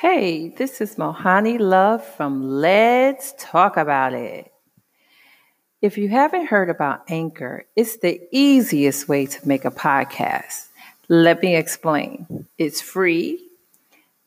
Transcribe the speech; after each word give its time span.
Hey, 0.00 0.48
this 0.48 0.80
is 0.80 0.96
Mohani 0.96 1.60
Love 1.60 2.02
from 2.02 2.42
Let's 2.42 3.34
Talk 3.38 3.76
About 3.76 4.14
It. 4.14 4.50
If 5.82 5.98
you 5.98 6.08
haven't 6.08 6.46
heard 6.46 6.70
about 6.70 7.02
Anchor, 7.10 7.66
it's 7.76 7.98
the 7.98 8.18
easiest 8.32 9.10
way 9.10 9.26
to 9.26 9.46
make 9.46 9.66
a 9.66 9.70
podcast. 9.70 10.68
Let 11.10 11.42
me 11.42 11.54
explain. 11.54 12.46
It's 12.56 12.80
free. 12.80 13.46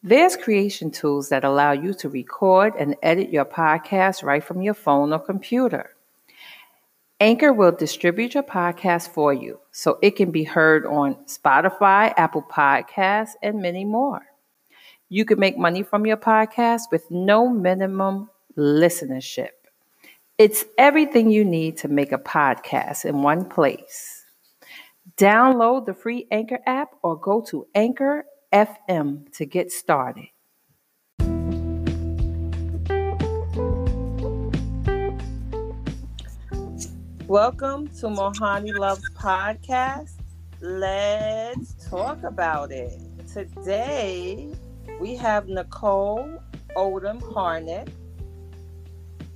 There's 0.03 0.37
creation 0.37 0.91
tools 0.91 1.29
that 1.29 1.43
allow 1.43 1.71
you 1.71 1.95
to 1.95 2.07
record 2.07 2.75
and 2.77 2.95
edit 3.01 3.31
your 3.31 3.45
podcast 3.45 4.21
right 4.21 4.43
from 4.43 4.61
your 4.61 4.75
phone 4.75 5.11
or 5.11 5.17
computer. 5.17 5.95
Anchor 7.19 7.51
will 7.51 7.71
distribute 7.71 8.35
your 8.35 8.43
podcast 8.43 9.09
for 9.09 9.33
you 9.33 9.59
so 9.71 9.97
it 10.03 10.17
can 10.17 10.29
be 10.29 10.43
heard 10.43 10.85
on 10.85 11.15
Spotify, 11.25 12.13
Apple 12.15 12.43
Podcasts, 12.43 13.31
and 13.41 13.59
many 13.59 13.85
more. 13.85 14.21
You 15.13 15.25
can 15.25 15.39
make 15.39 15.59
money 15.59 15.83
from 15.83 16.07
your 16.07 16.17
podcast 16.17 16.89
with 16.91 17.11
no 17.11 17.47
minimum 17.47 18.31
listenership. 18.57 19.51
It's 20.39 20.65
everything 20.79 21.29
you 21.29 21.45
need 21.45 21.77
to 21.77 21.87
make 21.87 22.11
a 22.11 22.17
podcast 22.17 23.05
in 23.05 23.21
one 23.21 23.45
place. 23.45 24.25
Download 25.15 25.85
the 25.85 25.93
free 25.93 26.25
Anchor 26.31 26.57
app 26.65 26.95
or 27.03 27.15
go 27.15 27.41
to 27.41 27.67
Anchor 27.75 28.25
FM 28.51 29.31
to 29.33 29.45
get 29.45 29.71
started. 29.71 30.29
Welcome 37.27 37.87
to 37.99 38.07
Mohani 38.07 38.75
Loves 38.75 39.07
Podcast. 39.11 40.13
Let's 40.59 41.87
talk 41.87 42.23
about 42.23 42.71
it. 42.71 42.99
Today, 43.31 44.51
we 44.99 45.15
have 45.15 45.47
Nicole 45.47 46.41
Odom 46.75 47.21
Hardnet, 47.21 47.89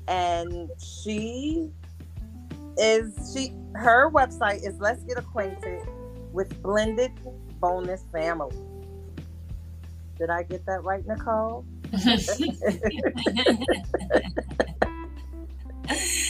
and 0.08 0.69
she 0.80 1.72
is 2.77 3.33
she 3.33 3.53
her 3.75 4.11
website 4.11 4.67
is 4.67 4.80
Let's 4.80 5.03
Get 5.03 5.17
Acquainted 5.17 5.88
with 6.31 6.61
Blended 6.61 7.11
Bonus 7.59 8.03
Family. 8.11 8.55
Did 10.17 10.30
I 10.30 10.44
get 10.44 10.66
that 10.66 10.83
right, 10.83 11.05
Nicole? 11.05 11.66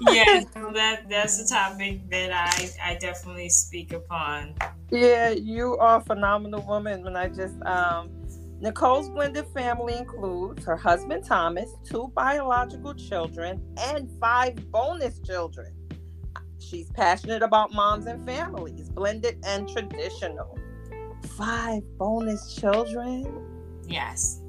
yeah, 0.00 0.40
so 0.54 0.70
that 0.72 1.08
that's 1.08 1.40
a 1.40 1.46
topic 1.46 2.08
that 2.10 2.32
I 2.32 2.90
I 2.90 2.94
definitely 2.96 3.48
speak 3.48 3.92
upon. 3.92 4.54
Yeah, 4.90 5.30
you 5.30 5.76
are 5.76 5.98
a 5.98 6.00
phenomenal 6.00 6.62
woman. 6.66 7.04
When 7.04 7.16
I 7.16 7.28
just 7.28 7.60
um, 7.62 8.10
Nicole's 8.60 9.08
blended 9.08 9.46
family 9.54 9.96
includes 9.96 10.64
her 10.64 10.76
husband 10.76 11.24
Thomas, 11.24 11.70
two 11.84 12.12
biological 12.14 12.94
children, 12.94 13.62
and 13.78 14.10
five 14.20 14.70
bonus 14.70 15.18
children. 15.20 15.72
She's 16.58 16.90
passionate 16.90 17.42
about 17.42 17.72
moms 17.72 18.06
and 18.06 18.24
families, 18.26 18.90
blended 18.90 19.38
and 19.46 19.68
traditional. 19.68 20.58
Five 21.36 21.82
bonus 21.96 22.54
children. 22.54 23.26
Yes. 23.86 24.40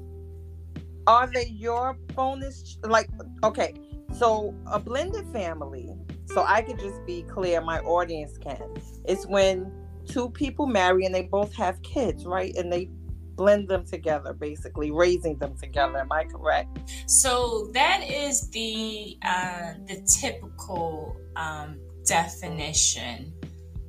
Are 1.06 1.26
they 1.26 1.46
your 1.46 1.94
bonus? 2.14 2.78
Like, 2.84 3.08
okay, 3.42 3.74
so 4.12 4.54
a 4.70 4.78
blended 4.78 5.26
family, 5.32 5.90
so 6.26 6.44
I 6.46 6.62
could 6.62 6.78
just 6.78 7.04
be 7.06 7.22
clear, 7.22 7.60
my 7.60 7.80
audience 7.80 8.38
can. 8.38 8.62
It's 9.04 9.26
when 9.26 9.72
two 10.06 10.30
people 10.30 10.66
marry 10.66 11.04
and 11.04 11.14
they 11.14 11.22
both 11.22 11.54
have 11.54 11.80
kids, 11.82 12.24
right? 12.24 12.54
And 12.56 12.72
they 12.72 12.88
blend 13.34 13.68
them 13.68 13.84
together, 13.84 14.32
basically 14.32 14.90
raising 14.90 15.38
them 15.38 15.56
together. 15.56 15.98
Am 15.98 16.12
I 16.12 16.24
correct? 16.24 16.78
So 17.06 17.68
that 17.72 18.02
is 18.08 18.48
the 18.50 19.18
uh, 19.24 19.74
the 19.86 20.02
typical 20.20 21.16
um, 21.36 21.78
definition 22.04 23.32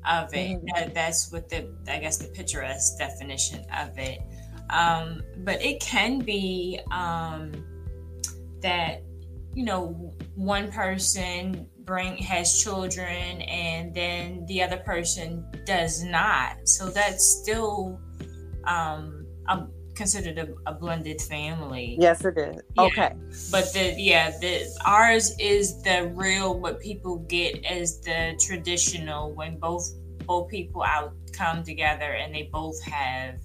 of 0.09 0.33
it. 0.33 0.57
Mm-hmm. 0.57 0.65
That, 0.75 0.93
that's 0.93 1.31
what 1.31 1.49
the 1.49 1.69
I 1.87 1.99
guess 1.99 2.17
the 2.17 2.29
picturesque 2.29 2.97
definition 2.97 3.65
of 3.77 3.97
it. 3.97 4.21
Um, 4.69 5.21
but 5.39 5.61
it 5.61 5.79
can 5.81 6.19
be 6.19 6.79
um, 6.91 7.51
that 8.61 9.02
you 9.53 9.63
know 9.63 10.13
one 10.35 10.71
person 10.71 11.67
bring 11.79 12.17
has 12.17 12.61
children 12.61 13.41
and 13.41 13.93
then 13.93 14.45
the 14.47 14.63
other 14.63 14.77
person 14.77 15.45
does 15.65 16.03
not. 16.03 16.67
So 16.67 16.89
that's 16.89 17.25
still 17.41 17.99
um 18.65 19.25
a, 19.47 19.67
considered 19.95 20.37
a, 20.37 20.69
a, 20.69 20.73
blended 20.73 21.21
family. 21.21 21.97
Yes 21.99 22.23
it 22.23 22.37
is. 22.37 22.61
Yeah. 22.75 22.83
okay. 22.83 23.13
But 23.51 23.71
the 23.73 23.95
yeah 23.97 24.31
the 24.39 24.65
ours 24.85 25.35
is 25.39 25.81
the 25.83 26.11
real 26.15 26.57
what 26.59 26.79
people 26.79 27.19
get 27.19 27.63
as 27.65 27.99
the 28.01 28.39
traditional 28.39 29.33
when 29.33 29.59
both 29.59 29.87
both 30.25 30.49
people 30.49 30.83
out 30.83 31.13
come 31.33 31.63
together 31.63 32.13
and 32.13 32.33
they 32.33 32.49
both 32.51 32.81
have 32.83 33.35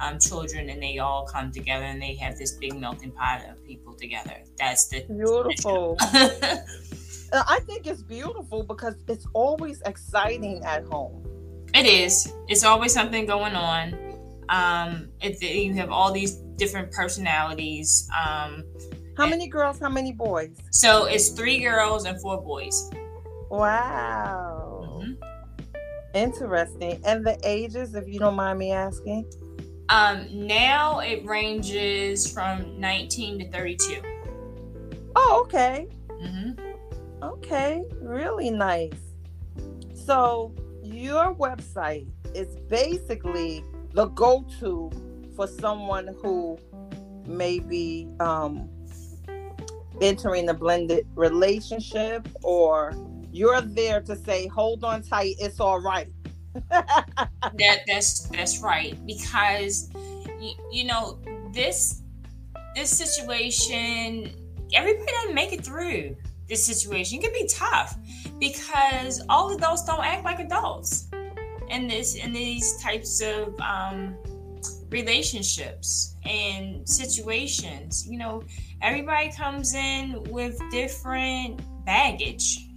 um, 0.00 0.18
children 0.18 0.70
and 0.70 0.82
they 0.82 0.98
all 0.98 1.26
come 1.26 1.50
together 1.50 1.84
and 1.84 2.00
they 2.00 2.14
have 2.14 2.38
this 2.38 2.52
big 2.52 2.74
melting 2.74 3.12
pot 3.12 3.42
of 3.48 3.64
people 3.64 3.94
together. 3.94 4.36
That's 4.58 4.88
the 4.88 5.04
beautiful. 5.08 5.96
I 7.32 7.60
think 7.66 7.86
it's 7.86 8.02
beautiful 8.02 8.62
because 8.62 8.94
it's 9.06 9.26
always 9.34 9.82
exciting 9.82 10.64
at 10.64 10.84
home. 10.84 11.24
It 11.74 11.86
is. 11.86 12.32
It's 12.48 12.64
always 12.64 12.92
something 12.92 13.26
going 13.26 13.54
on. 13.54 13.94
Um, 14.48 15.10
it, 15.20 15.42
you 15.42 15.74
have 15.74 15.90
all 15.90 16.12
these 16.12 16.36
different 16.56 16.90
personalities. 16.90 18.08
Um, 18.18 18.64
how 19.16 19.26
many 19.26 19.48
girls? 19.48 19.78
How 19.78 19.90
many 19.90 20.12
boys? 20.12 20.56
So 20.70 21.04
it's 21.04 21.30
three 21.30 21.60
girls 21.60 22.04
and 22.04 22.20
four 22.20 22.40
boys. 22.40 22.90
Wow. 23.50 24.84
Mm-hmm. 24.86 25.12
Interesting. 26.14 27.00
And 27.04 27.26
the 27.26 27.38
ages, 27.44 27.94
if 27.94 28.08
you 28.08 28.18
don't 28.18 28.36
mind 28.36 28.58
me 28.58 28.72
asking? 28.72 29.30
Um, 29.88 30.26
now 30.30 31.00
it 31.00 31.24
ranges 31.24 32.30
from 32.30 32.78
19 32.78 33.38
to 33.38 33.50
32. 33.50 34.02
Oh, 35.16 35.42
okay. 35.44 35.88
Mm-hmm. 36.10 36.60
Okay, 37.22 37.84
really 38.00 38.50
nice. 38.50 38.92
So, 39.94 40.54
your 40.82 41.34
website 41.34 42.06
is 42.34 42.56
basically 42.68 43.64
the 43.92 44.06
go 44.08 44.46
to 44.60 44.90
for 45.34 45.46
someone 45.46 46.14
who 46.22 46.58
may 47.26 47.58
be 47.58 48.08
um, 48.20 48.68
entering 50.00 50.48
a 50.48 50.54
blended 50.54 51.06
relationship, 51.14 52.28
or 52.42 52.94
you're 53.32 53.60
there 53.60 54.00
to 54.02 54.16
say, 54.16 54.46
hold 54.46 54.84
on 54.84 55.02
tight, 55.02 55.36
it's 55.38 55.60
all 55.60 55.80
right 55.80 56.08
that 56.70 57.80
that's 57.86 58.28
that's 58.28 58.60
right 58.60 58.98
because 59.06 59.90
you, 60.40 60.52
you 60.70 60.84
know 60.84 61.18
this 61.52 62.02
this 62.74 62.90
situation 62.90 64.30
everybody 64.74 65.12
doesn't 65.12 65.34
make 65.34 65.52
it 65.52 65.64
through 65.64 66.16
this 66.48 66.64
situation. 66.64 67.18
It 67.18 67.22
can 67.22 67.32
be 67.32 67.46
tough 67.46 67.96
because 68.38 69.22
all 69.28 69.54
adults 69.54 69.84
don't 69.84 70.04
act 70.04 70.24
like 70.24 70.40
adults 70.40 71.08
in 71.68 71.86
this 71.86 72.14
in 72.14 72.32
these 72.32 72.82
types 72.82 73.20
of 73.20 73.58
um, 73.60 74.16
relationships 74.90 76.16
and 76.24 76.88
situations. 76.88 78.06
You 78.08 78.18
know 78.18 78.42
everybody 78.80 79.30
comes 79.30 79.74
in 79.74 80.22
with 80.30 80.58
different 80.70 81.60
baggage 81.84 82.68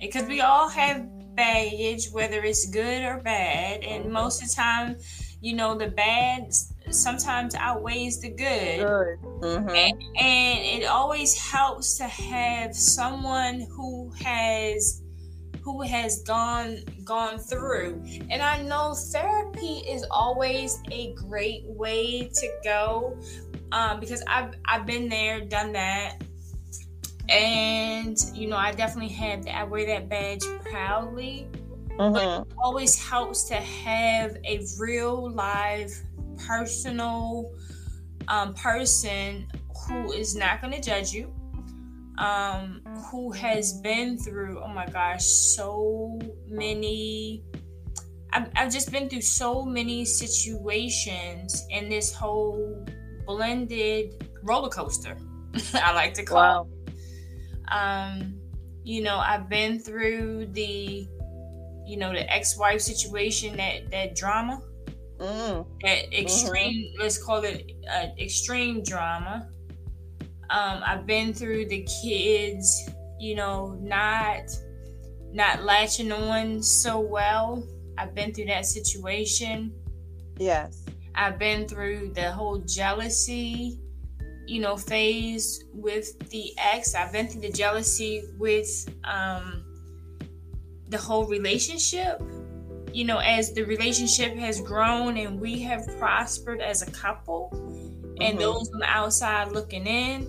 because 0.00 0.26
we 0.26 0.40
all 0.40 0.68
have 0.68 1.06
baggage, 1.34 2.08
whether 2.12 2.42
it's 2.42 2.66
good 2.70 3.02
or 3.02 3.18
bad. 3.18 3.82
And 3.82 4.12
most 4.12 4.42
of 4.42 4.48
the 4.48 4.54
time, 4.54 4.96
you 5.40 5.54
know, 5.54 5.76
the 5.76 5.88
bad 5.88 6.52
sometimes 6.90 7.54
outweighs 7.54 8.20
the 8.20 8.30
good. 8.30 8.80
good. 8.80 9.18
Mm-hmm. 9.40 9.68
And, 9.68 10.02
and 10.18 10.82
it 10.82 10.86
always 10.86 11.36
helps 11.36 11.96
to 11.98 12.04
have 12.04 12.74
someone 12.74 13.66
who 13.70 14.10
has 14.22 15.02
who 15.62 15.82
has 15.82 16.22
gone 16.22 16.78
gone 17.04 17.38
through 17.38 18.02
and 18.30 18.40
i 18.40 18.62
know 18.62 18.94
therapy 18.94 19.82
is 19.86 20.06
always 20.10 20.80
a 20.90 21.12
great 21.14 21.62
way 21.66 22.30
to 22.32 22.48
go 22.64 23.16
um, 23.72 24.00
because 24.00 24.22
i've 24.26 24.54
i've 24.64 24.86
been 24.86 25.08
there 25.08 25.40
done 25.40 25.70
that 25.72 26.22
and 27.30 28.18
you 28.34 28.48
know 28.48 28.56
i 28.56 28.72
definitely 28.72 29.12
have 29.12 29.44
that 29.44 29.56
i 29.56 29.64
wear 29.64 29.86
that 29.86 30.08
badge 30.08 30.44
proudly 30.70 31.48
mm-hmm. 31.96 32.12
but 32.12 32.46
it 32.46 32.54
always 32.62 32.98
helps 32.98 33.44
to 33.44 33.54
have 33.54 34.36
a 34.44 34.60
real 34.78 35.30
live 35.30 35.92
personal 36.46 37.50
um, 38.28 38.54
person 38.54 39.46
who 39.86 40.12
is 40.12 40.34
not 40.36 40.60
going 40.60 40.72
to 40.72 40.80
judge 40.80 41.12
you 41.12 41.32
um, 42.18 42.82
who 43.10 43.30
has 43.32 43.80
been 43.80 44.18
through 44.18 44.62
oh 44.62 44.68
my 44.68 44.86
gosh 44.86 45.24
so 45.24 46.18
many 46.48 47.42
I've, 48.32 48.48
I've 48.56 48.72
just 48.72 48.92
been 48.92 49.08
through 49.08 49.22
so 49.22 49.64
many 49.64 50.04
situations 50.04 51.66
in 51.70 51.88
this 51.88 52.14
whole 52.14 52.86
blended 53.26 54.24
roller 54.42 54.68
coaster. 54.68 55.16
I 55.74 55.92
like 55.92 56.14
to 56.14 56.22
call. 56.22 56.36
Wow. 56.36 56.68
Um, 57.70 58.34
you 58.84 59.02
know, 59.02 59.18
I've 59.18 59.48
been 59.48 59.78
through 59.78 60.46
the, 60.52 61.06
you 61.86 61.96
know, 61.96 62.12
the 62.12 62.32
ex-wife 62.32 62.80
situation, 62.80 63.56
that 63.56 63.90
that 63.90 64.16
drama, 64.16 64.62
mm. 65.18 65.66
that 65.82 66.18
extreme. 66.18 66.86
Mm-hmm. 66.86 67.02
Let's 67.02 67.22
call 67.22 67.44
it 67.44 67.72
uh, 67.92 68.06
extreme 68.18 68.82
drama. 68.82 69.48
Um, 70.50 70.82
I've 70.84 71.06
been 71.06 71.32
through 71.32 71.66
the 71.66 71.86
kids, 72.02 72.90
you 73.18 73.34
know, 73.36 73.78
not 73.80 74.42
not 75.32 75.62
latching 75.62 76.10
on 76.10 76.62
so 76.62 76.98
well. 76.98 77.64
I've 77.98 78.14
been 78.14 78.32
through 78.32 78.46
that 78.46 78.66
situation. 78.66 79.72
Yes. 80.38 80.84
I've 81.14 81.38
been 81.38 81.68
through 81.68 82.12
the 82.14 82.32
whole 82.32 82.58
jealousy, 82.58 83.78
you 84.50 84.60
know, 84.60 84.76
phase 84.76 85.62
with 85.72 86.18
the 86.30 86.52
ex. 86.58 86.96
I've 86.96 87.12
been 87.12 87.28
through 87.28 87.42
the 87.42 87.52
jealousy 87.52 88.24
with 88.36 88.92
um, 89.04 89.62
the 90.88 90.98
whole 90.98 91.26
relationship. 91.26 92.20
You 92.92 93.04
know, 93.04 93.18
as 93.18 93.52
the 93.52 93.62
relationship 93.62 94.34
has 94.34 94.60
grown 94.60 95.16
and 95.18 95.40
we 95.40 95.60
have 95.60 95.86
prospered 96.00 96.60
as 96.60 96.82
a 96.82 96.90
couple, 96.90 97.50
mm-hmm. 97.54 98.22
and 98.22 98.40
those 98.40 98.68
on 98.72 98.80
the 98.80 98.88
outside 98.88 99.52
looking 99.52 99.86
in, 99.86 100.28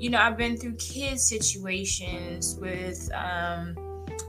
you 0.00 0.10
know, 0.10 0.18
I've 0.18 0.36
been 0.36 0.56
through 0.56 0.74
kid 0.74 1.20
situations 1.20 2.56
with, 2.60 3.08
um, 3.14 3.76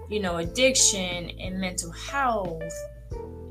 you 0.07 0.19
know, 0.19 0.37
addiction 0.37 1.31
and 1.39 1.59
mental 1.59 1.91
health 1.91 2.61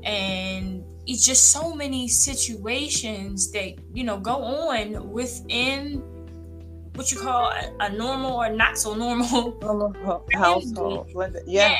and 0.03 0.85
it's 1.07 1.25
just 1.25 1.51
so 1.51 1.73
many 1.73 2.07
situations 2.07 3.51
that 3.51 3.75
you 3.93 4.03
know 4.03 4.19
go 4.19 4.35
on 4.35 5.09
within 5.09 6.03
what 6.95 7.11
you 7.11 7.19
call 7.19 7.51
a, 7.51 7.71
a 7.79 7.89
normal 7.89 8.33
or 8.33 8.49
not 8.49 8.77
so 8.77 8.93
normal, 8.93 9.57
normal 9.61 10.25
household. 10.33 11.09
Yeah. 11.47 11.77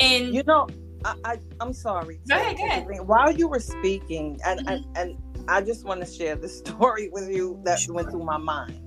and 0.00 0.34
you 0.34 0.42
know, 0.44 0.68
I, 1.04 1.14
I 1.24 1.38
am 1.60 1.72
sorry. 1.72 2.20
Go 2.28 2.36
ahead, 2.36 2.56
go 2.56 2.64
ahead. 2.64 2.86
While 3.06 3.32
you 3.32 3.48
were 3.48 3.60
speaking, 3.60 4.38
and, 4.44 4.60
mm-hmm. 4.60 4.96
and 4.96 5.18
and 5.40 5.48
I 5.48 5.62
just 5.62 5.84
want 5.84 6.04
to 6.04 6.10
share 6.10 6.36
the 6.36 6.48
story 6.60 7.08
with 7.10 7.28
you 7.28 7.60
that 7.64 7.80
sure. 7.80 7.94
went 7.94 8.10
through 8.10 8.24
my 8.24 8.38
mind. 8.38 8.80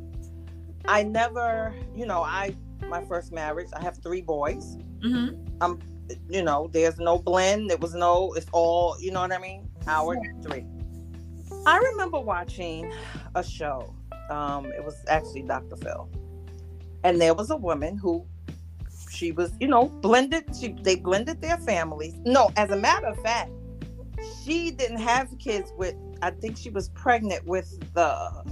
I 0.86 1.04
never, 1.04 1.76
you 1.96 2.06
know, 2.06 2.24
I 2.24 2.56
my 2.88 3.04
first 3.06 3.32
marriage. 3.32 3.70
I 3.76 3.82
have 3.84 3.98
three 4.02 4.22
boys. 4.22 4.78
Mm-hmm. 5.04 5.36
I'm 5.62 5.80
you 6.30 6.44
know, 6.44 6.70
there's 6.72 7.00
no 7.00 7.18
blend. 7.18 7.70
There 7.70 7.78
was 7.78 7.94
no, 7.94 8.34
it's 8.34 8.48
all, 8.52 8.96
you 9.00 9.12
know 9.12 9.22
what 9.22 9.32
I 9.32 9.38
mean? 9.38 9.70
Hour 9.88 10.18
three. 10.42 10.66
I 11.66 11.78
remember 11.78 12.20
watching 12.20 12.92
a 13.36 13.44
show. 13.44 13.94
Um, 14.30 14.66
it 14.68 14.84
was 14.84 14.96
actually 15.08 15.44
Dr. 15.44 15.76
Phil. 15.76 16.10
And 17.04 17.20
there 17.20 17.34
was 17.34 17.50
a 17.50 17.58
woman 17.58 17.98
who 17.98 18.26
she 19.12 19.32
was, 19.32 19.52
you 19.60 19.68
know, 19.68 19.88
blended. 19.88 20.46
She 20.60 20.70
they 20.70 20.96
blended 20.96 21.42
their 21.42 21.58
families. 21.58 22.14
No, 22.26 22.50
as 22.56 22.72
a 22.72 22.78
matter 22.78 23.08
of 23.08 23.22
fact, 23.22 23.52
she 24.44 24.72
didn't 24.72 25.00
have 25.00 25.38
kids 25.40 25.74
with 25.78 25.96
I 26.22 26.32
think 26.32 26.58
she 26.58 26.70
was 26.70 26.90
pregnant 26.90 27.46
with 27.46 27.94
the, 27.94 28.44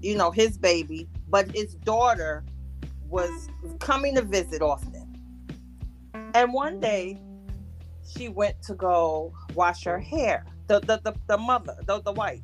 you 0.00 0.16
know, 0.16 0.30
his 0.30 0.58
baby, 0.58 1.08
but 1.28 1.50
his 1.54 1.74
daughter 1.76 2.44
was 3.08 3.48
coming 3.78 4.16
to 4.16 4.22
visit 4.22 4.60
often. 4.60 5.01
And 6.14 6.52
one 6.52 6.80
day 6.80 7.20
she 8.06 8.28
went 8.28 8.62
to 8.62 8.74
go 8.74 9.32
wash 9.54 9.84
her 9.84 9.98
hair. 9.98 10.46
The 10.66 10.80
the 10.80 11.00
the, 11.02 11.14
the 11.26 11.38
mother, 11.38 11.76
the, 11.86 12.00
the 12.02 12.12
wife. 12.12 12.40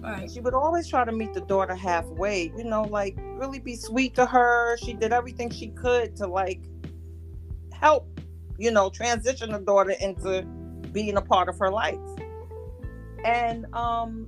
Right. 0.00 0.30
She 0.30 0.40
would 0.40 0.54
always 0.54 0.88
try 0.88 1.04
to 1.04 1.12
meet 1.12 1.34
the 1.34 1.42
daughter 1.42 1.74
halfway, 1.74 2.52
you 2.56 2.64
know, 2.64 2.82
like 2.82 3.18
really 3.18 3.58
be 3.58 3.76
sweet 3.76 4.14
to 4.14 4.24
her. 4.24 4.78
She 4.78 4.94
did 4.94 5.12
everything 5.12 5.50
she 5.50 5.68
could 5.68 6.16
to 6.16 6.26
like 6.26 6.62
help, 7.72 8.08
you 8.58 8.70
know, 8.70 8.88
transition 8.88 9.52
the 9.52 9.58
daughter 9.58 9.94
into 10.00 10.42
being 10.92 11.16
a 11.16 11.22
part 11.22 11.48
of 11.48 11.58
her 11.58 11.70
life. 11.70 11.98
And 13.24 13.66
um 13.74 14.26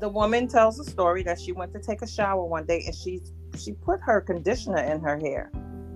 the 0.00 0.08
woman 0.08 0.48
tells 0.48 0.78
a 0.80 0.84
story 0.84 1.22
that 1.24 1.38
she 1.38 1.52
went 1.52 1.72
to 1.74 1.80
take 1.80 2.00
a 2.02 2.06
shower 2.06 2.44
one 2.44 2.64
day 2.64 2.82
and 2.86 2.94
she 2.94 3.20
she 3.58 3.72
put 3.72 4.00
her 4.00 4.20
conditioner 4.20 4.82
in 4.82 5.00
her 5.00 5.18
hair 5.18 5.50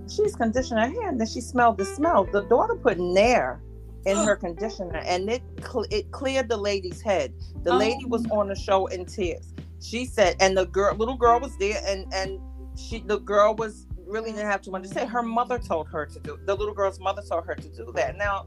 she's 0.09 0.35
conditioning 0.35 0.83
her 0.83 1.01
hair 1.01 1.09
and 1.09 1.21
then 1.21 1.27
she 1.27 1.41
smelled 1.41 1.79
the 1.79 1.85
smell. 1.85 2.25
The 2.25 2.43
daughter 2.43 2.77
put 2.77 2.99
Nair 2.99 3.61
in 4.07 4.17
oh. 4.19 4.25
her 4.25 4.37
conditioner 4.37 5.03
and 5.07 5.31
it 5.31 5.43
cl- 5.61 5.87
it 5.91 6.11
cleared 6.11 6.49
the 6.49 6.57
lady's 6.57 7.01
head. 7.01 7.33
The 7.63 7.73
oh. 7.73 7.77
lady 7.77 8.05
was 8.05 8.27
on 8.31 8.49
the 8.49 8.55
show 8.55 8.87
in 8.87 9.07
tears. 9.07 9.53
She 9.81 10.07
said, 10.07 10.37
and 10.41 10.57
the 10.57 10.67
girl, 10.67 10.95
little 10.97 11.17
girl 11.17 11.41
was 11.41 11.57
there, 11.59 11.83
and 11.87 12.11
and 12.15 12.41
she, 12.79 13.01
the 13.01 13.19
girl 13.19 13.55
was 13.55 13.87
really 14.07 14.31
didn't 14.33 14.47
have 14.47 14.63
too 14.63 14.71
much 14.71 14.83
to 14.85 14.89
say. 14.89 15.05
Her 15.07 15.23
mother 15.23 15.59
told 15.59 15.89
her 15.89 16.07
to 16.07 16.21
do. 16.21 16.39
The 16.47 16.55
little 16.55 16.75
girl's 16.75 16.99
mother 17.01 17.23
told 17.23 17.47
her 17.47 17.55
to 17.55 17.69
do 17.69 17.93
that. 17.95 18.17
Now, 18.17 18.47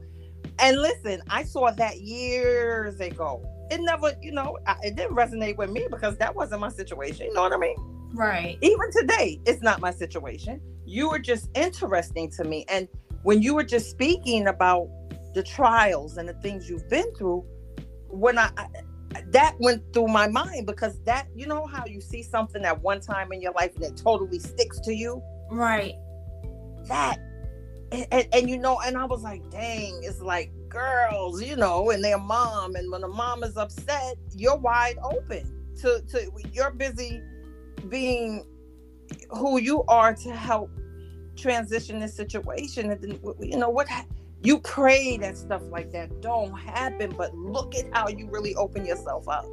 and 0.59 0.81
listen, 0.81 1.21
I 1.29 1.43
saw 1.43 1.69
that 1.71 2.01
years 2.01 2.99
ago. 2.99 3.45
It 3.69 3.81
never, 3.81 4.13
you 4.21 4.31
know, 4.31 4.57
I, 4.65 4.77
it 4.83 4.95
didn't 4.95 5.15
resonate 5.15 5.57
with 5.57 5.69
me 5.69 5.87
because 5.89 6.17
that 6.17 6.33
wasn't 6.33 6.61
my 6.61 6.69
situation. 6.69 7.27
You 7.27 7.33
know 7.33 7.41
what 7.41 7.53
I 7.53 7.57
mean? 7.57 7.75
Right. 8.13 8.57
Even 8.61 8.91
today, 8.91 9.39
it's 9.45 9.61
not 9.61 9.81
my 9.81 9.91
situation. 9.91 10.61
You 10.85 11.09
were 11.09 11.19
just 11.19 11.49
interesting 11.55 12.31
to 12.31 12.43
me. 12.43 12.65
And 12.69 12.87
when 13.23 13.41
you 13.41 13.53
were 13.53 13.63
just 13.63 13.89
speaking 13.89 14.47
about 14.47 14.89
the 15.33 15.43
trials 15.43 16.17
and 16.17 16.27
the 16.27 16.33
things 16.35 16.69
you've 16.69 16.89
been 16.89 17.13
through, 17.15 17.45
when 18.09 18.37
I, 18.37 18.49
I 18.57 18.67
that 19.29 19.55
went 19.59 19.81
through 19.93 20.07
my 20.07 20.27
mind 20.27 20.65
because 20.65 20.99
that 21.03 21.27
you 21.35 21.47
know 21.47 21.65
how 21.65 21.85
you 21.85 22.01
see 22.01 22.21
something 22.21 22.63
at 22.65 22.81
one 22.81 22.99
time 22.99 23.31
in 23.31 23.41
your 23.41 23.53
life 23.53 23.75
and 23.75 23.83
it 23.83 23.97
totally 23.97 24.39
sticks 24.39 24.79
to 24.81 24.93
you 24.93 25.21
right 25.49 25.95
that 26.87 27.17
and, 27.91 28.05
and, 28.11 28.27
and, 28.33 28.49
you 28.49 28.57
know 28.57 28.79
and 28.85 28.97
i 28.97 29.05
was 29.05 29.23
like 29.23 29.41
dang 29.49 29.99
it's 30.03 30.21
like 30.21 30.51
girls 30.69 31.41
you 31.41 31.55
know 31.55 31.89
and 31.89 32.03
their 32.03 32.17
mom 32.17 32.75
and 32.75 32.91
when 32.91 33.01
the 33.01 33.07
mom 33.07 33.43
is 33.43 33.57
upset 33.57 34.15
you're 34.35 34.57
wide 34.57 34.97
open 35.03 35.43
to 35.75 36.01
to 36.09 36.29
you're 36.51 36.71
busy 36.71 37.21
being 37.89 38.45
who 39.29 39.59
you 39.59 39.83
are 39.87 40.13
to 40.13 40.31
help 40.31 40.69
transition 41.35 41.99
this 41.99 42.15
situation. 42.15 42.91
And 42.91 43.01
then 43.01 43.19
you 43.39 43.57
know 43.57 43.69
what 43.69 43.87
you 44.43 44.59
pray 44.59 45.17
that 45.17 45.37
stuff 45.37 45.61
like 45.69 45.91
that 45.91 46.21
don't 46.21 46.53
happen 46.53 47.11
but 47.17 47.33
look 47.35 47.75
at 47.75 47.85
how 47.91 48.07
you 48.07 48.29
really 48.29 48.55
open 48.55 48.85
yourself 48.85 49.27
up. 49.27 49.45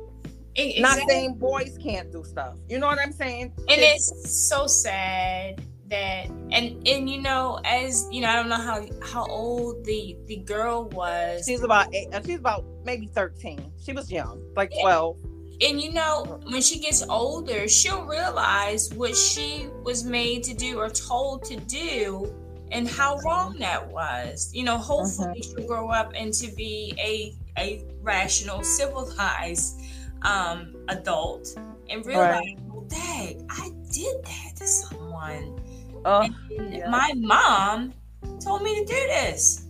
Exactly. 0.57 0.83
not 0.83 1.09
saying 1.09 1.35
boys 1.35 1.79
can't 1.83 2.13
do 2.13 2.23
stuff. 2.25 2.57
You 2.69 2.79
know 2.79 2.87
what 2.87 2.99
i'm 3.01 3.13
saying? 3.13 3.53
And 3.57 3.81
it's, 3.81 4.11
it's 4.13 4.49
so 4.49 4.67
sad 4.67 5.63
that 5.91 6.27
and 6.51 6.87
and 6.87 7.11
you 7.11 7.21
know 7.21 7.61
as 7.67 8.09
you 8.11 8.23
know 8.23 8.29
i 8.29 8.37
don't 8.37 8.49
know 8.49 8.57
how 8.57 8.87
how 9.03 9.27
old 9.27 9.85
the 9.85 10.17
the 10.27 10.37
girl 10.37 10.89
was. 10.91 11.45
She's 11.47 11.63
about 11.63 11.93
eight, 11.95 12.13
uh, 12.15 12.23
she's 12.25 12.39
about 12.39 12.65
maybe 12.85 13.07
13 13.07 13.73
she 13.83 13.93
was 13.93 14.11
young 14.11 14.43
like 14.57 14.71
12 14.81 15.17
and 15.61 15.81
you 15.81 15.93
know, 15.93 16.41
when 16.51 16.61
she 16.61 16.79
gets 16.79 17.03
older, 17.09 17.69
she'll 17.69 18.05
realize 18.05 18.93
what 18.95 19.17
she 19.17 19.69
was 19.83 20.05
made 20.05 20.43
to 20.45 20.55
do 20.55 20.79
or 20.79 20.89
told 20.89 21.45
to 21.45 21.57
do 21.57 22.35
and 22.73 22.89
how 22.89 23.19
wrong 23.19 23.57
that 23.59 23.87
was. 23.89 24.51
You 24.53 24.65
know, 24.65 24.77
hopefully 24.77 25.41
mm-hmm. 25.41 25.59
she'll 25.59 25.67
grow 25.67 25.91
up 25.91 26.13
and 26.15 26.33
to 26.35 26.53
be 26.55 26.95
a 26.99 27.35
a 27.59 27.85
rational, 28.03 28.63
civilized 28.65 29.81
um, 30.23 30.75
adult 30.89 31.49
and 31.89 32.05
realize, 32.05 32.41
right. 32.41 32.59
well, 32.67 32.85
dang, 32.89 33.47
I 33.51 33.71
did 33.93 34.25
that 34.25 34.57
to 34.57 34.67
someone. 34.67 35.61
Oh, 36.05 36.29
yeah. 36.51 36.91
My 36.91 37.13
mom 37.17 37.95
told 38.41 38.63
me 38.63 38.75
to 38.81 38.85
do 38.85 38.95
this, 38.95 39.67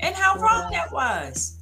and 0.00 0.14
how 0.14 0.36
yeah. 0.36 0.42
wrong 0.42 0.70
that 0.72 0.92
was. 0.92 1.58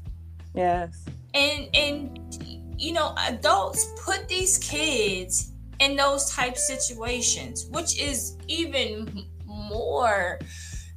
Yes. 0.54 1.04
And 1.34 1.68
and 1.74 2.39
you 2.80 2.92
know, 2.92 3.14
adults 3.28 3.92
put 4.02 4.26
these 4.26 4.56
kids 4.58 5.52
in 5.80 5.96
those 5.96 6.30
type 6.30 6.56
situations, 6.56 7.66
which 7.66 8.00
is 8.00 8.38
even 8.48 9.26
more 9.44 10.38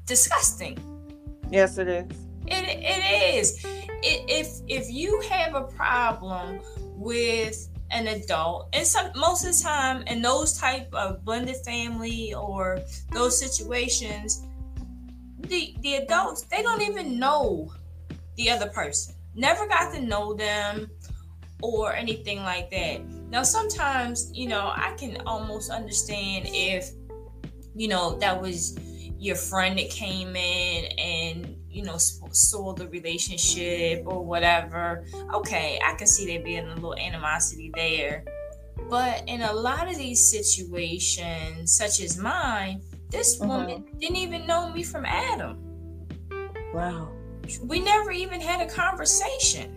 disgusting. 0.06 0.78
Yes, 1.52 1.78
it 1.78 1.90
is. 1.90 2.06
It, 2.48 2.66
it 2.82 3.36
is. 3.36 3.66
It, 3.66 4.24
if 4.30 4.48
if 4.68 4.90
you 4.90 5.22
have 5.30 5.56
a 5.56 5.64
problem 5.64 6.62
with 6.96 7.70
an 7.92 8.08
adult, 8.08 8.70
and 8.74 8.88
some 8.88 9.12
most 9.16 9.46
of 9.46 9.56
the 9.56 9.62
time 9.62 10.04
in 10.08 10.22
those 10.22 10.58
type 10.58 10.88
of 10.94 11.24
blended 11.26 11.58
family 11.66 12.34
or 12.34 12.80
those 13.12 13.38
situations, 13.38 14.44
the 15.38 15.76
the 15.82 15.96
adults 15.96 16.44
they 16.44 16.62
don't 16.62 16.82
even 16.82 17.20
know 17.20 17.72
the 18.36 18.50
other 18.50 18.70
person. 18.70 19.16
Never 19.36 19.68
got 19.68 19.94
to 19.94 20.02
know 20.02 20.34
them 20.34 20.90
or 21.64 21.94
anything 21.94 22.40
like 22.40 22.70
that. 22.72 23.02
Now, 23.30 23.42
sometimes, 23.42 24.30
you 24.34 24.48
know, 24.48 24.74
I 24.76 24.94
can 24.98 25.18
almost 25.26 25.72
understand 25.72 26.46
if, 26.50 26.90
you 27.74 27.88
know, 27.88 28.20
that 28.20 28.40
was 28.40 28.78
your 29.18 29.38
friend 29.38 29.80
that 29.80 29.90
came 29.90 30.36
in 30.36 30.86
and, 31.00 31.56
you 31.70 31.84
know, 31.84 31.96
saw 31.98 32.74
the 32.74 32.90
relationship 32.90 34.04
or 34.06 34.26
whatever. 34.26 35.06
Okay, 35.34 35.80
I 35.84 35.96
can 35.96 36.06
see 36.06 36.26
there 36.26 36.44
being 36.44 36.68
a 36.68 36.76
little 36.76 36.96
animosity 36.96 37.72
there. 37.74 38.26
But 38.90 39.24
in 39.28 39.42
a 39.44 39.54
lot 39.54 39.88
of 39.88 39.96
these 39.96 40.30
situations, 40.30 41.74
such 41.74 42.02
as 42.02 42.18
mine, 42.18 42.82
this 43.10 43.40
mm-hmm. 43.40 43.48
woman 43.48 43.86
didn't 44.00 44.18
even 44.18 44.46
know 44.46 44.70
me 44.70 44.84
from 44.84 45.06
Adam. 45.06 45.58
Wow. 46.74 47.10
We 47.62 47.80
never 47.80 48.12
even 48.12 48.42
had 48.42 48.60
a 48.60 48.70
conversation. 48.70 49.74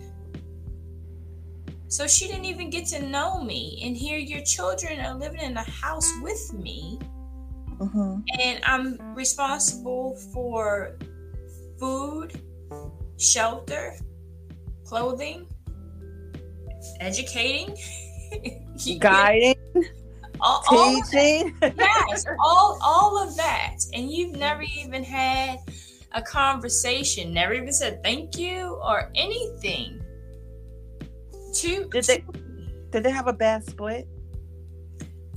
So 1.89 2.05
she 2.05 2.27
didn't 2.27 2.45
even 2.45 2.69
get 2.69 2.85
to 2.87 3.01
know 3.01 3.41
me. 3.41 3.81
And 3.85 3.95
here 3.95 4.17
your 4.17 4.41
children 4.41 4.99
are 4.99 5.15
living 5.15 5.39
in 5.39 5.55
a 5.55 5.63
house 5.63 6.11
with 6.21 6.53
me. 6.53 6.99
Mm-hmm. 7.79 8.21
And 8.39 8.59
I'm 8.63 9.15
responsible 9.15 10.17
for 10.33 10.97
food, 11.79 12.41
shelter, 13.17 13.93
clothing, 14.83 15.47
educating, 16.99 17.77
guiding, 18.99 19.55
all, 20.41 20.63
teaching. 20.63 21.55
All 21.61 21.71
yes, 21.77 22.25
all 22.43 22.79
all 22.81 23.23
of 23.27 23.35
that. 23.37 23.77
And 23.93 24.11
you've 24.11 24.35
never 24.35 24.63
even 24.63 25.03
had 25.03 25.59
a 26.13 26.21
conversation, 26.21 27.33
never 27.33 27.53
even 27.53 27.71
said 27.71 28.03
thank 28.03 28.37
you 28.37 28.79
or 28.83 29.11
anything. 29.15 30.01
To 31.57 31.89
did 31.89 32.03
they 32.05 32.23
did 32.91 33.03
they 33.03 33.11
have 33.11 33.27
a 33.27 33.33
bad 33.33 33.63
split? 33.63 34.07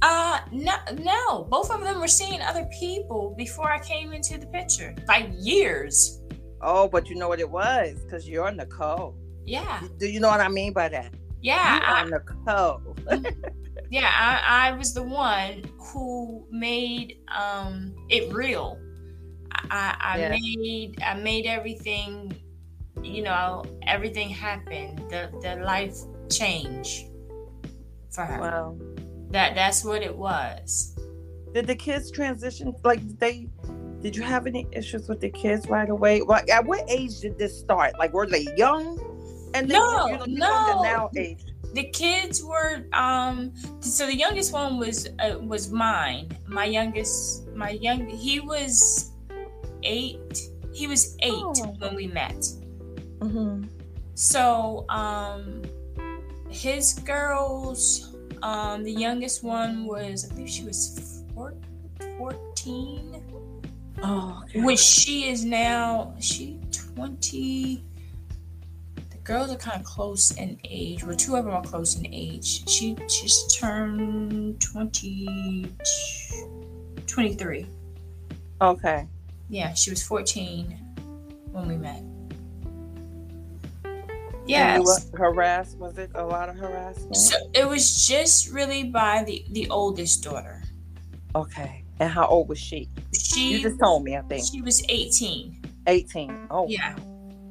Uh 0.02 0.40
no 0.52 0.74
no. 0.98 1.44
Both 1.44 1.70
of 1.70 1.82
them 1.82 2.00
were 2.00 2.08
seeing 2.08 2.40
other 2.40 2.68
people 2.78 3.34
before 3.36 3.70
I 3.70 3.78
came 3.78 4.12
into 4.12 4.38
the 4.38 4.46
picture. 4.46 4.94
By 5.06 5.30
years. 5.38 6.20
Oh, 6.62 6.88
but 6.88 7.08
you 7.08 7.16
know 7.16 7.28
what 7.28 7.40
it 7.40 7.50
was? 7.50 8.00
Because 8.04 8.28
you're 8.28 8.50
Nicole. 8.50 9.16
Yeah. 9.46 9.82
Do 9.98 10.06
you 10.06 10.20
know 10.20 10.28
what 10.28 10.40
I 10.40 10.48
mean 10.48 10.72
by 10.72 10.88
that? 10.88 11.14
Yeah. 11.42 11.80
I, 11.82 12.04
Nicole. 12.04 12.96
yeah, 13.90 14.10
I, 14.14 14.68
I 14.68 14.72
was 14.72 14.94
the 14.94 15.02
one 15.02 15.64
who 15.78 16.46
made 16.50 17.18
um 17.34 17.94
it 18.08 18.32
real. 18.32 18.78
I, 19.70 19.96
I 20.00 20.18
yeah. 20.18 20.28
made 20.30 21.02
I 21.04 21.14
made 21.14 21.46
everything, 21.46 22.32
you 23.02 23.22
know, 23.22 23.64
everything 23.86 24.28
happened. 24.28 24.98
The 25.10 25.30
the 25.42 25.62
life 25.64 25.96
change 26.30 27.06
for 28.10 28.24
her. 28.24 28.40
Wow. 28.40 28.78
That 29.30 29.54
that's 29.54 29.84
what 29.84 30.02
it 30.02 30.16
was. 30.16 30.96
Did 31.54 31.66
the 31.66 31.74
kids 31.74 32.10
transition 32.10 32.74
like 32.84 33.00
they 33.18 33.48
did 34.00 34.16
you 34.16 34.22
have 34.22 34.46
any 34.46 34.66
issues 34.72 35.08
with 35.08 35.20
the 35.20 35.30
kids 35.30 35.68
right 35.68 35.88
away? 35.88 36.22
Like 36.22 36.50
at 36.50 36.64
what 36.64 36.88
age 36.88 37.20
did 37.20 37.38
this 37.38 37.58
start? 37.58 37.98
Like 37.98 38.12
were 38.12 38.26
they 38.26 38.46
young? 38.56 38.98
And 39.54 39.68
then, 39.68 39.78
no, 39.78 40.06
you 40.06 40.16
know, 40.16 40.24
no. 40.26 40.82
now 40.82 41.10
age. 41.16 41.44
The 41.74 41.84
kids 41.90 42.42
were 42.42 42.84
um 42.92 43.52
so 43.80 44.06
the 44.06 44.16
youngest 44.16 44.52
one 44.52 44.78
was 44.78 45.08
uh, 45.18 45.38
was 45.40 45.70
mine. 45.70 46.30
My 46.46 46.64
youngest 46.64 47.48
my 47.54 47.70
young 47.70 48.08
he 48.08 48.40
was 48.40 49.12
8. 49.82 50.38
He 50.72 50.86
was 50.86 51.16
8 51.20 51.32
oh. 51.32 51.76
when 51.78 51.94
we 51.94 52.06
met. 52.06 52.44
Mm-hmm. 53.20 53.64
So 54.14 54.84
um 54.88 55.62
his 56.48 56.94
girls 57.04 58.14
um 58.42 58.82
the 58.82 58.92
youngest 58.92 59.44
one 59.44 59.86
was 59.86 60.28
I 60.30 60.34
think 60.34 60.48
she 60.48 60.64
was 60.64 61.22
four, 61.34 61.54
14 62.18 63.22
Oh, 64.02 64.40
okay. 64.44 64.62
which 64.62 64.78
she 64.78 65.28
is 65.28 65.44
now 65.44 66.14
she 66.20 66.58
20 66.94 67.84
the 69.10 69.16
girls 69.24 69.50
are 69.52 69.56
kind 69.56 69.78
of 69.80 69.84
close 69.86 70.30
in 70.32 70.58
age 70.64 71.04
well 71.04 71.14
two 71.14 71.36
of 71.36 71.44
them 71.44 71.52
are 71.54 71.62
close 71.62 71.96
in 71.98 72.06
age. 72.06 72.66
She 72.68 72.94
just 73.08 73.58
turned 73.60 74.60
20 74.62 75.70
23 77.06 77.66
okay. 78.62 79.06
Yeah 79.50 79.74
she 79.74 79.90
was 79.90 80.02
14 80.02 80.78
when 81.52 81.68
we 81.68 81.76
met 81.76 82.02
yeah 84.50 84.80
harassed 85.14 85.78
was 85.78 85.98
it 85.98 86.10
a 86.14 86.24
lot 86.24 86.48
of 86.48 86.56
harassment 86.56 87.16
so 87.16 87.36
it 87.54 87.66
was 87.66 88.06
just 88.06 88.50
really 88.50 88.84
by 88.84 89.22
the 89.24 89.44
the 89.52 89.68
oldest 89.70 90.22
daughter 90.22 90.62
okay 91.34 91.84
and 92.00 92.10
how 92.10 92.26
old 92.26 92.48
was 92.48 92.58
she? 92.58 92.88
She 93.12 93.52
you 93.52 93.62
just 93.62 93.78
told 93.78 94.04
me, 94.04 94.16
I 94.16 94.22
think. 94.22 94.46
She 94.50 94.62
was 94.62 94.82
18. 94.88 95.62
18. 95.86 96.46
Oh. 96.50 96.66
Yeah. 96.66 96.96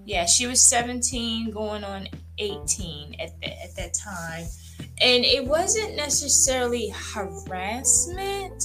Yeah, 0.05 0.25
she 0.25 0.47
was 0.47 0.59
17 0.59 1.51
going 1.51 1.83
on 1.83 2.07
18 2.39 3.15
at, 3.19 3.39
the, 3.39 3.63
at 3.63 3.75
that 3.75 3.93
time. 3.93 4.47
And 5.01 5.23
it 5.23 5.45
wasn't 5.45 5.95
necessarily 5.95 6.91
harassment. 7.13 8.63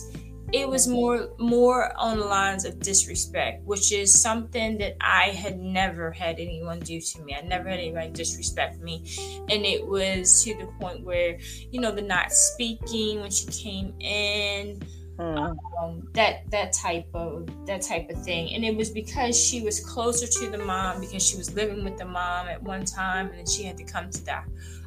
It 0.54 0.68
was 0.68 0.86
more 0.86 1.30
more 1.38 1.92
on 1.98 2.18
the 2.18 2.24
lines 2.24 2.64
of 2.64 2.78
disrespect, 2.78 3.64
which 3.64 3.90
is 3.90 4.14
something 4.18 4.78
that 4.78 4.96
I 5.00 5.30
had 5.30 5.58
never 5.58 6.12
had 6.12 6.38
anyone 6.38 6.78
do 6.78 7.00
to 7.00 7.22
me. 7.22 7.34
I 7.34 7.40
never 7.40 7.68
had 7.68 7.80
anybody 7.80 8.10
disrespect 8.10 8.80
me. 8.80 9.04
And 9.50 9.66
it 9.66 9.84
was 9.84 10.44
to 10.44 10.54
the 10.54 10.66
point 10.80 11.04
where, 11.04 11.38
you 11.72 11.80
know, 11.80 11.90
the 11.90 12.02
not 12.02 12.30
speaking 12.30 13.20
when 13.20 13.32
she 13.32 13.46
came 13.46 13.94
in, 13.98 14.80
Mm. 15.18 15.56
Um, 15.80 16.08
that 16.14 16.50
that 16.50 16.72
type 16.72 17.06
of 17.14 17.48
that 17.66 17.82
type 17.82 18.10
of 18.10 18.20
thing 18.24 18.52
and 18.52 18.64
it 18.64 18.76
was 18.76 18.90
because 18.90 19.38
she 19.38 19.62
was 19.62 19.78
closer 19.78 20.26
to 20.26 20.50
the 20.50 20.58
mom 20.58 21.00
because 21.00 21.24
she 21.24 21.36
was 21.36 21.54
living 21.54 21.84
with 21.84 21.96
the 21.98 22.04
mom 22.04 22.48
at 22.48 22.60
one 22.60 22.84
time 22.84 23.28
and 23.28 23.38
then 23.38 23.46
she 23.46 23.62
had 23.62 23.76
to 23.76 23.84
come 23.84 24.10
to 24.10 24.24
the, 24.24 24.42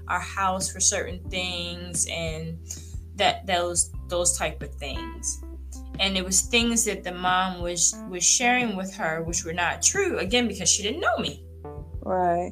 our 0.10 0.20
house 0.20 0.70
for 0.70 0.82
certain 0.82 1.20
things 1.30 2.08
and 2.12 2.58
that 3.16 3.48
those 3.48 3.94
those 4.10 4.38
type 4.38 4.62
of 4.62 4.74
things 4.76 5.42
and 6.00 6.18
it 6.18 6.24
was 6.24 6.42
things 6.42 6.86
that 6.86 7.04
the 7.04 7.12
mom 7.12 7.62
was 7.62 7.96
was 8.10 8.24
sharing 8.24 8.76
with 8.76 8.94
her 8.94 9.24
which 9.24 9.44
were 9.44 9.54
not 9.54 9.82
true 9.82 10.18
again 10.20 10.48
because 10.48 10.70
she 10.70 10.84
didn't 10.84 11.02
know 11.02 11.18
me 11.18 11.44
right 12.02 12.52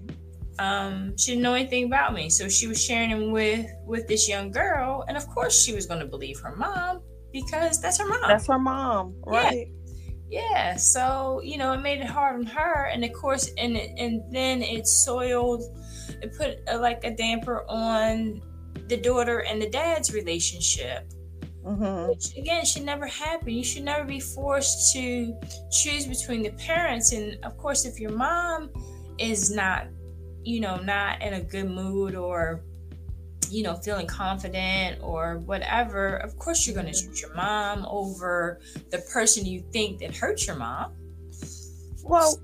um 0.59 1.15
she 1.17 1.31
didn't 1.31 1.43
know 1.43 1.53
anything 1.53 1.85
about 1.85 2.13
me 2.13 2.29
so 2.29 2.47
she 2.47 2.67
was 2.67 2.81
sharing 2.81 3.09
them 3.09 3.31
with 3.31 3.65
with 3.85 4.07
this 4.07 4.27
young 4.27 4.51
girl 4.51 5.03
and 5.07 5.17
of 5.17 5.27
course 5.29 5.61
she 5.61 5.73
was 5.73 5.85
going 5.85 5.99
to 5.99 6.05
believe 6.05 6.39
her 6.39 6.55
mom 6.55 7.01
because 7.35 7.81
that's 7.81 7.99
her 7.99 8.07
mom. 8.07 8.21
That's 8.27 8.47
her 8.47 8.57
mom, 8.57 9.13
right? 9.25 9.67
Yeah. 10.29 10.41
yeah. 10.49 10.75
So 10.77 11.41
you 11.43 11.57
know, 11.57 11.73
it 11.73 11.81
made 11.81 11.99
it 11.99 12.07
hard 12.07 12.35
on 12.39 12.45
her, 12.45 12.85
and 12.85 13.03
of 13.03 13.11
course, 13.13 13.51
and 13.57 13.75
and 13.75 14.23
then 14.31 14.61
it 14.61 14.87
soiled. 14.87 15.63
It 16.21 16.33
put 16.37 16.59
a, 16.67 16.77
like 16.77 17.03
a 17.03 17.11
damper 17.11 17.65
on 17.67 18.41
the 18.87 18.97
daughter 18.97 19.39
and 19.39 19.61
the 19.61 19.69
dad's 19.69 20.13
relationship. 20.13 21.11
Mm-hmm. 21.65 22.09
Which 22.09 22.37
again 22.37 22.63
should 22.63 22.83
never 22.83 23.07
happen. 23.07 23.49
You 23.49 23.63
should 23.63 23.83
never 23.83 24.03
be 24.05 24.19
forced 24.19 24.93
to 24.93 25.35
choose 25.71 26.05
between 26.05 26.43
the 26.43 26.51
parents. 26.51 27.11
And 27.11 27.43
of 27.43 27.57
course, 27.57 27.85
if 27.85 27.99
your 27.99 28.11
mom 28.11 28.69
is 29.17 29.51
not, 29.51 29.87
you 30.43 30.59
know, 30.59 30.77
not 30.77 31.21
in 31.23 31.33
a 31.33 31.41
good 31.41 31.69
mood 31.69 32.15
or 32.15 32.61
you 33.49 33.63
know, 33.63 33.75
feeling 33.75 34.07
confident 34.07 34.99
or 35.01 35.39
whatever, 35.39 36.17
of 36.17 36.37
course 36.37 36.65
you're 36.65 36.75
going 36.75 36.91
to 36.91 36.99
choose 36.99 37.21
your 37.21 37.33
mom 37.35 37.85
over 37.87 38.59
the 38.91 38.97
person 39.13 39.45
you 39.45 39.63
think 39.71 39.99
that 39.99 40.15
hurt 40.15 40.45
your 40.47 40.55
mom. 40.55 40.91
Well, 42.03 42.39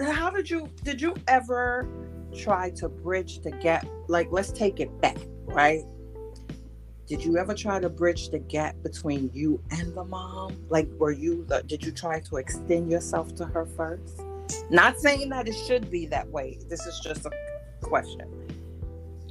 how 0.00 0.30
did 0.30 0.48
you 0.48 0.68
did 0.84 1.00
you 1.00 1.14
ever 1.28 1.88
try 2.36 2.70
to 2.70 2.88
bridge 2.88 3.40
the 3.40 3.50
gap? 3.50 3.86
Like, 4.08 4.28
let's 4.30 4.52
take 4.52 4.80
it 4.80 5.00
back, 5.00 5.18
right? 5.44 5.82
Did 7.06 7.24
you 7.24 7.36
ever 7.36 7.54
try 7.54 7.80
to 7.80 7.88
bridge 7.88 8.30
the 8.30 8.38
gap 8.38 8.76
between 8.82 9.30
you 9.34 9.60
and 9.70 9.94
the 9.94 10.04
mom? 10.04 10.56
Like, 10.68 10.88
were 10.98 11.12
you 11.12 11.46
did 11.66 11.84
you 11.84 11.92
try 11.92 12.20
to 12.20 12.36
extend 12.36 12.90
yourself 12.90 13.34
to 13.36 13.44
her 13.44 13.66
first? 13.66 14.22
Not 14.70 14.98
saying 14.98 15.28
that 15.30 15.48
it 15.48 15.54
should 15.66 15.90
be 15.90 16.06
that 16.06 16.28
way. 16.28 16.58
This 16.68 16.86
is 16.86 17.00
just 17.00 17.26
a 17.26 17.30
question 17.80 18.28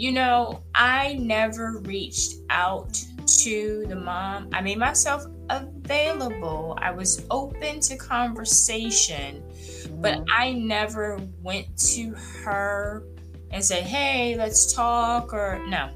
you 0.01 0.11
know, 0.11 0.63
I 0.73 1.13
never 1.13 1.77
reached 1.83 2.37
out 2.49 2.99
to 3.43 3.85
the 3.87 3.95
mom. 3.95 4.49
I 4.51 4.59
made 4.59 4.79
myself 4.79 5.25
available. 5.51 6.75
I 6.81 6.89
was 6.89 7.23
open 7.29 7.79
to 7.81 7.97
conversation, 7.97 9.43
mm-hmm. 9.43 10.01
but 10.01 10.23
I 10.35 10.53
never 10.53 11.19
went 11.43 11.77
to 11.93 12.15
her 12.43 13.03
and 13.51 13.63
said, 13.63 13.83
"Hey, 13.83 14.35
let's 14.35 14.73
talk." 14.73 15.33
Or 15.35 15.63
no. 15.67 15.91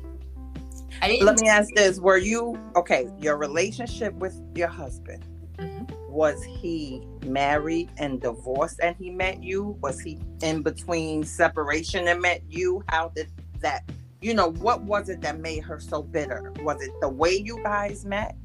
Let 1.02 1.40
me 1.40 1.48
ask 1.48 1.74
this: 1.74 2.00
Were 2.00 2.18
you 2.18 2.60
okay? 2.76 3.10
Your 3.20 3.38
relationship 3.38 4.14
with 4.14 4.40
your 4.56 4.68
husband 4.68 5.26
mm-hmm. 5.58 5.86
was 6.12 6.44
he 6.44 7.06
married 7.26 7.90
and 7.98 8.22
divorced, 8.22 8.80
and 8.82 8.96
he 8.96 9.10
met 9.10 9.44
you? 9.44 9.78
Was 9.82 10.00
he 10.00 10.20
in 10.42 10.62
between 10.62 11.24
separation 11.24 12.08
and 12.08 12.22
met 12.22 12.42
you? 12.50 12.84
How 12.90 13.10
did 13.10 13.32
that 13.62 13.84
you 14.26 14.34
know 14.34 14.52
what 14.54 14.82
was 14.82 15.10
it 15.10 15.22
that 15.22 15.40
made 15.40 15.64
her 15.64 15.80
so 15.80 16.02
bitter 16.02 16.52
was 16.62 16.82
it 16.82 16.92
the 17.00 17.08
way 17.08 17.36
you 17.36 17.62
guys 17.62 18.06
met 18.06 18.36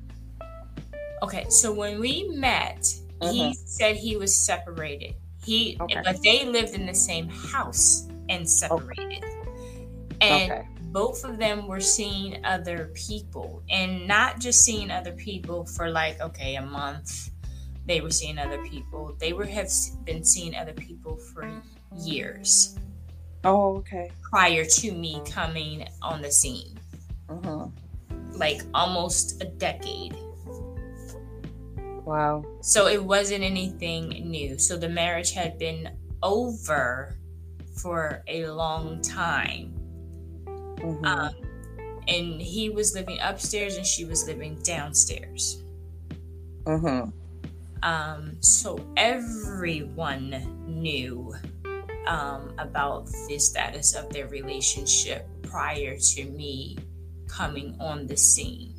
okay 1.22 1.46
so 1.48 1.72
when 1.72 1.98
we 1.98 2.28
met 2.34 2.80
mm-hmm. 2.80 3.32
he 3.32 3.54
said 3.54 3.96
he 3.96 4.16
was 4.16 4.34
separated 4.34 5.14
he 5.42 5.78
okay. 5.80 6.02
but 6.04 6.22
they 6.22 6.44
lived 6.44 6.74
in 6.74 6.84
the 6.84 6.94
same 6.94 7.28
house 7.28 8.08
and 8.28 8.48
separated 8.48 9.24
okay. 9.24 10.20
and 10.20 10.52
okay. 10.52 10.68
Both 10.92 11.24
of 11.24 11.38
them 11.38 11.68
were 11.68 11.80
seeing 11.80 12.44
other 12.44 12.90
people 12.94 13.62
and 13.70 14.06
not 14.06 14.40
just 14.40 14.64
seeing 14.64 14.90
other 14.90 15.12
people 15.12 15.64
for 15.64 15.90
like 15.90 16.20
okay 16.20 16.56
a 16.56 16.62
month. 16.62 17.30
They 17.86 18.00
were 18.00 18.10
seeing 18.10 18.38
other 18.38 18.62
people. 18.64 19.16
They 19.18 19.32
were 19.32 19.46
have 19.46 19.70
been 20.04 20.24
seeing 20.24 20.54
other 20.54 20.72
people 20.72 21.16
for 21.16 21.50
years. 21.96 22.76
Oh 23.44 23.76
okay. 23.78 24.10
Prior 24.22 24.64
to 24.64 24.92
me 24.92 25.22
coming 25.24 25.88
on 26.02 26.22
the 26.22 26.30
scene. 26.30 26.76
Uh-huh. 27.28 27.68
like 28.32 28.60
almost 28.74 29.40
a 29.40 29.44
decade. 29.46 30.16
Wow. 32.04 32.44
So 32.60 32.88
it 32.88 33.02
wasn't 33.02 33.44
anything 33.44 34.08
new. 34.28 34.58
So 34.58 34.76
the 34.76 34.88
marriage 34.88 35.30
had 35.30 35.56
been 35.56 35.90
over 36.24 37.16
for 37.76 38.24
a 38.26 38.46
long 38.48 39.00
time 39.00 39.79
Mm-hmm. 40.80 41.04
Um, 41.04 41.34
and 42.08 42.40
he 42.40 42.70
was 42.70 42.94
living 42.94 43.18
upstairs 43.22 43.76
and 43.76 43.86
she 43.86 44.04
was 44.04 44.26
living 44.26 44.58
downstairs. 44.62 45.62
Mm-hmm. 46.64 47.10
Um, 47.82 48.36
so 48.40 48.84
everyone 48.96 50.64
knew 50.66 51.34
um, 52.06 52.52
about 52.58 53.08
the 53.28 53.38
status 53.38 53.94
of 53.94 54.12
their 54.12 54.28
relationship 54.28 55.26
prior 55.42 55.96
to 55.96 56.24
me 56.30 56.76
coming 57.28 57.76
on 57.80 58.06
the 58.06 58.16
scene. 58.16 58.74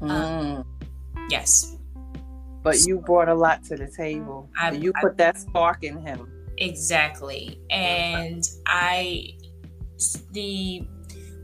Um, 0.00 0.08
mm. 0.08 0.64
yes. 1.28 1.76
But 2.62 2.86
you 2.86 2.98
brought 2.98 3.28
a 3.28 3.34
lot 3.34 3.64
to 3.64 3.76
the 3.76 3.88
table. 3.88 4.48
I, 4.58 4.70
you 4.70 4.92
put 5.00 5.12
I, 5.12 5.16
that 5.16 5.38
spark 5.38 5.84
in 5.84 6.00
him. 6.00 6.30
Exactly. 6.56 7.58
And 7.70 8.48
I 8.66 9.34
the 10.32 10.86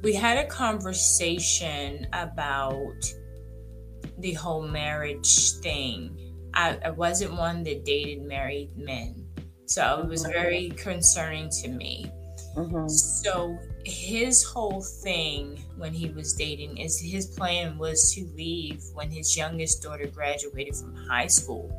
we 0.02 0.14
had 0.14 0.38
a 0.38 0.46
conversation 0.46 2.06
about 2.12 3.12
the 4.18 4.32
whole 4.34 4.62
marriage 4.62 5.52
thing. 5.60 6.16
I, 6.54 6.78
I 6.84 6.90
wasn't 6.90 7.34
one 7.34 7.62
that 7.64 7.84
dated 7.84 8.22
married 8.22 8.76
men, 8.76 9.26
so 9.66 10.00
it 10.02 10.08
was 10.08 10.24
very 10.24 10.70
concerning 10.70 11.50
to 11.62 11.68
me. 11.68 12.10
Mm-hmm. 12.56 12.88
So 12.88 13.56
his 13.84 14.42
whole 14.42 14.82
thing 14.82 15.62
when 15.76 15.92
he 15.92 16.10
was 16.10 16.34
dating 16.34 16.78
is 16.78 17.00
his 17.00 17.26
plan 17.26 17.78
was 17.78 18.12
to 18.14 18.26
leave 18.34 18.82
when 18.92 19.10
his 19.10 19.36
youngest 19.36 19.82
daughter 19.82 20.06
graduated 20.06 20.76
from 20.76 20.96
high 20.96 21.28
school. 21.28 21.70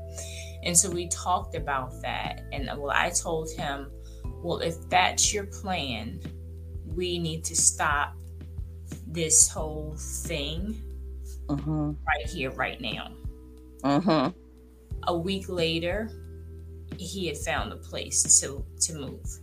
And 0.63 0.77
so 0.77 0.89
we 0.89 1.07
talked 1.09 1.55
about 1.55 2.01
that. 2.01 2.43
And 2.51 2.69
well, 2.77 2.91
I 2.91 3.09
told 3.09 3.51
him, 3.51 3.91
well, 4.43 4.59
if 4.59 4.75
that's 4.89 5.33
your 5.33 5.45
plan, 5.45 6.21
we 6.95 7.17
need 7.19 7.43
to 7.45 7.55
stop 7.55 8.15
this 9.07 9.49
whole 9.49 9.95
thing 9.97 10.81
uh-huh. 11.49 11.91
right 12.07 12.27
here, 12.27 12.51
right 12.51 12.79
now. 12.79 13.11
Uh-huh. 13.83 14.31
A 15.03 15.17
week 15.17 15.49
later, 15.49 16.09
he 16.97 17.27
had 17.27 17.37
found 17.37 17.73
a 17.73 17.77
place 17.77 18.39
to 18.41 18.63
to 18.81 18.93
move. 18.93 19.39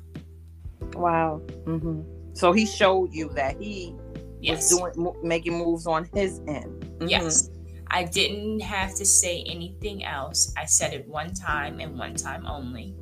Wow. 0.95 1.43
Mm-hmm. 1.65 2.03
So 2.35 2.53
he 2.53 2.67
showed 2.67 3.13
you 3.13 3.31
that 3.31 3.61
he 3.61 3.95
yes. 4.41 4.73
was 4.73 4.95
doing 4.95 5.15
making 5.23 5.59
moves 5.59 5.87
on 5.87 6.09
his 6.15 6.39
end. 6.47 6.83
Mm-hmm. 6.83 7.09
Yes. 7.09 7.51
I 7.91 8.05
didn't 8.05 8.61
have 8.61 8.95
to 8.97 9.05
say 9.05 9.43
anything 9.47 10.05
else. 10.05 10.53
I 10.57 10.67
said 10.67 10.93
it 10.93 11.09
one 11.09 11.33
time 11.33 11.81
and 11.81 11.99
one 11.99 12.15
time 12.15 12.47
only. 12.47 12.95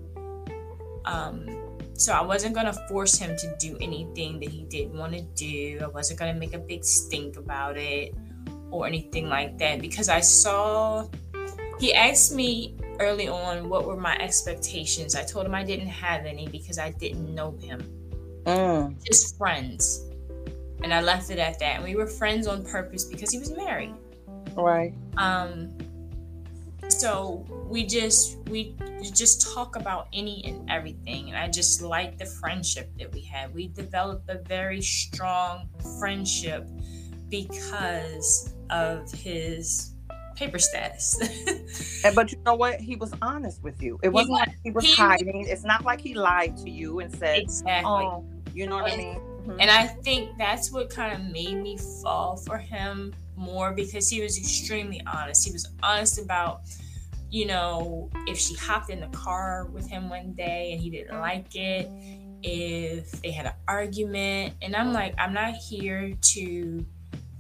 Um, 1.05 1.66
so 1.99 2.13
I 2.13 2.23
wasn't 2.23 2.55
going 2.55 2.67
to 2.67 2.75
force 2.89 3.17
him 3.17 3.37
to 3.37 3.57
do 3.59 3.77
anything 3.81 4.39
that 4.41 4.51
he 4.51 4.65
didn't 4.65 4.97
want 4.99 5.13
to 5.15 5.23
do. 5.23 5.81
I 5.83 5.87
wasn't 5.87 6.19
going 6.19 6.33
to 6.33 6.39
make 6.39 6.55
a 6.55 6.59
big 6.59 6.85
stink 6.85 7.37
about 7.37 7.77
it 7.77 8.15
or 8.71 8.87
anything 8.87 9.29
like 9.29 9.59
that 9.59 9.81
because 9.81 10.09
I 10.09 10.21
saw 10.21 11.09
he 11.79 11.95
asked 11.95 12.35
me 12.35 12.77
early 13.01 13.29
on 13.29 13.69
what 13.69 13.87
were 13.87 13.97
my 13.97 14.17
expectations. 14.19 15.15
I 15.15 15.23
told 15.23 15.47
him 15.47 15.55
I 15.55 15.65
didn't 15.65 15.89
have 15.89 16.25
any 16.25 16.49
because 16.49 16.79
I 16.79 16.91
didn't 16.91 17.35
know 17.35 17.57
him. 17.61 17.83
Mm. 18.45 19.05
Just 19.05 19.37
friends. 19.37 20.05
And 20.83 20.93
I 20.93 21.01
left 21.01 21.31
it 21.31 21.39
at 21.39 21.59
that. 21.59 21.77
And 21.77 21.85
we 21.85 21.97
were 21.97 22.07
friends 22.07 22.47
on 22.47 22.65
purpose 22.65 23.05
because 23.05 23.31
he 23.31 23.39
was 23.39 23.55
married. 23.55 23.95
Right. 24.55 24.95
Um 25.17 25.77
so 26.89 27.45
we 27.69 27.85
just 27.85 28.39
we 28.49 28.77
just 29.03 29.55
talk 29.55 29.77
about 29.77 30.09
any 30.13 30.45
and 30.45 30.69
everything 30.71 31.29
and 31.29 31.37
i 31.37 31.49
just 31.49 31.83
like 31.83 32.19
the 32.19 32.27
friendship 32.27 32.91
that 32.99 33.13
we 33.13 33.21
had. 33.21 33.55
We 33.55 33.69
developed 33.69 34.29
a 34.29 34.39
very 34.39 34.81
strong 34.81 35.69
friendship 35.99 36.69
because 37.29 38.55
of 38.71 39.11
his 39.13 39.93
paper 40.37 40.59
status. 40.59 41.21
And 42.05 42.15
but 42.15 42.31
you 42.31 42.39
know 42.45 42.55
what? 42.55 42.81
He 42.81 42.95
was 42.97 43.13
honest 43.23 43.63
with 43.63 43.83
you. 43.83 43.99
It 44.03 44.11
wasn't 44.11 44.35
like 44.35 44.55
he 44.63 44.71
was 44.71 44.85
he, 44.85 44.95
hiding. 44.95 45.47
It's 45.49 45.65
not 45.65 45.85
like 45.85 46.01
he 46.01 46.15
lied 46.15 46.57
to 46.59 46.71
you 46.71 47.01
and 47.01 47.13
said 47.15 47.39
exactly. 47.39 47.91
Oh, 47.91 48.25
you 48.55 48.67
know 48.67 48.77
what 48.77 48.93
and, 48.93 49.01
i 49.01 49.05
mean? 49.05 49.15
Mm-hmm. 49.17 49.61
and 49.61 49.71
i 49.71 49.87
think 49.87 50.37
that's 50.39 50.73
what 50.73 50.89
kind 50.89 51.13
of 51.13 51.31
made 51.31 51.57
me 51.57 51.79
fall 52.03 52.37
for 52.37 52.57
him 52.57 53.15
more 53.37 53.73
because 53.73 54.09
he 54.09 54.21
was 54.21 54.39
extremely 54.39 55.01
honest 55.07 55.47
he 55.47 55.53
was 55.53 55.69
honest 55.83 56.19
about 56.19 56.63
you 57.31 57.47
know, 57.47 58.11
if 58.27 58.39
she 58.39 58.55
hopped 58.55 58.91
in 58.91 59.01
the 59.01 59.09
car 59.09 59.67
with 59.73 59.89
him 59.89 60.09
one 60.09 60.33
day 60.33 60.73
and 60.73 60.81
he 60.81 60.91
didn't 60.91 61.19
like 61.19 61.55
it, 61.55 61.91
if 62.43 63.11
they 63.23 63.31
had 63.31 63.47
an 63.47 63.53
argument. 63.67 64.55
And 64.63 64.77
I'm 64.77 64.93
like, 64.93 65.15
I'm 65.19 65.33
not 65.33 65.55
here 65.55 66.15
to 66.21 66.87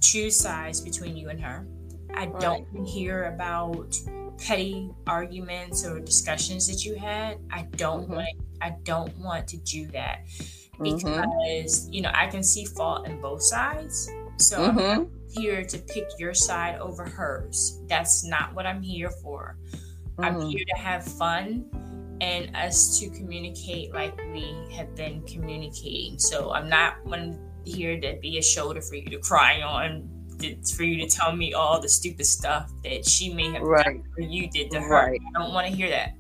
choose 0.01 0.39
sides 0.39 0.81
between 0.81 1.17
you 1.17 1.29
and 1.29 1.41
her. 1.41 1.67
I 2.15 2.27
don't 2.27 2.67
hear 2.87 3.25
about 3.25 3.95
petty 4.39 4.91
arguments 5.07 5.87
or 5.87 6.01
discussions 6.01 6.67
that 6.69 6.85
you 6.85 6.97
had. 6.97 7.39
I 7.51 7.63
don't 7.77 8.05
mm-hmm. 8.05 8.15
want 8.15 8.29
I 8.63 8.75
don't 8.85 9.17
want 9.19 9.47
to 9.49 9.59
do 9.59 9.87
that 9.89 10.27
mm-hmm. 10.27 10.83
because 10.83 11.85
mm-hmm. 11.85 11.93
you 11.93 12.01
know 12.03 12.11
I 12.15 12.27
can 12.27 12.43
see 12.43 12.65
fault 12.65 13.07
in 13.07 13.21
both 13.21 13.43
sides. 13.43 14.11
So 14.39 14.59
mm-hmm 14.59 15.17
here 15.37 15.65
to 15.65 15.79
pick 15.79 16.09
your 16.19 16.35
side 16.35 16.79
over 16.81 17.05
hers. 17.05 17.81
That's 17.89 18.25
not 18.25 18.55
what 18.55 18.67
I'm 18.67 18.83
here 18.83 19.11
for. 19.11 19.59
Mm-hmm. 20.19 20.25
I'm 20.25 20.41
here 20.47 20.65
to 20.75 20.81
have 20.81 21.05
fun 21.05 21.67
and 22.21 22.55
us 22.57 22.99
to 22.99 23.11
communicate 23.11 23.93
like 23.93 24.17
we 24.33 24.55
have 24.75 24.95
been 24.97 25.23
communicating. 25.23 26.19
So 26.19 26.53
I'm 26.53 26.69
not 26.69 27.05
one 27.05 27.39
here 27.65 28.01
to 28.01 28.17
be 28.21 28.39
a 28.39 28.43
shoulder 28.43 28.81
for 28.81 28.95
you 28.95 29.07
to 29.11 29.19
cry 29.19 29.61
on, 29.61 30.09
for 30.75 30.85
you 30.85 31.07
to 31.07 31.09
tell 31.09 31.35
me 31.35 31.53
all 31.53 31.81
the 31.81 31.89
stupid 31.89 32.27
stuff 32.27 32.71
that 32.85 33.07
she 33.07 33.33
may 33.33 33.51
have 33.53 33.63
right. 33.63 33.85
done 33.85 34.05
or 34.17 34.23
you 34.23 34.49
did 34.51 34.71
to 34.71 34.81
her. 34.81 34.89
Right. 34.89 35.21
I 35.37 35.43
don't 35.43 35.53
want 35.53 35.69
to 35.69 35.75
hear 35.75 35.91
that. 35.91 36.17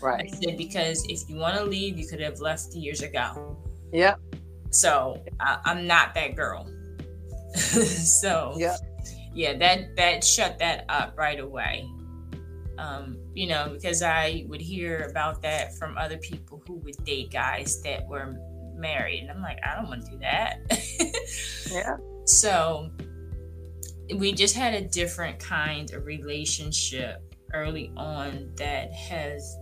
Right. 0.00 0.30
I 0.32 0.36
said 0.36 0.56
because 0.56 1.04
if 1.08 1.28
you 1.28 1.36
want 1.36 1.56
to 1.56 1.64
leave, 1.64 1.98
you 1.98 2.06
could 2.06 2.20
have 2.20 2.40
left 2.40 2.74
years 2.74 3.02
ago. 3.02 3.56
Yep. 3.92 4.20
So 4.70 5.22
I, 5.40 5.58
I'm 5.64 5.86
not 5.86 6.14
that 6.14 6.36
girl. 6.36 6.68
so 7.56 8.54
yeah, 8.56 8.76
yeah, 9.34 9.56
that 9.58 9.96
that 9.96 10.24
shut 10.24 10.58
that 10.58 10.84
up 10.88 11.14
right 11.16 11.40
away. 11.40 11.88
Um, 12.78 13.18
you 13.34 13.46
know, 13.46 13.70
because 13.72 14.02
I 14.02 14.44
would 14.48 14.60
hear 14.60 15.06
about 15.10 15.42
that 15.42 15.76
from 15.76 15.96
other 15.96 16.16
people 16.18 16.62
who 16.66 16.74
would 16.76 16.96
date 17.04 17.30
guys 17.30 17.82
that 17.82 18.06
were 18.06 18.36
married, 18.74 19.20
and 19.20 19.30
I'm 19.30 19.42
like, 19.42 19.58
I 19.64 19.76
don't 19.76 19.88
want 19.88 20.04
to 20.04 20.10
do 20.10 20.18
that. 20.18 20.58
yeah. 21.70 21.96
So 22.26 22.90
we 24.16 24.32
just 24.32 24.54
had 24.54 24.74
a 24.74 24.82
different 24.82 25.38
kind 25.38 25.92
of 25.92 26.04
relationship 26.04 27.22
early 27.54 27.92
on 27.96 28.50
that 28.56 28.92
has 28.92 29.56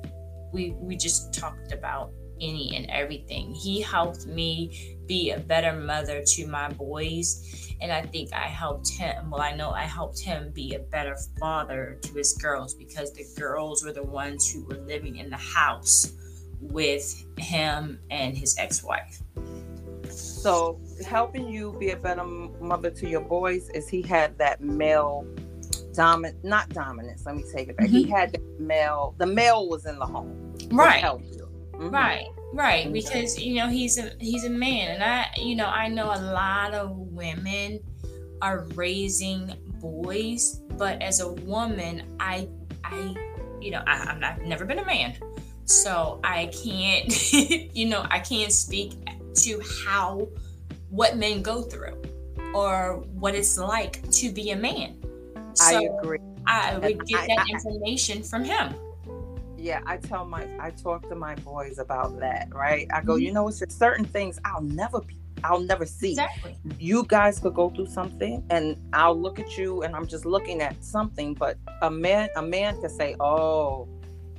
we 0.53 0.71
we 0.79 0.97
just 0.97 1.33
talked 1.35 1.73
about 1.73 2.13
any 2.41 2.75
and 2.77 2.91
everything. 2.91 3.55
He 3.55 3.81
helped 3.81 4.27
me 4.27 4.99
be 5.07 5.31
a 5.31 5.39
better 5.39 5.79
mother 5.79 6.23
to 6.25 6.47
my 6.47 6.69
boys 6.71 7.70
and 7.81 7.93
I 7.93 8.03
think 8.03 8.33
I 8.33 8.47
helped 8.47 8.91
him. 8.91 9.31
Well, 9.31 9.41
I 9.41 9.55
know 9.55 9.71
I 9.71 9.83
helped 9.83 10.21
him 10.21 10.51
be 10.53 10.75
a 10.75 10.79
better 10.79 11.17
father 11.39 11.99
to 12.03 12.15
his 12.15 12.35
girls 12.35 12.75
because 12.75 13.13
the 13.13 13.27
girls 13.39 13.85
were 13.85 13.93
the 13.93 14.03
ones 14.03 14.51
who 14.51 14.65
were 14.65 14.79
living 14.87 15.17
in 15.17 15.31
the 15.31 15.37
house 15.37 16.13
with 16.61 17.25
him 17.39 17.99
and 18.11 18.37
his 18.37 18.57
ex 18.59 18.83
wife. 18.83 19.23
So, 20.11 20.81
helping 21.07 21.49
you 21.49 21.77
be 21.79 21.91
a 21.91 21.97
better 21.97 22.25
mother 22.25 22.91
to 22.91 23.09
your 23.09 23.21
boys 23.21 23.69
is 23.71 23.89
he 23.89 24.03
had 24.03 24.37
that 24.39 24.61
male 24.61 25.27
dominant, 25.93 26.45
not 26.45 26.69
dominance, 26.71 27.25
let 27.27 27.37
me 27.37 27.45
take 27.53 27.69
it 27.69 27.77
back. 27.77 27.87
Mm-hmm. 27.87 27.97
He 27.97 28.11
had 28.11 28.33
the 28.33 28.41
male, 28.59 29.15
the 29.19 29.27
male 29.27 29.69
was 29.69 29.87
in 29.87 29.99
the 29.99 30.07
home. 30.07 30.55
Right. 30.71 31.03
Mm-hmm. 31.03 31.91
Right. 31.91 32.27
Right, 32.53 32.93
because 32.93 33.39
you 33.39 33.55
know 33.55 33.69
he's 33.69 33.99
a 33.99 34.13
he's 34.19 34.45
a 34.45 34.51
man, 34.51 34.91
and 34.91 35.05
I 35.05 35.27
you 35.37 35.55
know 35.55 35.67
I 35.67 35.89
know 35.89 36.07
a 36.07 36.21
lot 36.21 36.75
of 36.75 36.97
women 36.97 37.81
are 38.43 38.67
raising 38.75 39.55
boys, 39.81 40.61
but 40.77 41.01
as 41.01 41.21
a 41.21 41.33
woman, 41.33 42.17
I 42.19 42.49
I 42.85 43.15
you 43.61 43.71
know 43.71 43.83
I, 43.87 43.99
I'm 43.99 44.19
not 44.19 44.41
I've 44.41 44.43
never 44.43 44.65
been 44.65 44.81
a 44.81 44.85
man, 44.85 45.17
so 45.65 46.21
I 46.25 46.47
can't 46.47 47.33
you 47.33 47.89
know 47.89 48.05
I 48.11 48.19
can't 48.19 48.53
speak 48.53 48.95
to 49.37 49.63
how 49.85 50.29
what 50.89 51.17
men 51.17 51.43
go 51.43 51.63
through 51.63 52.03
or 52.53 53.05
what 53.13 53.35
it's 53.35 53.59
like 53.59 54.09
to 54.11 54.33
be 54.33 54.51
a 54.51 54.57
man. 54.57 55.01
So 55.55 55.77
I 55.77 55.83
agree. 55.83 56.19
I 56.47 56.79
would 56.79 57.07
get 57.07 57.29
that 57.29 57.47
information 57.49 58.23
from 58.25 58.43
him. 58.43 58.75
Yeah, 59.61 59.81
I 59.87 59.99
tell 59.99 60.25
my 60.25 60.49
I 60.59 60.71
talk 60.71 61.09
to 61.11 61.15
my 61.15 61.35
boys 61.37 61.79
about 61.79 62.19
that, 62.21 62.49
right? 62.55 62.89
I 62.93 63.03
go, 63.03 63.15
mm-hmm. 63.15 63.25
you 63.25 63.33
know, 63.33 63.49
it's 63.49 63.63
certain 63.77 64.07
things 64.07 64.39
I'll 64.45 64.63
never 64.63 65.01
be 65.01 65.21
I'll 65.45 65.61
never 65.61 65.87
see. 65.87 66.13
Exactly. 66.13 66.57
You 66.79 67.05
guys 67.07 67.39
could 67.39 67.55
go 67.55 67.71
through 67.71 67.87
something 67.87 68.45
and 68.51 68.77
I'll 68.93 69.19
look 69.19 69.39
at 69.39 69.57
you 69.57 69.83
and 69.83 69.95
I'm 69.95 70.07
just 70.07 70.25
looking 70.25 70.61
at 70.61 70.83
something, 70.83 71.35
but 71.35 71.59
a 71.83 71.91
man 71.91 72.29
a 72.37 72.43
man 72.43 72.81
could 72.81 72.91
say, 72.91 73.17
"Oh, 73.21 73.89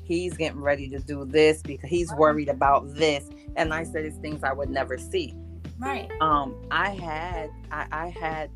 he's 0.03 0.36
getting 0.36 0.62
ready 0.62 0.89
to 0.89 0.99
do 0.99 1.25
this 1.25 1.62
because 1.62 1.89
he's 1.89 2.12
worried 2.13 2.49
about 2.49 2.93
this." 2.95 3.29
And 3.55 3.73
I 3.73 3.84
said 3.84 4.05
it's 4.05 4.17
things 4.17 4.43
I 4.43 4.53
would 4.53 4.69
never 4.69 4.97
see. 4.97 5.36
Right. 5.79 6.10
Um 6.19 6.55
I 6.71 6.89
had 6.89 7.49
I, 7.71 7.88
I 7.91 8.10
had 8.10 8.49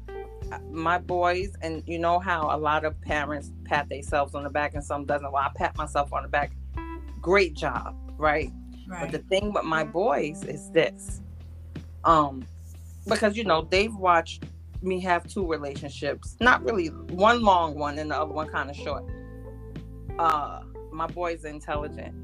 my 0.71 0.97
boys 0.97 1.53
and 1.61 1.83
you 1.85 1.99
know 1.99 2.19
how 2.19 2.55
a 2.55 2.57
lot 2.57 2.85
of 2.85 2.99
parents 3.01 3.51
pat 3.63 3.89
themselves 3.89 4.35
on 4.35 4.43
the 4.43 4.49
back 4.49 4.73
and 4.73 4.83
some 4.83 5.05
doesn't 5.05 5.31
well 5.31 5.43
i 5.43 5.51
pat 5.55 5.75
myself 5.77 6.11
on 6.13 6.23
the 6.23 6.29
back 6.29 6.51
great 7.21 7.53
job 7.53 7.95
right, 8.17 8.51
right. 8.87 9.01
but 9.01 9.11
the 9.11 9.27
thing 9.27 9.51
with 9.53 9.63
my 9.63 9.83
boys 9.83 10.43
is 10.43 10.69
this 10.71 11.21
um, 12.03 12.45
because 13.07 13.35
you 13.35 13.43
know 13.43 13.67
they've 13.69 13.95
watched 13.95 14.45
me 14.81 14.99
have 15.01 15.27
two 15.27 15.45
relationships, 15.45 16.37
not 16.39 16.63
really 16.63 16.87
one 16.87 17.41
long 17.41 17.77
one 17.77 17.97
and 17.99 18.11
the 18.11 18.15
other 18.15 18.31
one 18.31 18.47
kind 18.47 18.69
of 18.69 18.75
short. 18.75 19.03
Uh, 20.17 20.61
my 20.91 21.07
boy's 21.07 21.43
intelligent, 21.43 22.15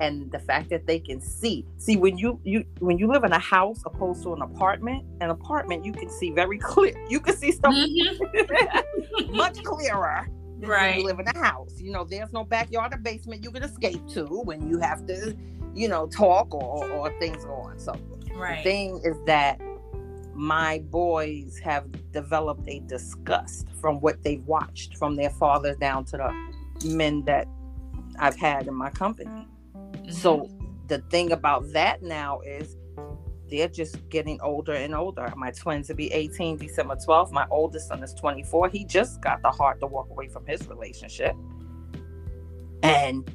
and 0.00 0.30
the 0.32 0.38
fact 0.38 0.70
that 0.70 0.86
they 0.86 0.98
can 0.98 1.20
see, 1.20 1.64
see 1.76 1.96
when 1.96 2.16
you 2.16 2.40
you 2.44 2.64
when 2.78 2.98
you 2.98 3.06
live 3.06 3.24
in 3.24 3.32
a 3.32 3.38
house 3.38 3.82
opposed 3.86 4.22
to 4.22 4.32
an 4.32 4.42
apartment, 4.42 5.04
an 5.20 5.30
apartment 5.30 5.84
you 5.84 5.92
can 5.92 6.10
see 6.10 6.30
very 6.30 6.58
clear. 6.58 6.94
You 7.08 7.20
can 7.20 7.36
see 7.36 7.52
stuff 7.52 7.74
mm-hmm. 7.74 9.36
much 9.36 9.62
clearer. 9.62 10.26
Right. 10.62 10.98
you 10.98 11.04
live 11.04 11.18
in 11.18 11.26
a 11.26 11.38
house. 11.38 11.80
You 11.80 11.90
know, 11.90 12.04
there's 12.04 12.34
no 12.34 12.44
backyard 12.44 12.92
or 12.92 12.98
basement 12.98 13.42
you 13.42 13.50
can 13.50 13.62
escape 13.62 14.06
to 14.08 14.26
when 14.26 14.68
you 14.68 14.78
have 14.78 15.06
to, 15.06 15.34
you 15.74 15.88
know, 15.88 16.06
talk 16.06 16.52
or, 16.52 16.86
or 16.90 17.18
things 17.18 17.46
go 17.46 17.54
on. 17.54 17.78
So 17.78 17.94
Right. 18.34 18.64
The 18.64 18.70
thing 18.70 19.00
is 19.04 19.16
that 19.26 19.60
my 20.34 20.78
boys 20.90 21.58
have 21.62 21.86
developed 22.12 22.66
a 22.68 22.80
disgust 22.80 23.66
from 23.80 24.00
what 24.00 24.22
they've 24.22 24.44
watched 24.46 24.96
from 24.96 25.16
their 25.16 25.30
fathers 25.30 25.76
down 25.76 26.04
to 26.06 26.16
the 26.16 26.88
men 26.88 27.24
that 27.26 27.46
I've 28.18 28.36
had 28.36 28.66
in 28.66 28.74
my 28.74 28.90
company. 28.90 29.46
Mm-hmm. 29.92 30.12
So 30.12 30.48
the 30.88 30.98
thing 31.10 31.32
about 31.32 31.72
that 31.72 32.02
now 32.02 32.40
is 32.40 32.76
they're 33.48 33.68
just 33.68 34.08
getting 34.08 34.40
older 34.40 34.72
and 34.72 34.94
older. 34.94 35.32
My 35.36 35.50
twins 35.50 35.88
will 35.88 35.96
be 35.96 36.12
18 36.12 36.56
December 36.56 36.96
12th. 36.96 37.32
My 37.32 37.46
oldest 37.50 37.88
son 37.88 38.02
is 38.02 38.14
24. 38.14 38.68
He 38.68 38.84
just 38.84 39.20
got 39.20 39.42
the 39.42 39.50
heart 39.50 39.80
to 39.80 39.86
walk 39.86 40.08
away 40.10 40.28
from 40.28 40.46
his 40.46 40.66
relationship. 40.68 41.34
And 42.82 43.28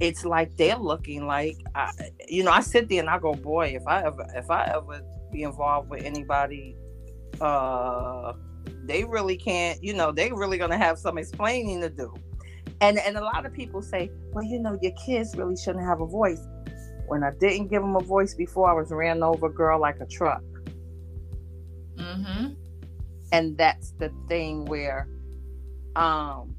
it's 0.00 0.24
like 0.24 0.56
they're 0.56 0.76
looking 0.76 1.26
like 1.26 1.56
I, 1.74 1.90
you 2.28 2.44
know 2.44 2.50
i 2.50 2.60
sit 2.60 2.88
there 2.88 3.00
and 3.00 3.08
i 3.08 3.18
go 3.18 3.32
boy 3.32 3.68
if 3.68 3.86
i 3.86 4.02
ever 4.02 4.26
if 4.34 4.50
i 4.50 4.64
ever 4.74 5.00
be 5.32 5.42
involved 5.42 5.88
with 5.88 6.04
anybody 6.04 6.76
uh 7.40 8.34
they 8.84 9.04
really 9.04 9.36
can't 9.36 9.82
you 9.82 9.94
know 9.94 10.12
they 10.12 10.30
really 10.32 10.58
gonna 10.58 10.76
have 10.76 10.98
some 10.98 11.18
explaining 11.18 11.80
to 11.80 11.88
do 11.88 12.14
and 12.80 12.98
and 12.98 13.16
a 13.16 13.20
lot 13.20 13.46
of 13.46 13.52
people 13.52 13.82
say 13.82 14.10
well 14.32 14.44
you 14.44 14.58
know 14.58 14.78
your 14.82 14.92
kids 14.92 15.36
really 15.36 15.56
shouldn't 15.56 15.84
have 15.84 16.00
a 16.00 16.06
voice 16.06 16.42
when 17.06 17.22
i 17.22 17.30
didn't 17.38 17.68
give 17.68 17.82
them 17.82 17.96
a 17.96 18.00
voice 18.00 18.34
before 18.34 18.68
i 18.68 18.72
was 18.72 18.90
ran 18.90 19.22
over 19.22 19.48
girl 19.48 19.80
like 19.80 20.00
a 20.00 20.06
truck 20.06 20.42
mm-hmm. 21.96 22.52
and 23.32 23.56
that's 23.56 23.92
the 23.92 24.10
thing 24.28 24.64
where 24.64 25.08
um 25.94 26.55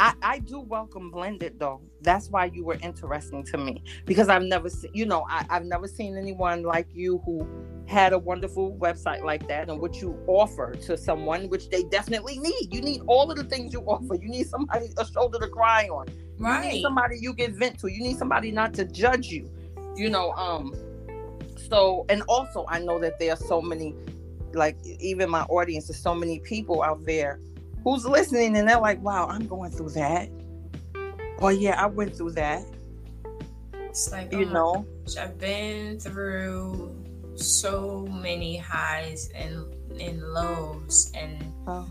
I, 0.00 0.14
I 0.22 0.38
do 0.38 0.60
welcome 0.60 1.10
blended 1.10 1.58
though. 1.58 1.82
That's 2.00 2.30
why 2.30 2.46
you 2.46 2.64
were 2.64 2.78
interesting 2.82 3.44
to 3.44 3.58
me 3.58 3.82
because 4.06 4.30
I've 4.30 4.42
never 4.42 4.70
seen, 4.70 4.90
you 4.94 5.04
know, 5.04 5.26
I, 5.28 5.44
I've 5.50 5.66
never 5.66 5.86
seen 5.86 6.16
anyone 6.16 6.62
like 6.62 6.88
you 6.94 7.18
who 7.26 7.46
had 7.86 8.14
a 8.14 8.18
wonderful 8.18 8.74
website 8.76 9.22
like 9.22 9.46
that 9.48 9.68
and 9.68 9.78
what 9.78 10.00
you 10.00 10.18
offer 10.26 10.72
to 10.72 10.96
someone, 10.96 11.50
which 11.50 11.68
they 11.68 11.82
definitely 11.82 12.38
need. 12.38 12.74
You 12.74 12.80
need 12.80 13.02
all 13.08 13.30
of 13.30 13.36
the 13.36 13.44
things 13.44 13.74
you 13.74 13.80
offer. 13.80 14.14
You 14.14 14.30
need 14.30 14.48
somebody 14.48 14.88
a 14.96 15.04
shoulder 15.04 15.38
to 15.38 15.48
cry 15.48 15.88
on. 15.88 16.06
Right. 16.38 16.64
You 16.64 16.72
need 16.72 16.82
somebody 16.82 17.18
you 17.20 17.34
can 17.34 17.52
vent 17.54 17.78
to. 17.80 17.88
You 17.88 18.00
need 18.02 18.16
somebody 18.16 18.50
not 18.52 18.72
to 18.74 18.86
judge 18.86 19.26
you. 19.26 19.50
You 19.96 20.08
know, 20.08 20.32
um, 20.32 20.74
so 21.68 22.06
and 22.08 22.22
also 22.22 22.64
I 22.68 22.78
know 22.78 22.98
that 23.00 23.18
there 23.18 23.34
are 23.34 23.36
so 23.36 23.60
many, 23.60 23.94
like 24.54 24.78
even 24.86 25.28
my 25.28 25.42
audience, 25.42 25.88
there's 25.88 26.00
so 26.00 26.14
many 26.14 26.38
people 26.38 26.82
out 26.82 27.04
there 27.04 27.38
who's 27.84 28.04
listening 28.04 28.56
and 28.56 28.68
they're 28.68 28.80
like, 28.80 29.00
wow, 29.02 29.26
I'm 29.26 29.46
going 29.46 29.70
through 29.70 29.90
that. 29.90 30.28
Oh 31.40 31.48
yeah, 31.48 31.82
I 31.82 31.86
went 31.86 32.14
through 32.14 32.32
that. 32.32 32.62
It's 33.74 34.12
like 34.12 34.32
you 34.32 34.46
oh 34.46 34.52
know, 34.52 34.86
gosh, 35.04 35.16
I've 35.16 35.38
been 35.38 35.98
through 35.98 36.94
so 37.34 38.06
many 38.12 38.56
highs 38.56 39.30
and 39.34 39.64
and 40.00 40.22
lows, 40.22 41.10
and 41.14 41.42
oh. 41.66 41.88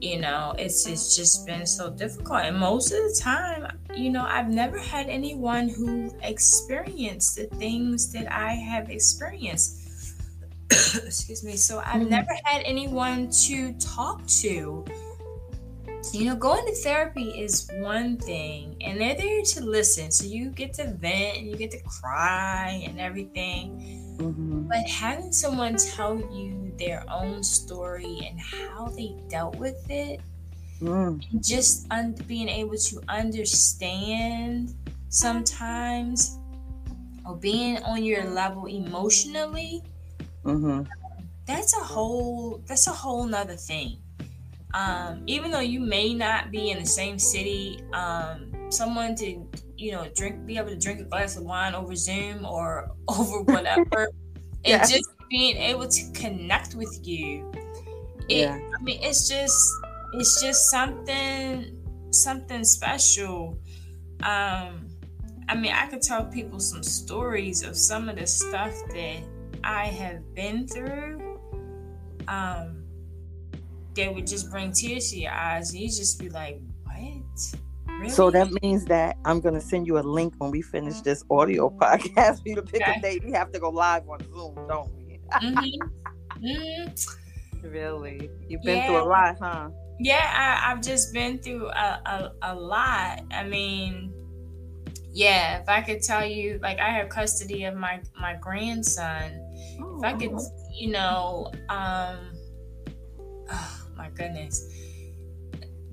you 0.00 0.20
know, 0.20 0.54
it's 0.56 0.86
it's 0.86 1.16
just 1.16 1.44
been 1.46 1.66
so 1.66 1.90
difficult. 1.90 2.42
And 2.44 2.56
most 2.56 2.92
of 2.92 2.98
the 2.98 3.20
time, 3.20 3.66
you 3.94 4.10
know, 4.10 4.24
I've 4.24 4.48
never 4.48 4.78
had 4.78 5.08
anyone 5.08 5.68
who 5.68 6.14
experienced 6.22 7.36
the 7.36 7.46
things 7.56 8.12
that 8.12 8.32
I 8.32 8.52
have 8.52 8.88
experienced. 8.88 9.82
Excuse 10.70 11.44
me. 11.44 11.56
So 11.56 11.80
I've 11.80 12.00
mm-hmm. 12.00 12.10
never 12.10 12.34
had 12.44 12.62
anyone 12.64 13.30
to 13.46 13.72
talk 13.74 14.24
to 14.42 14.84
you 16.12 16.24
know, 16.24 16.36
going 16.36 16.64
to 16.66 16.74
therapy 16.74 17.30
is 17.30 17.68
one 17.74 18.16
thing, 18.16 18.76
and 18.80 19.00
they're 19.00 19.14
there 19.14 19.42
to 19.42 19.64
listen. 19.64 20.10
So 20.10 20.26
you 20.26 20.50
get 20.50 20.74
to 20.74 20.88
vent 20.88 21.38
and 21.38 21.50
you 21.50 21.56
get 21.56 21.70
to 21.72 21.80
cry 21.82 22.82
and 22.86 23.00
everything. 23.00 24.16
Mm-hmm. 24.18 24.68
But 24.68 24.88
having 24.88 25.32
someone 25.32 25.76
tell 25.76 26.18
you 26.32 26.72
their 26.78 27.04
own 27.10 27.42
story 27.42 28.28
and 28.28 28.38
how 28.40 28.88
they 28.88 29.14
dealt 29.28 29.56
with 29.56 29.90
it, 29.90 30.20
mm. 30.80 31.42
just 31.42 31.86
un- 31.90 32.14
being 32.26 32.48
able 32.48 32.76
to 32.76 33.00
understand 33.08 34.74
sometimes 35.08 36.38
or 37.24 37.36
being 37.36 37.82
on 37.82 38.04
your 38.04 38.24
level 38.24 38.66
emotionally, 38.66 39.82
mm-hmm. 40.44 40.82
that's 41.46 41.76
a 41.76 41.80
whole 41.80 42.62
that's 42.66 42.86
a 42.86 42.92
whole 42.92 43.26
nother 43.26 43.56
thing 43.56 43.98
um, 44.76 45.22
even 45.26 45.50
though 45.50 45.60
you 45.60 45.80
may 45.80 46.12
not 46.12 46.50
be 46.50 46.70
in 46.70 46.78
the 46.78 46.86
same 46.86 47.18
city, 47.18 47.80
um, 47.94 48.52
someone 48.68 49.14
to 49.16 49.48
you 49.78 49.92
know 49.92 50.06
drink, 50.14 50.44
be 50.44 50.58
able 50.58 50.68
to 50.68 50.76
drink 50.76 51.00
a 51.00 51.04
glass 51.04 51.36
of 51.36 51.44
wine 51.44 51.74
over 51.74 51.96
Zoom 51.96 52.44
or 52.44 52.90
over 53.08 53.40
whatever, 53.40 54.10
yeah. 54.64 54.80
and 54.80 54.88
just 54.88 55.08
being 55.30 55.56
able 55.56 55.88
to 55.88 56.12
connect 56.12 56.74
with 56.74 57.00
you. 57.02 57.50
It, 58.28 58.40
yeah. 58.40 58.60
I 58.78 58.82
mean, 58.82 58.98
it's 59.02 59.26
just 59.26 59.58
it's 60.12 60.42
just 60.42 60.70
something 60.70 61.74
something 62.10 62.62
special. 62.62 63.58
Um, 64.24 64.88
I 65.48 65.54
mean, 65.56 65.72
I 65.72 65.86
could 65.86 66.02
tell 66.02 66.26
people 66.26 66.60
some 66.60 66.82
stories 66.82 67.62
of 67.62 67.78
some 67.78 68.10
of 68.10 68.16
the 68.16 68.26
stuff 68.26 68.74
that 68.90 69.22
I 69.64 69.86
have 69.86 70.34
been 70.34 70.68
through. 70.68 71.40
Um, 72.28 72.75
they 73.96 74.08
would 74.08 74.26
just 74.26 74.50
bring 74.50 74.70
tears 74.72 75.10
to 75.10 75.18
your 75.18 75.32
eyes 75.32 75.72
and 75.72 75.80
you 75.80 75.88
just 75.88 76.18
be 76.20 76.28
like, 76.28 76.60
what? 76.84 77.60
Really? 77.98 78.10
So 78.10 78.30
that 78.30 78.50
means 78.62 78.84
that 78.86 79.16
I'm 79.24 79.40
gonna 79.40 79.60
send 79.60 79.86
you 79.86 79.98
a 79.98 80.00
link 80.00 80.34
when 80.38 80.50
we 80.50 80.62
finish 80.62 81.00
this 81.00 81.24
audio 81.30 81.70
podcast 81.80 82.42
for 82.42 82.48
you 82.48 82.54
to 82.56 82.62
pick 82.62 82.82
okay. 82.82 82.94
a 82.98 83.00
date. 83.00 83.24
We 83.24 83.32
have 83.32 83.50
to 83.52 83.58
go 83.58 83.70
live 83.70 84.08
on 84.08 84.20
Zoom, 84.34 84.54
don't 84.68 84.92
we? 84.94 85.18
mm-hmm. 85.32 86.44
mm-hmm. 86.44 87.68
Really? 87.68 88.30
You've 88.48 88.62
been 88.62 88.78
yeah. 88.78 88.86
through 88.86 89.02
a 89.02 89.08
lot, 89.08 89.36
huh? 89.40 89.70
Yeah, 89.98 90.60
I, 90.62 90.68
have 90.68 90.82
just 90.82 91.12
been 91.12 91.38
through 91.38 91.68
a, 91.68 92.00
a, 92.04 92.32
a 92.42 92.54
lot. 92.54 93.22
I 93.30 93.44
mean, 93.44 94.12
yeah, 95.10 95.60
if 95.62 95.68
I 95.68 95.80
could 95.80 96.02
tell 96.02 96.24
you, 96.24 96.58
like 96.62 96.78
I 96.78 96.90
have 96.90 97.08
custody 97.08 97.64
of 97.64 97.74
my 97.74 98.00
my 98.20 98.34
grandson. 98.34 99.40
Oh. 99.80 99.98
If 99.98 100.04
I 100.04 100.12
could, 100.12 100.32
oh. 100.34 100.50
you 100.74 100.90
know, 100.90 101.50
um, 101.70 102.18
oh, 103.50 103.85
my 103.96 104.10
goodness. 104.10 104.68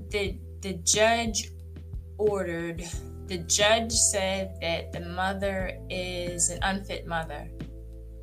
The 0.10 0.38
the 0.62 0.74
judge 0.84 1.52
ordered 2.18 2.84
the 3.28 3.38
judge 3.38 3.92
said 3.92 4.58
that 4.62 4.92
the 4.92 5.00
mother 5.00 5.78
is 5.90 6.50
an 6.50 6.60
unfit 6.62 7.08
mother. 7.08 7.50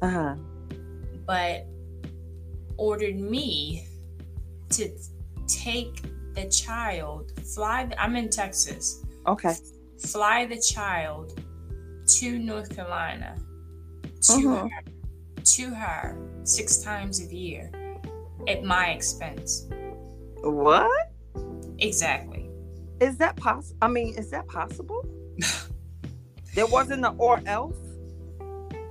Uh-huh. 0.02 0.36
But 1.26 1.66
ordered 2.76 3.18
me 3.18 3.86
to 4.70 4.90
take 5.46 6.02
the 6.34 6.48
child, 6.48 7.32
fly 7.54 7.86
the, 7.86 8.00
I'm 8.00 8.16
in 8.16 8.28
Texas. 8.28 9.04
Okay. 9.26 9.54
Fly 9.98 10.46
the 10.46 10.60
child 10.60 11.42
to 12.06 12.38
North 12.38 12.74
Carolina 12.74 13.36
to 14.22 14.32
uh-huh. 14.32 14.68
her 14.68 14.82
to 15.42 15.74
her 15.74 16.16
six 16.44 16.78
times 16.78 17.20
a 17.20 17.34
year 17.34 17.70
at 18.48 18.64
my 18.64 18.90
expense. 18.90 19.66
What? 20.42 21.12
Exactly. 21.78 22.50
Is 23.00 23.16
that 23.18 23.36
possible? 23.36 23.78
I 23.82 23.88
mean, 23.88 24.14
is 24.16 24.30
that 24.30 24.46
possible? 24.48 25.06
there 26.54 26.66
wasn't 26.66 27.04
an 27.04 27.14
or 27.18 27.40
else. 27.46 27.76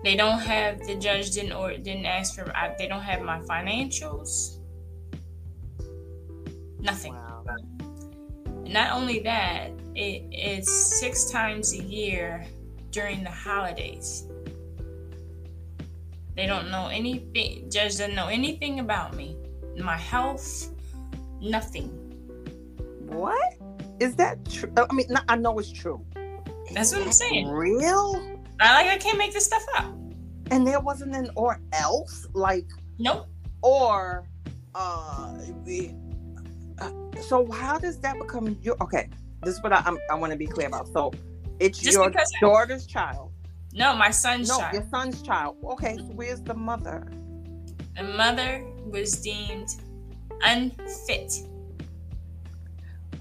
They 0.03 0.15
don't 0.15 0.39
have 0.39 0.79
the 0.87 0.95
judge 0.95 1.31
didn't 1.31 1.51
or 1.51 1.73
didn't 1.73 2.05
ask 2.05 2.35
for. 2.35 2.55
I, 2.55 2.73
they 2.77 2.87
don't 2.87 3.01
have 3.01 3.21
my 3.21 3.39
financials. 3.41 4.59
Nothing. 6.79 7.13
Wow. 7.13 7.43
Not 8.65 8.93
only 8.93 9.19
that, 9.19 9.71
it's 9.95 10.71
six 10.99 11.29
times 11.29 11.73
a 11.73 11.83
year 11.83 12.45
during 12.91 13.23
the 13.23 13.31
holidays. 13.31 14.27
They 16.35 16.45
don't 16.45 16.71
know 16.71 16.87
anything. 16.87 17.69
Judge 17.69 17.97
doesn't 17.97 18.15
know 18.15 18.27
anything 18.27 18.79
about 18.79 19.15
me, 19.15 19.35
my 19.77 19.97
health, 19.97 20.69
nothing. 21.41 21.89
What 23.07 23.55
is 23.99 24.15
that 24.15 24.49
true? 24.49 24.71
I 24.77 24.93
mean, 24.93 25.07
I 25.27 25.35
know 25.35 25.57
it's 25.59 25.71
true. 25.71 26.05
That's 26.73 26.93
what 26.93 27.01
I'm 27.01 27.11
saying. 27.11 27.49
Real? 27.49 28.37
I 28.59 28.73
like 28.73 28.87
I 28.87 28.97
can't 28.97 29.17
make 29.17 29.33
this 29.33 29.45
stuff 29.45 29.65
up. 29.77 29.93
And 30.51 30.65
there 30.65 30.79
wasn't 30.79 31.15
an 31.15 31.29
or 31.35 31.59
else 31.73 32.27
like 32.33 32.67
nope. 32.97 33.27
Or 33.61 34.27
uh, 34.75 35.37
uh 36.79 36.91
so 37.21 37.49
how 37.51 37.77
does 37.77 37.99
that 37.99 38.17
become 38.19 38.57
your 38.61 38.75
okay? 38.81 39.09
This 39.43 39.55
is 39.55 39.63
what 39.63 39.73
I, 39.73 39.81
I'm, 39.85 39.97
i 40.09 40.15
want 40.15 40.31
to 40.31 40.37
be 40.37 40.47
clear 40.47 40.67
about. 40.67 40.87
So 40.91 41.11
it's 41.59 41.79
Just 41.79 41.97
your 41.97 42.11
daughter's 42.41 42.85
I, 42.87 42.91
child. 42.91 43.31
No, 43.73 43.95
my 43.95 44.11
son's 44.11 44.49
no, 44.49 44.57
child. 44.57 44.73
your 44.73 44.87
son's 44.89 45.21
child. 45.21 45.57
Okay, 45.63 45.97
so 45.97 46.03
where's 46.15 46.41
the 46.41 46.53
mother? 46.53 47.07
The 47.95 48.03
mother 48.03 48.65
was 48.89 49.21
deemed 49.21 49.75
unfit. 50.43 51.33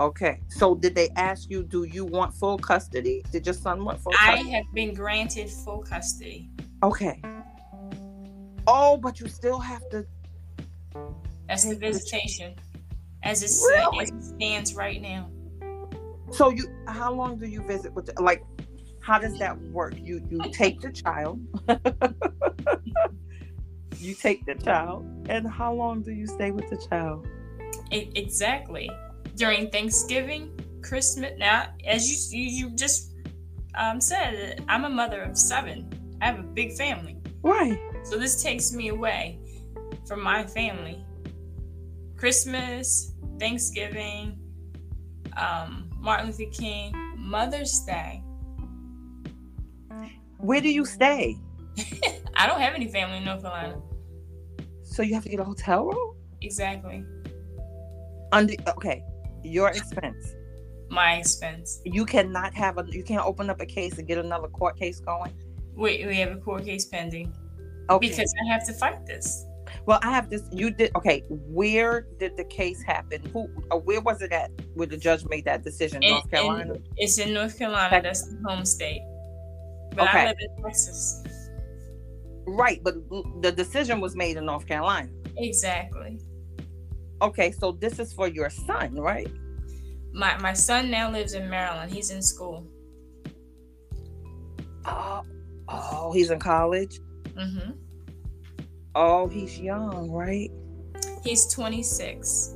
Okay, 0.00 0.40
so 0.48 0.76
did 0.76 0.94
they 0.94 1.08
ask 1.16 1.50
you, 1.50 1.64
do 1.64 1.82
you 1.82 2.04
want 2.04 2.32
full 2.32 2.56
custody? 2.56 3.24
Did 3.32 3.46
your 3.46 3.54
son 3.54 3.84
want 3.84 4.00
full 4.00 4.12
I 4.16 4.36
have 4.36 4.64
been 4.72 4.94
granted 4.94 5.50
full 5.50 5.82
custody. 5.82 6.50
Okay. 6.84 7.20
Oh, 8.66 8.96
but 8.96 9.18
you 9.18 9.26
still 9.28 9.58
have 9.58 9.88
to. 9.90 10.06
That's 11.48 11.64
the 11.64 11.74
visitation, 11.74 12.54
as 13.24 13.42
it, 13.42 13.50
really? 13.66 14.02
as 14.02 14.10
it 14.10 14.22
stands 14.22 14.74
right 14.74 15.02
now. 15.02 15.30
So 16.30 16.50
you, 16.50 16.70
how 16.86 17.12
long 17.12 17.38
do 17.38 17.46
you 17.46 17.62
visit 17.62 17.92
with? 17.92 18.06
The, 18.06 18.22
like, 18.22 18.44
how 19.00 19.18
does 19.18 19.36
that 19.38 19.58
work? 19.72 19.94
You 19.98 20.22
you 20.30 20.40
take 20.52 20.80
the 20.80 20.92
child. 20.92 21.40
you 24.00 24.14
take 24.14 24.44
the 24.46 24.54
child, 24.54 25.04
and 25.28 25.46
how 25.46 25.72
long 25.72 26.02
do 26.02 26.12
you 26.12 26.26
stay 26.26 26.50
with 26.50 26.68
the 26.70 26.76
child? 26.88 27.26
It, 27.90 28.16
exactly 28.16 28.90
during 29.34 29.70
Thanksgiving, 29.70 30.58
Christmas. 30.82 31.32
Now, 31.38 31.72
as 31.86 32.32
you 32.32 32.40
you, 32.40 32.48
you 32.48 32.76
just 32.76 33.12
um, 33.76 34.00
said, 34.00 34.64
I'm 34.68 34.84
a 34.84 34.90
mother 34.90 35.22
of 35.22 35.38
seven. 35.38 35.88
I 36.20 36.26
have 36.26 36.40
a 36.40 36.42
big 36.42 36.72
family. 36.72 37.16
Right. 37.42 37.78
So 38.02 38.18
this 38.18 38.42
takes 38.42 38.72
me 38.72 38.88
away 38.88 39.38
from 40.06 40.22
my 40.22 40.44
family. 40.44 41.04
Christmas, 42.16 43.12
Thanksgiving, 43.38 44.38
um, 45.36 45.88
Martin 46.00 46.26
Luther 46.26 46.50
King, 46.50 46.92
Mother's 47.16 47.80
Day. 47.80 48.22
Where 50.38 50.60
do 50.60 50.68
you 50.68 50.84
stay? 50.84 51.36
I 52.36 52.46
don't 52.46 52.60
have 52.60 52.74
any 52.74 52.88
family 52.88 53.18
in 53.18 53.24
North 53.24 53.42
Carolina. 53.42 53.80
So 54.98 55.04
you 55.04 55.14
have 55.14 55.22
to 55.22 55.28
get 55.28 55.38
a 55.38 55.44
hotel 55.44 55.84
room? 55.84 56.16
Exactly. 56.40 57.04
Under 58.32 58.54
okay, 58.66 59.04
your 59.44 59.68
expense. 59.68 60.34
My 60.90 61.18
expense. 61.18 61.80
You 61.84 62.04
cannot 62.04 62.52
have 62.54 62.78
a 62.78 62.84
you 62.88 63.04
can't 63.04 63.24
open 63.24 63.48
up 63.48 63.60
a 63.60 63.64
case 63.64 63.96
and 63.98 64.08
get 64.08 64.18
another 64.18 64.48
court 64.48 64.76
case 64.76 64.98
going. 64.98 65.32
We 65.76 66.04
we 66.04 66.16
have 66.16 66.32
a 66.32 66.40
court 66.40 66.64
case 66.64 66.86
pending. 66.86 67.32
Okay. 67.88 68.08
Because 68.08 68.34
I 68.42 68.52
have 68.52 68.66
to 68.66 68.72
fight 68.72 69.06
this. 69.06 69.46
Well, 69.86 70.00
I 70.02 70.10
have 70.10 70.30
this. 70.30 70.42
You 70.50 70.72
did 70.72 70.90
okay. 70.96 71.22
Where 71.28 72.08
did 72.18 72.36
the 72.36 72.46
case 72.46 72.82
happen? 72.82 73.24
Who? 73.32 73.48
Uh, 73.70 73.76
where 73.76 74.00
was 74.00 74.20
it 74.20 74.32
at? 74.32 74.50
Where 74.74 74.88
the 74.88 74.96
judge 74.96 75.24
made 75.26 75.44
that 75.44 75.62
decision? 75.62 76.02
In, 76.02 76.10
North 76.10 76.28
Carolina. 76.28 76.74
In, 76.74 76.84
it's 76.96 77.18
in 77.18 77.32
North 77.32 77.56
Carolina. 77.56 78.02
That's 78.02 78.26
the 78.26 78.36
home 78.48 78.64
state. 78.64 79.02
But 79.94 80.08
okay. 80.08 80.22
I 80.22 80.26
live 80.26 80.36
in 80.40 80.64
Texas. 80.64 81.22
Right, 82.48 82.82
but 82.82 82.94
the 83.42 83.52
decision 83.52 84.00
was 84.00 84.16
made 84.16 84.36
in 84.36 84.46
North 84.46 84.66
Carolina. 84.66 85.10
Exactly. 85.36 86.18
Okay, 87.20 87.52
so 87.52 87.72
this 87.72 87.98
is 87.98 88.12
for 88.12 88.26
your 88.28 88.48
son, 88.48 88.94
right? 88.94 89.28
My 90.12 90.38
my 90.38 90.54
son 90.54 90.90
now 90.90 91.10
lives 91.10 91.34
in 91.34 91.50
Maryland. 91.50 91.92
He's 91.92 92.10
in 92.10 92.22
school. 92.22 92.66
Oh, 94.86 95.22
oh, 95.68 96.12
he's 96.12 96.30
in 96.30 96.38
college. 96.38 96.98
Mm-hmm. 97.34 97.72
Oh, 98.94 99.28
he's 99.28 99.60
young, 99.60 100.10
right? 100.10 100.50
He's 101.22 101.46
26. 101.52 102.54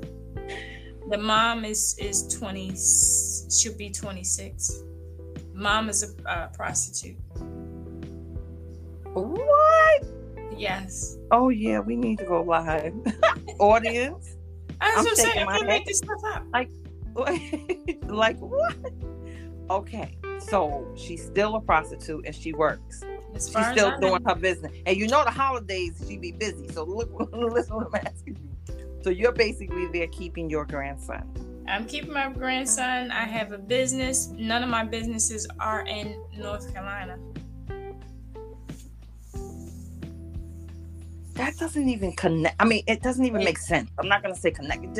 The 1.10 1.18
mom 1.18 1.64
is 1.64 1.96
is 1.98 2.26
20. 2.38 2.72
Should 3.50 3.76
be 3.76 3.90
26. 3.90 4.84
Mom 5.52 5.90
is 5.90 6.02
a 6.02 6.28
uh, 6.28 6.48
prostitute. 6.48 7.18
What? 9.12 9.71
Yes. 10.56 11.16
Oh 11.30 11.48
yeah, 11.48 11.80
we 11.80 11.96
need 11.96 12.18
to 12.18 12.24
go 12.24 12.42
live. 12.42 12.94
Audience. 13.58 14.36
I'm 14.80 15.04
what 15.04 15.10
I'm 15.10 15.16
saying. 15.16 15.48
I 15.48 15.62
make 15.62 15.86
this 15.86 15.98
stuff 15.98 16.22
up. 16.24 16.44
Like, 16.52 16.70
like 18.06 18.38
what? 18.38 18.76
Okay, 19.70 20.18
so 20.38 20.86
she's 20.96 21.24
still 21.24 21.56
a 21.56 21.60
prostitute 21.60 22.26
and 22.26 22.34
she 22.34 22.52
works. 22.52 23.02
She's 23.34 23.66
still 23.68 23.98
doing 23.98 24.22
her 24.26 24.34
business, 24.34 24.72
and 24.84 24.96
you 24.96 25.08
know 25.08 25.24
the 25.24 25.30
holidays 25.30 26.04
she 26.06 26.18
be 26.18 26.32
busy. 26.32 26.68
So 26.68 26.84
look, 26.84 27.10
listen 27.32 27.76
what 27.76 27.86
I'm 27.86 28.06
asking 28.06 28.36
you. 28.36 28.52
So 29.02 29.10
you're 29.10 29.32
basically 29.32 29.86
there 29.86 30.06
keeping 30.08 30.50
your 30.50 30.64
grandson. 30.64 31.26
I'm 31.68 31.86
keeping 31.86 32.12
my 32.12 32.28
grandson. 32.28 33.10
I 33.10 33.24
have 33.24 33.52
a 33.52 33.58
business. 33.58 34.28
None 34.28 34.62
of 34.62 34.68
my 34.68 34.84
businesses 34.84 35.46
are 35.58 35.86
in 35.86 36.22
North 36.36 36.72
Carolina. 36.72 37.18
That 41.34 41.56
doesn't 41.56 41.88
even 41.88 42.12
connect. 42.12 42.56
I 42.60 42.64
mean, 42.64 42.82
it 42.86 43.02
doesn't 43.02 43.24
even 43.24 43.42
make 43.42 43.58
sense. 43.58 43.90
I'm 43.98 44.08
not 44.08 44.22
going 44.22 44.34
to 44.34 44.40
say 44.40 44.50
connect. 44.50 44.98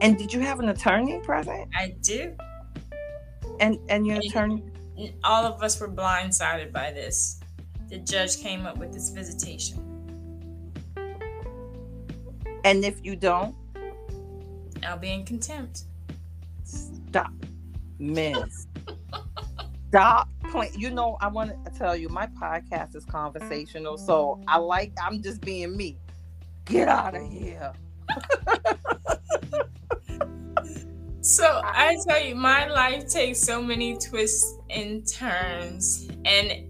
And 0.00 0.18
did 0.18 0.32
you 0.32 0.40
have 0.40 0.60
an 0.60 0.70
attorney 0.70 1.20
present? 1.20 1.68
I 1.74 1.94
do. 2.00 2.34
And 3.60 3.78
and 3.88 4.06
your 4.06 4.18
attorney? 4.18 4.64
All 5.24 5.44
of 5.44 5.62
us 5.62 5.80
were 5.80 5.88
blindsided 5.88 6.72
by 6.72 6.90
this. 6.90 7.40
The 7.88 7.98
judge 7.98 8.38
came 8.38 8.66
up 8.66 8.78
with 8.78 8.92
this 8.92 9.10
visitation. 9.10 9.78
And 12.64 12.84
if 12.84 13.04
you 13.04 13.16
don't? 13.16 13.54
I'll 14.84 14.98
be 14.98 15.10
in 15.12 15.24
contempt. 15.24 15.84
Stop, 16.64 17.32
Miss. 17.98 18.66
Stop 19.88 20.28
playing. 20.52 20.78
You 20.78 20.90
know, 20.90 21.16
I 21.20 21.26
want 21.28 21.64
to 21.64 21.70
tell 21.72 21.96
you, 21.96 22.08
my 22.08 22.26
podcast 22.40 22.94
is 22.94 23.04
conversational, 23.04 23.98
so 23.98 24.40
I 24.46 24.58
like. 24.58 24.92
I'm 25.02 25.22
just 25.22 25.40
being 25.40 25.76
me. 25.76 25.98
Get 26.66 26.88
out 26.88 27.16
of 27.16 27.28
here. 27.28 27.72
so 31.22 31.60
I 31.64 31.96
tell 32.06 32.22
you, 32.22 32.36
my 32.36 32.68
life 32.68 33.08
takes 33.08 33.40
so 33.40 33.60
many 33.60 33.96
twists 33.96 34.58
and 34.70 35.04
turns, 35.08 36.08
and 36.24 36.68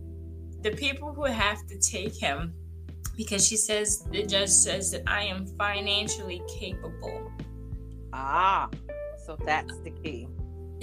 the 0.62 0.70
people 0.70 1.12
who 1.12 1.24
have 1.24 1.66
to 1.66 1.78
take 1.78 2.14
him 2.14 2.54
because 3.16 3.46
she 3.46 3.56
says 3.56 4.04
the 4.10 4.24
judge 4.24 4.48
says 4.48 4.92
that 4.92 5.02
I 5.06 5.24
am 5.24 5.46
financially 5.58 6.40
capable. 6.48 7.30
Ah, 8.12 8.68
so 9.26 9.36
that's 9.44 9.76
the 9.78 9.90
key. 9.90 10.28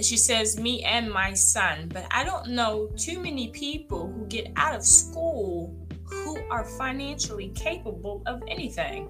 She 0.04 0.16
says, 0.16 0.58
me 0.58 0.82
and 0.84 1.10
my 1.10 1.34
son, 1.34 1.88
but 1.92 2.06
I 2.10 2.24
don't 2.24 2.48
know 2.48 2.90
too 2.96 3.20
many 3.20 3.48
people 3.48 4.10
who 4.10 4.26
get 4.26 4.52
out 4.56 4.74
of 4.74 4.84
school 4.84 5.76
who 6.04 6.38
are 6.50 6.64
financially 6.64 7.48
capable 7.50 8.22
of 8.26 8.42
anything. 8.48 9.08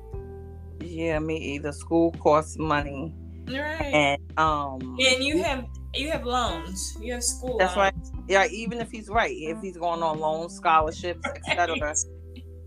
Yeah, 0.81 1.19
me 1.19 1.37
either. 1.37 1.73
School 1.73 2.13
costs 2.13 2.59
money. 2.59 3.15
Right. 3.47 3.83
And 3.83 4.39
um 4.39 4.97
And 5.01 5.25
you 5.25 5.43
have 5.43 5.67
you 5.95 6.11
have 6.11 6.25
loans. 6.25 6.97
You 7.01 7.15
have 7.15 7.25
school. 7.25 7.59
That's 7.59 7.77
loans. 7.77 7.95
right. 8.15 8.25
Yeah, 8.29 8.47
even 8.47 8.81
if 8.81 8.91
he's 8.91 9.09
right, 9.09 9.35
if 9.35 9.61
he's 9.61 9.77
going 9.77 10.03
on 10.03 10.21
loans, 10.21 10.55
scholarships, 10.55 11.21
etc. 11.27 11.95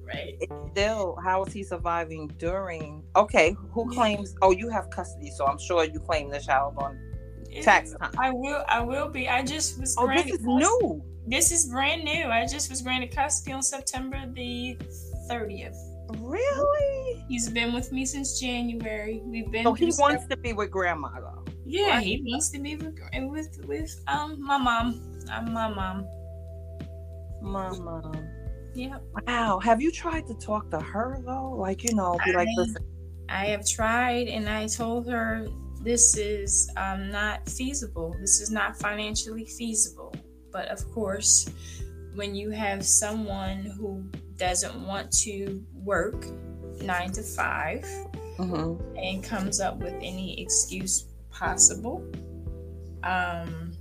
right. 0.06 0.36
Still, 0.72 1.18
how 1.24 1.44
is 1.46 1.54
he 1.54 1.64
surviving 1.64 2.28
during? 2.38 3.04
Okay, 3.16 3.56
who 3.72 3.90
claims? 3.94 4.36
Oh, 4.42 4.52
you 4.52 4.70
have 4.70 4.90
custody, 4.90 5.32
so 5.32 5.46
I'm 5.46 5.60
sure 5.60 5.86
you 5.86 6.00
claim 6.00 6.30
the 6.30 6.40
child 6.40 6.76
on. 6.78 7.00
Tax 7.62 7.94
time. 8.00 8.12
I 8.20 8.32
will. 8.32 8.64
I 8.68 8.80
will 8.82 9.10
be. 9.10 9.30
I 9.30 9.44
just 9.44 9.80
was. 9.80 9.96
Oh, 9.98 10.08
this 10.08 10.28
is 10.28 10.42
new. 10.42 11.04
This 11.28 11.52
is 11.52 11.68
brand 11.68 12.04
new. 12.04 12.26
I 12.26 12.46
just 12.46 12.70
was 12.70 12.82
granted 12.82 13.16
custody 13.16 13.54
on 13.54 13.62
September 13.62 14.24
the 14.34 14.78
thirtieth. 15.30 15.78
Really? 16.20 17.24
He's 17.28 17.50
been 17.50 17.74
with 17.74 17.92
me 17.92 18.06
since 18.06 18.40
January. 18.40 19.22
We've 19.24 19.52
been. 19.52 19.64
So 19.64 19.74
he 19.74 19.92
wants 19.98 20.28
to 20.28 20.38
be 20.38 20.54
with 20.54 20.72
grandma 20.72 21.10
though. 21.20 21.46
Yeah, 21.66 21.96
right? 21.96 22.04
he 22.04 22.24
wants 22.26 22.50
to 22.52 22.60
be 22.60 22.76
with 22.76 23.00
with, 23.14 23.66
with 23.66 24.04
um 24.08 24.42
my 24.42 24.58
mom. 24.58 25.22
I'm 25.32 25.54
my 25.54 25.70
mom. 25.70 26.06
My 27.42 27.70
mom. 27.70 28.28
Yeah. 28.76 28.98
Wow. 29.28 29.60
Have 29.60 29.82
you 29.82 29.92
tried 29.92 30.28
to 30.28 30.34
talk 30.34 30.70
to 30.72 30.80
her 30.80 31.22
though? 31.26 31.52
Like 31.52 31.84
you 31.84 31.96
know, 31.96 32.18
be 32.26 32.32
I, 32.32 32.38
like, 32.38 32.48
listen. 32.58 32.84
I 33.30 33.46
have 33.46 33.66
tried, 33.66 34.28
and 34.28 34.50
I 34.50 34.68
told 34.68 35.08
her 35.10 35.48
this 35.84 36.18
is 36.18 36.72
um, 36.78 37.12
not 37.12 37.48
feasible. 37.48 38.16
This 38.20 38.42
is 38.42 38.50
not 38.50 38.78
financially 38.78 39.46
feasible. 39.46 40.14
But 40.52 40.70
of 40.70 40.90
course, 40.92 41.50
when 42.16 42.36
you 42.36 42.52
have 42.52 42.86
someone 42.86 43.66
who 43.78 44.04
doesn't 44.38 44.76
want 44.88 45.12
to 45.24 45.64
work 45.74 46.26
nine 46.82 47.12
to 47.12 47.22
5 47.22 47.82
mm-hmm. 48.38 48.98
and 48.98 49.24
comes 49.24 49.60
up 49.60 49.78
with 49.78 49.94
any 50.02 50.40
excuse 50.40 51.08
possible, 51.32 52.06
um, 53.04 53.74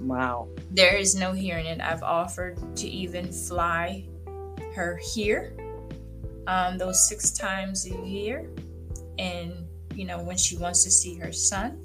wow, 0.00 0.48
there 0.70 0.96
is 0.96 1.14
no 1.14 1.32
hearing 1.32 1.66
it. 1.66 1.80
I've 1.80 2.02
offered 2.02 2.76
to 2.76 2.88
even 2.88 3.32
fly 3.32 4.06
her 4.74 5.00
here 5.14 5.54
um, 6.46 6.78
those 6.78 7.08
six 7.08 7.30
times 7.30 7.86
a 7.86 8.06
year, 8.06 8.48
and 9.18 9.66
you 9.94 10.04
know 10.04 10.22
when 10.22 10.36
she 10.36 10.56
wants 10.56 10.84
to 10.84 10.90
see 10.90 11.16
her 11.16 11.32
son, 11.32 11.78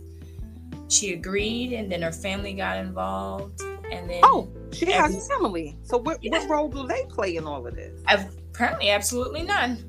she 0.87 1.13
agreed, 1.13 1.73
and 1.73 1.91
then 1.91 2.01
her 2.01 2.11
family 2.11 2.53
got 2.53 2.77
involved, 2.77 3.61
and 3.91 4.09
then 4.09 4.21
oh, 4.23 4.51
she 4.71 4.93
every, 4.93 5.15
has 5.15 5.27
family. 5.27 5.77
So 5.83 5.97
what, 5.97 6.23
yeah. 6.23 6.31
what 6.31 6.49
role 6.49 6.69
do 6.69 6.87
they 6.87 7.05
play 7.05 7.37
in 7.37 7.45
all 7.45 7.65
of 7.65 7.75
this? 7.75 8.01
Apparently, 8.53 8.89
absolutely 8.89 9.43
none. 9.43 9.83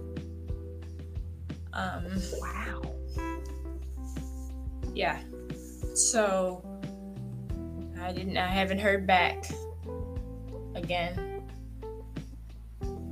Um, 1.73 2.05
wow. 2.41 2.83
Yeah. 4.95 5.21
So 5.95 6.65
I 8.01 8.13
didn't. 8.13 8.37
I 8.37 8.49
haven't 8.49 8.79
heard 8.79 9.07
back 9.07 9.47
again. 10.75 11.43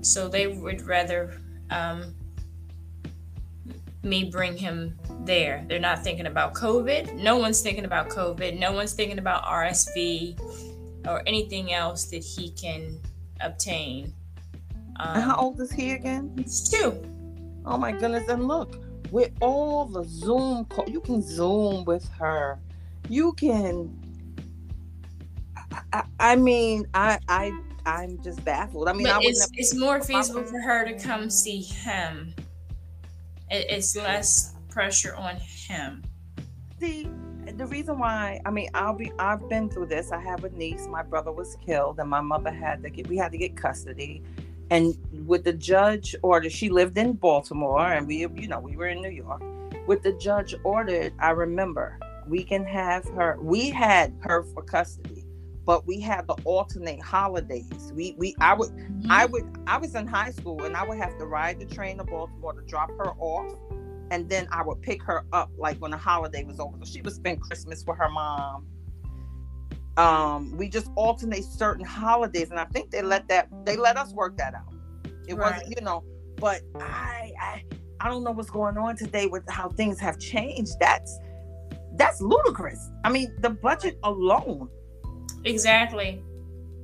So 0.00 0.28
they 0.28 0.46
would 0.46 0.82
rather 0.82 1.38
um, 1.70 2.14
me 4.04 4.24
bring 4.24 4.56
him 4.56 4.98
there. 5.20 5.64
They're 5.68 5.78
not 5.78 6.02
thinking 6.02 6.26
about 6.26 6.54
COVID. 6.54 7.14
No 7.14 7.36
one's 7.36 7.60
thinking 7.60 7.84
about 7.84 8.08
COVID. 8.08 8.58
No 8.58 8.72
one's 8.72 8.92
thinking 8.92 9.18
about 9.18 9.44
RSV 9.44 10.38
or 11.06 11.22
anything 11.26 11.72
else 11.72 12.06
that 12.06 12.22
he 12.24 12.50
can 12.50 13.00
obtain. 13.40 14.12
Um, 15.00 15.20
how 15.20 15.36
old 15.36 15.60
is 15.60 15.72
he 15.72 15.92
again? 15.92 16.32
He's 16.36 16.68
two. 16.68 17.02
Oh 17.66 17.78
my 17.78 17.92
goodness! 17.92 18.28
And 18.28 18.46
look, 18.46 18.78
with 19.10 19.32
all 19.40 19.86
the 19.86 20.04
Zoom, 20.04 20.66
call, 20.66 20.88
you 20.88 21.00
can 21.00 21.22
Zoom 21.22 21.84
with 21.84 22.08
her. 22.10 22.58
You 23.08 23.32
can. 23.32 24.00
I, 25.92 26.04
I 26.20 26.36
mean, 26.36 26.86
I, 26.94 27.18
I, 27.28 27.52
I'm 27.86 28.22
just 28.22 28.44
baffled. 28.44 28.88
I 28.88 28.92
mean, 28.92 29.06
I 29.06 29.18
it's, 29.22 29.48
it's 29.54 29.74
more 29.74 30.00
feasible 30.00 30.44
for 30.44 30.60
her 30.60 30.84
to 30.84 30.98
come 30.98 31.28
see 31.30 31.62
him. 31.62 32.34
It, 33.50 33.66
it's 33.68 33.96
less 33.96 34.54
pressure 34.68 35.14
on 35.14 35.37
him. 35.37 36.02
See, 36.80 37.09
the 37.57 37.66
reason 37.66 37.98
why 37.98 38.40
I 38.44 38.50
mean 38.50 38.68
I'll 38.74 38.94
be 38.94 39.12
I've 39.18 39.48
been 39.48 39.68
through 39.68 39.87
this. 39.87 40.12
I 40.12 40.20
have 40.20 40.44
a 40.44 40.50
niece. 40.50 40.87
My 40.88 41.02
brother 41.02 41.33
was 41.33 41.57
killed, 41.64 42.00
and 42.00 42.09
my 42.09 42.20
mother 42.20 42.50
had 42.50 42.83
to 42.83 42.90
get 42.90 43.09
we 43.09 43.16
had 43.16 43.33
to 43.33 43.38
get 43.38 43.57
custody. 43.57 44.22
And 44.70 44.96
with 45.26 45.44
the 45.44 45.52
judge 45.52 46.16
order, 46.22 46.48
she 46.48 46.70
lived 46.70 46.96
in 46.96 47.12
Baltimore, 47.12 47.92
and 47.92 48.07
we 48.07 48.26
you 48.35 48.48
know 48.48 48.59
we 48.59 48.76
were 48.76 48.88
in 48.88 49.00
New 49.00 49.11
York. 49.11 49.42
With 49.87 50.02
the 50.02 50.12
judge 50.14 50.54
ordered, 50.64 51.12
I 51.18 51.30
remember 51.30 51.98
we 52.26 52.42
can 52.42 52.64
have 52.64 53.04
her. 53.11 53.37
We 53.40 53.70
had 53.70 54.14
her 54.20 54.42
for 54.42 54.62
custody, 54.62 55.13
but 55.64 55.87
we 55.87 56.00
had 56.00 56.29
to 56.29 56.35
alternate 56.44 57.03
holidays. 57.03 57.92
We 57.94 58.14
we 58.18 58.35
I 58.40 58.55
would 58.55 58.70
mm-hmm. 58.70 59.11
I 59.11 59.27
would 59.27 59.44
I 59.66 59.79
was 59.79 59.94
in 59.94 60.07
high 60.07 60.31
school, 60.31 60.62
and 60.64 60.77
I 60.77 60.87
would 60.87 60.98
have 60.98 61.16
to 61.18 61.27
ride 61.27 61.61
the 61.61 61.66
train 61.66 61.98
to 61.98 62.05
Baltimore 62.05 62.53
to 62.53 62.62
drop 62.62 62.90
her 62.90 63.12
off 63.18 63.57
and 64.11 64.29
then 64.29 64.46
I 64.50 64.62
would 64.62 64.81
pick 64.83 65.03
her 65.05 65.24
up 65.33 65.50
like 65.57 65.79
when 65.79 65.90
the 65.90 65.96
holiday 65.96 66.44
was 66.44 66.61
over. 66.61 66.77
So 66.79 66.85
she 66.85 67.00
would 67.00 67.12
spend 67.12 67.40
Christmas 67.40 67.85
with 67.87 67.98
her 67.98 68.09
mom. 68.09 68.66
Um, 69.96 70.57
we 70.57 70.68
just 70.68 70.90
alternate 70.96 71.44
certain 71.44 71.85
holidays, 71.85 72.50
and 72.50 72.59
I 72.59 72.64
think 72.66 72.90
they 72.90 73.03
let 73.03 73.29
that 73.29 73.48
they 73.64 73.77
let 73.77 73.96
us 73.96 74.12
work 74.12 74.37
that 74.38 74.55
out. 74.55 74.72
It 75.27 75.35
right. 75.35 75.53
wasn't, 75.53 75.77
you 75.77 75.85
know, 75.85 76.05
but 76.37 76.62
I, 76.77 77.33
I 77.40 77.64
I 78.00 78.09
don't 78.09 78.24
know 78.24 78.33
what's 78.33 78.50
going 78.50 78.77
on 78.77 78.96
today 78.96 79.27
with 79.27 79.44
how 79.48 79.68
things 79.68 80.00
have 80.00 80.18
changed. 80.18 80.72
That's 80.81 81.18
that's 81.96 82.20
ludicrous. 82.20 82.90
I 83.05 83.11
mean, 83.11 83.35
the 83.40 83.50
budget 83.50 83.98
alone. 84.03 84.68
Exactly. 85.44 86.22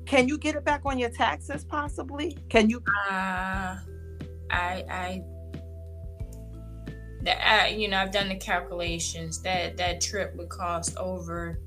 Can 0.06 0.28
you 0.28 0.38
get 0.38 0.56
it 0.56 0.64
back 0.64 0.82
on 0.84 0.98
your 0.98 1.10
taxes 1.10 1.64
possibly? 1.64 2.36
Can 2.48 2.68
you 2.68 2.82
uh 3.10 3.76
I 4.50 4.84
I 4.90 5.22
that 7.22 7.64
uh, 7.64 7.66
you 7.68 7.88
know 7.88 7.98
I've 7.98 8.12
done 8.12 8.28
the 8.28 8.36
calculations 8.36 9.42
that 9.42 9.76
that 9.76 10.00
trip 10.00 10.34
would 10.36 10.48
cost 10.48 10.96
over 10.96 11.60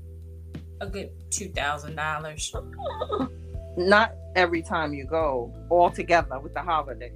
a 0.80 0.86
good 0.86 1.10
two 1.30 1.48
thousand 1.48 1.96
dollars. 1.96 2.54
Not 3.76 4.14
every 4.36 4.62
time 4.62 4.94
you 4.94 5.06
go, 5.06 5.52
all 5.70 5.90
together 5.90 6.38
with 6.40 6.54
the 6.54 6.62
holiday. 6.62 7.12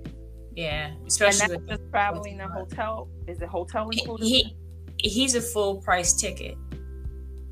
Yeah, 0.55 0.93
especially 1.07 1.55
and 1.55 1.67
that's 1.69 1.79
just 1.79 1.91
traveling 1.91 2.41
a 2.41 2.49
hotel. 2.49 3.09
Is 3.27 3.41
it 3.41 3.49
hotel 3.49 3.89
included? 3.91 4.27
He, 4.27 4.57
he's 4.99 5.35
a 5.35 5.41
full 5.41 5.77
price 5.77 6.15
ticket. 6.15 6.57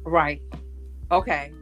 Right. 0.03 0.43
Okay. 1.13 1.53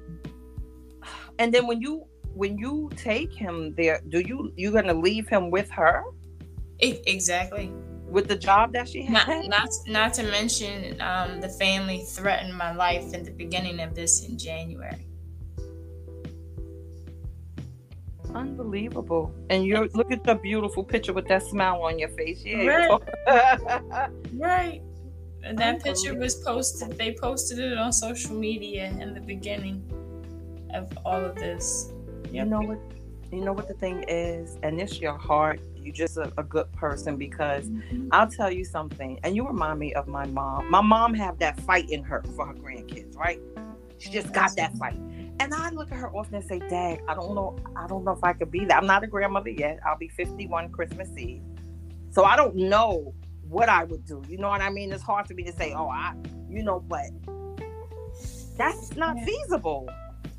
And 1.38 1.52
then 1.52 1.66
when 1.66 1.80
you 1.80 2.06
when 2.34 2.58
you 2.58 2.90
take 2.96 3.32
him 3.32 3.74
there, 3.76 4.00
do 4.08 4.20
you 4.20 4.52
you 4.56 4.72
gonna 4.72 4.94
leave 4.94 5.28
him 5.28 5.50
with 5.50 5.70
her? 5.70 6.04
exactly 6.80 7.72
with 8.14 8.28
the 8.28 8.36
job 8.36 8.72
that 8.72 8.88
she 8.88 9.02
had. 9.02 9.26
Not, 9.26 9.48
not, 9.48 9.68
not 9.86 10.14
to 10.14 10.22
mention 10.22 11.00
um, 11.00 11.40
the 11.40 11.48
family 11.48 12.04
threatened 12.06 12.56
my 12.56 12.72
life 12.74 13.12
in 13.12 13.24
the 13.24 13.32
beginning 13.32 13.80
of 13.80 13.94
this 13.94 14.24
in 14.24 14.38
January. 14.38 15.06
Unbelievable. 18.34 19.34
And 19.50 19.64
you 19.64 19.88
look 19.94 20.12
at 20.12 20.24
the 20.24 20.34
beautiful 20.34 20.84
picture 20.84 21.12
with 21.12 21.26
that 21.28 21.42
smile 21.42 21.82
on 21.82 21.98
your 21.98 22.08
face. 22.10 22.42
Yeah. 22.44 22.98
Right. 23.26 24.10
right. 24.34 24.82
And 25.42 25.58
that 25.58 25.82
picture 25.82 26.14
was 26.14 26.36
posted, 26.36 26.96
they 26.96 27.14
posted 27.20 27.58
it 27.58 27.76
on 27.76 27.92
social 27.92 28.34
media 28.34 28.86
in 29.00 29.12
the 29.14 29.20
beginning 29.20 29.82
of 30.74 30.96
all 31.04 31.24
of 31.24 31.36
this. 31.36 31.92
Yep. 32.24 32.32
You 32.32 32.44
know 32.44 32.60
what 32.60 32.78
you 33.32 33.44
know 33.44 33.52
what 33.52 33.66
the 33.66 33.74
thing 33.74 34.04
is, 34.06 34.58
and 34.62 34.80
it's 34.80 35.00
your 35.00 35.18
heart 35.18 35.60
You're 35.76 35.94
just 35.94 36.16
a, 36.16 36.32
a 36.38 36.42
good 36.42 36.70
person 36.72 37.16
because 37.16 37.68
mm-hmm. 37.68 38.08
I'll 38.12 38.28
tell 38.28 38.52
you 38.52 38.64
something, 38.64 39.18
and 39.24 39.34
you 39.34 39.46
remind 39.46 39.78
me 39.78 39.92
of 39.94 40.06
my 40.06 40.26
mom. 40.26 40.70
My 40.70 40.80
mom 40.80 41.14
have 41.14 41.38
that 41.40 41.58
fight 41.60 41.90
in 41.90 42.02
her 42.04 42.22
for 42.36 42.46
her 42.46 42.54
grandkids, 42.54 43.16
right? 43.16 43.40
She 43.98 44.10
just 44.10 44.32
got 44.32 44.54
that 44.56 44.76
fight. 44.76 44.98
And 45.40 45.52
I 45.52 45.70
look 45.70 45.90
at 45.90 45.98
her 45.98 46.14
often 46.14 46.36
and 46.36 46.44
say, 46.44 46.58
Dad, 46.58 47.00
I 47.08 47.14
don't 47.14 47.34
know, 47.34 47.56
I 47.74 47.86
don't 47.86 48.04
know 48.04 48.12
if 48.12 48.22
I 48.22 48.34
could 48.34 48.50
be 48.50 48.64
that. 48.66 48.76
I'm 48.76 48.86
not 48.86 49.02
a 49.02 49.06
grandmother 49.06 49.50
yet. 49.50 49.80
I'll 49.84 49.98
be 49.98 50.08
51 50.08 50.70
Christmas 50.70 51.08
Eve. 51.16 51.42
So 52.10 52.24
I 52.24 52.36
don't 52.36 52.54
know 52.54 53.14
what 53.48 53.68
I 53.68 53.84
would 53.84 54.04
do. 54.04 54.22
You 54.28 54.38
know 54.38 54.48
what 54.48 54.60
I 54.60 54.70
mean? 54.70 54.92
It's 54.92 55.02
hard 55.02 55.26
for 55.26 55.34
me 55.34 55.42
to 55.44 55.52
say, 55.52 55.72
oh, 55.74 55.88
I, 55.88 56.14
you 56.48 56.62
know, 56.62 56.80
but 56.80 57.06
that's 58.56 58.94
not 58.96 59.16
yeah. 59.16 59.24
feasible. 59.24 59.88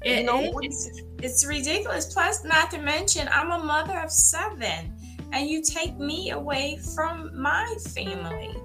It, 0.05 0.19
you 0.19 0.23
know, 0.23 0.59
it, 0.59 0.65
it's, 0.65 1.01
it's 1.21 1.45
ridiculous. 1.45 2.13
Plus, 2.13 2.43
not 2.43 2.69
to 2.71 2.79
mention, 2.79 3.27
I'm 3.31 3.51
a 3.51 3.63
mother 3.63 3.99
of 3.99 4.11
seven 4.11 4.95
and 5.33 5.49
you 5.49 5.61
take 5.61 5.97
me 5.97 6.29
away 6.29 6.79
from 6.95 7.31
my 7.39 7.75
family. 7.89 8.55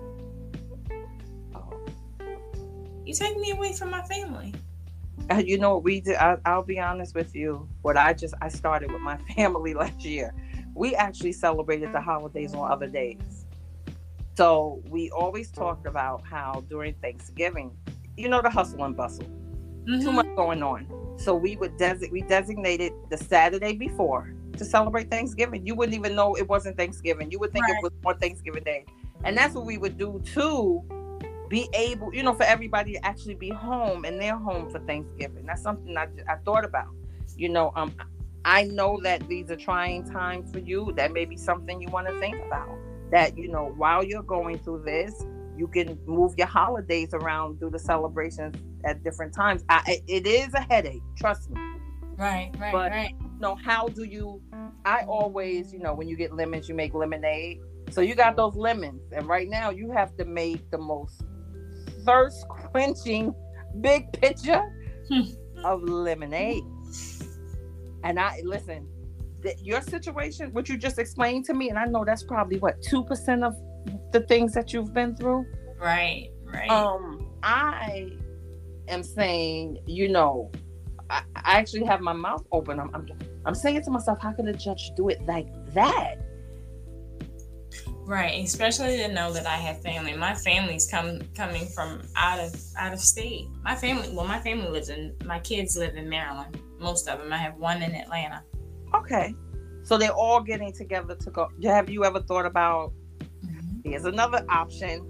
You 3.04 3.14
take 3.14 3.36
me 3.38 3.50
away 3.50 3.72
from 3.72 3.90
my 3.90 4.02
family. 4.02 4.54
Uh, 5.30 5.36
you 5.36 5.58
know 5.58 5.74
what 5.74 5.84
we 5.84 6.00
did? 6.00 6.16
I, 6.16 6.36
I'll 6.44 6.62
be 6.62 6.78
honest 6.78 7.14
with 7.14 7.34
you. 7.34 7.68
What 7.82 7.96
I 7.96 8.12
just 8.12 8.34
I 8.40 8.48
started 8.48 8.92
with 8.92 9.00
my 9.00 9.16
family 9.36 9.74
last 9.74 10.04
year. 10.04 10.34
We 10.74 10.94
actually 10.94 11.32
celebrated 11.32 11.92
the 11.92 12.00
holidays 12.00 12.54
on 12.54 12.70
other 12.70 12.86
days. 12.86 13.46
So 14.36 14.82
we 14.88 15.10
always 15.10 15.50
talked 15.50 15.86
about 15.86 16.22
how 16.24 16.64
during 16.68 16.94
Thanksgiving, 16.94 17.76
you 18.16 18.28
know, 18.28 18.42
the 18.42 18.50
hustle 18.50 18.84
and 18.84 18.96
bustle, 18.96 19.24
mm-hmm. 19.24 20.00
too 20.00 20.12
much 20.12 20.28
going 20.36 20.62
on. 20.62 20.86
So 21.20 21.34
we 21.34 21.56
would 21.56 21.76
designate 21.76 22.12
we 22.12 22.22
designated 22.22 22.92
the 23.10 23.18
Saturday 23.18 23.74
before 23.74 24.32
to 24.56 24.64
celebrate 24.64 25.10
Thanksgiving. 25.10 25.66
You 25.66 25.74
wouldn't 25.74 25.94
even 25.94 26.14
know 26.14 26.34
it 26.34 26.48
wasn't 26.48 26.76
Thanksgiving. 26.78 27.30
You 27.30 27.38
would 27.40 27.52
think 27.52 27.66
right. 27.68 27.76
it 27.76 27.82
was 27.82 27.92
on 28.06 28.18
Thanksgiving 28.18 28.64
Day. 28.64 28.86
And 29.24 29.36
that's 29.36 29.54
what 29.54 29.66
we 29.66 29.76
would 29.76 29.98
do 29.98 30.22
too 30.24 30.82
be 31.50 31.68
able, 31.74 32.14
you 32.14 32.22
know, 32.22 32.32
for 32.32 32.44
everybody 32.44 32.92
to 32.92 33.04
actually 33.04 33.34
be 33.34 33.50
home 33.50 34.04
and 34.04 34.20
they're 34.20 34.36
home 34.36 34.70
for 34.70 34.78
Thanksgiving. 34.78 35.44
That's 35.44 35.60
something 35.60 35.96
I, 35.96 36.06
I 36.28 36.36
thought 36.36 36.64
about. 36.64 36.94
You 37.36 37.48
know, 37.48 37.72
um, 37.74 37.92
I 38.44 38.62
know 38.62 39.00
that 39.02 39.26
these 39.28 39.50
are 39.50 39.56
trying 39.56 40.08
times 40.08 40.52
for 40.52 40.60
you. 40.60 40.92
That 40.96 41.12
may 41.12 41.24
be 41.24 41.36
something 41.36 41.82
you 41.82 41.88
want 41.88 42.06
to 42.06 42.18
think 42.20 42.36
about. 42.46 42.70
That, 43.10 43.36
you 43.36 43.48
know, 43.48 43.74
while 43.76 44.04
you're 44.04 44.22
going 44.22 44.60
through 44.60 44.84
this, 44.84 45.26
you 45.56 45.68
can 45.68 45.98
move 46.06 46.34
your 46.36 46.46
holidays 46.46 47.10
around, 47.12 47.60
do 47.60 47.70
the 47.70 47.78
celebrations 47.78 48.56
at 48.84 49.02
different 49.02 49.34
times. 49.34 49.64
I, 49.68 50.00
it 50.06 50.26
is 50.26 50.54
a 50.54 50.60
headache, 50.60 51.02
trust 51.16 51.50
me. 51.50 51.60
Right, 52.16 52.50
right, 52.58 52.72
but, 52.72 52.90
right. 52.90 53.14
You 53.20 53.40
know, 53.40 53.54
how 53.54 53.88
do 53.88 54.04
you? 54.04 54.42
I 54.84 55.02
always, 55.02 55.72
you 55.72 55.78
know, 55.78 55.94
when 55.94 56.08
you 56.08 56.16
get 56.16 56.34
lemons, 56.34 56.68
you 56.68 56.74
make 56.74 56.94
lemonade. 56.94 57.60
So 57.90 58.02
you 58.02 58.14
got 58.14 58.36
those 58.36 58.54
lemons, 58.54 59.12
and 59.12 59.26
right 59.26 59.48
now 59.48 59.70
you 59.70 59.90
have 59.92 60.16
to 60.16 60.24
make 60.24 60.70
the 60.70 60.78
most 60.78 61.22
thirst 62.04 62.46
quenching 62.48 63.34
big 63.80 64.12
pitcher 64.12 64.62
hmm. 65.08 65.22
of 65.64 65.82
lemonade. 65.82 66.62
And 68.04 68.18
I 68.18 68.40
listen, 68.44 68.86
your 69.58 69.80
situation, 69.80 70.52
what 70.52 70.68
you 70.68 70.76
just 70.76 70.98
explained 70.98 71.44
to 71.46 71.54
me, 71.54 71.70
and 71.70 71.78
I 71.78 71.86
know 71.86 72.04
that's 72.04 72.22
probably 72.22 72.58
what 72.58 72.80
two 72.82 73.04
percent 73.04 73.44
of 73.44 73.54
the 74.12 74.20
things 74.20 74.52
that 74.54 74.72
you've 74.72 74.92
been 74.92 75.16
through. 75.16 75.46
Right, 75.78 76.30
right. 76.44 76.70
Um, 76.70 77.30
I 77.42 78.12
am 78.88 79.02
saying, 79.02 79.78
you 79.86 80.08
know, 80.08 80.50
I, 81.08 81.22
I 81.36 81.58
actually 81.58 81.84
have 81.84 82.00
my 82.00 82.12
mouth 82.12 82.44
open. 82.52 82.78
I'm, 82.78 82.90
I'm, 82.94 83.08
I'm 83.44 83.54
saying 83.54 83.82
to 83.82 83.90
myself, 83.90 84.20
how 84.20 84.32
can 84.32 84.46
a 84.48 84.52
judge 84.52 84.92
do 84.96 85.08
it 85.08 85.24
like 85.26 85.48
that? 85.74 86.16
Right, 88.10 88.44
especially 88.44 88.96
to 88.96 89.08
know 89.08 89.32
that 89.32 89.46
I 89.46 89.56
have 89.56 89.82
family. 89.82 90.16
My 90.16 90.34
family's 90.34 90.90
come 90.90 91.20
coming 91.36 91.66
from 91.66 92.02
out 92.16 92.40
of 92.40 92.52
out 92.76 92.92
of 92.92 92.98
state. 92.98 93.46
My 93.62 93.76
family, 93.76 94.10
well, 94.12 94.26
my 94.26 94.40
family 94.40 94.68
lives 94.68 94.88
in. 94.88 95.14
My 95.24 95.38
kids 95.38 95.76
live 95.76 95.94
in 95.94 96.08
Maryland. 96.08 96.60
Most 96.80 97.08
of 97.08 97.20
them. 97.20 97.32
I 97.32 97.36
have 97.36 97.56
one 97.56 97.82
in 97.82 97.94
Atlanta. 97.94 98.42
Okay, 98.96 99.32
so 99.84 99.96
they're 99.96 100.10
all 100.10 100.40
getting 100.40 100.72
together 100.72 101.14
to 101.14 101.30
go. 101.30 101.48
Have 101.62 101.88
you 101.88 102.04
ever 102.04 102.20
thought 102.20 102.46
about? 102.46 102.92
Mm-hmm. 103.80 103.90
Here's 103.90 104.04
another 104.04 104.44
option: 104.48 105.06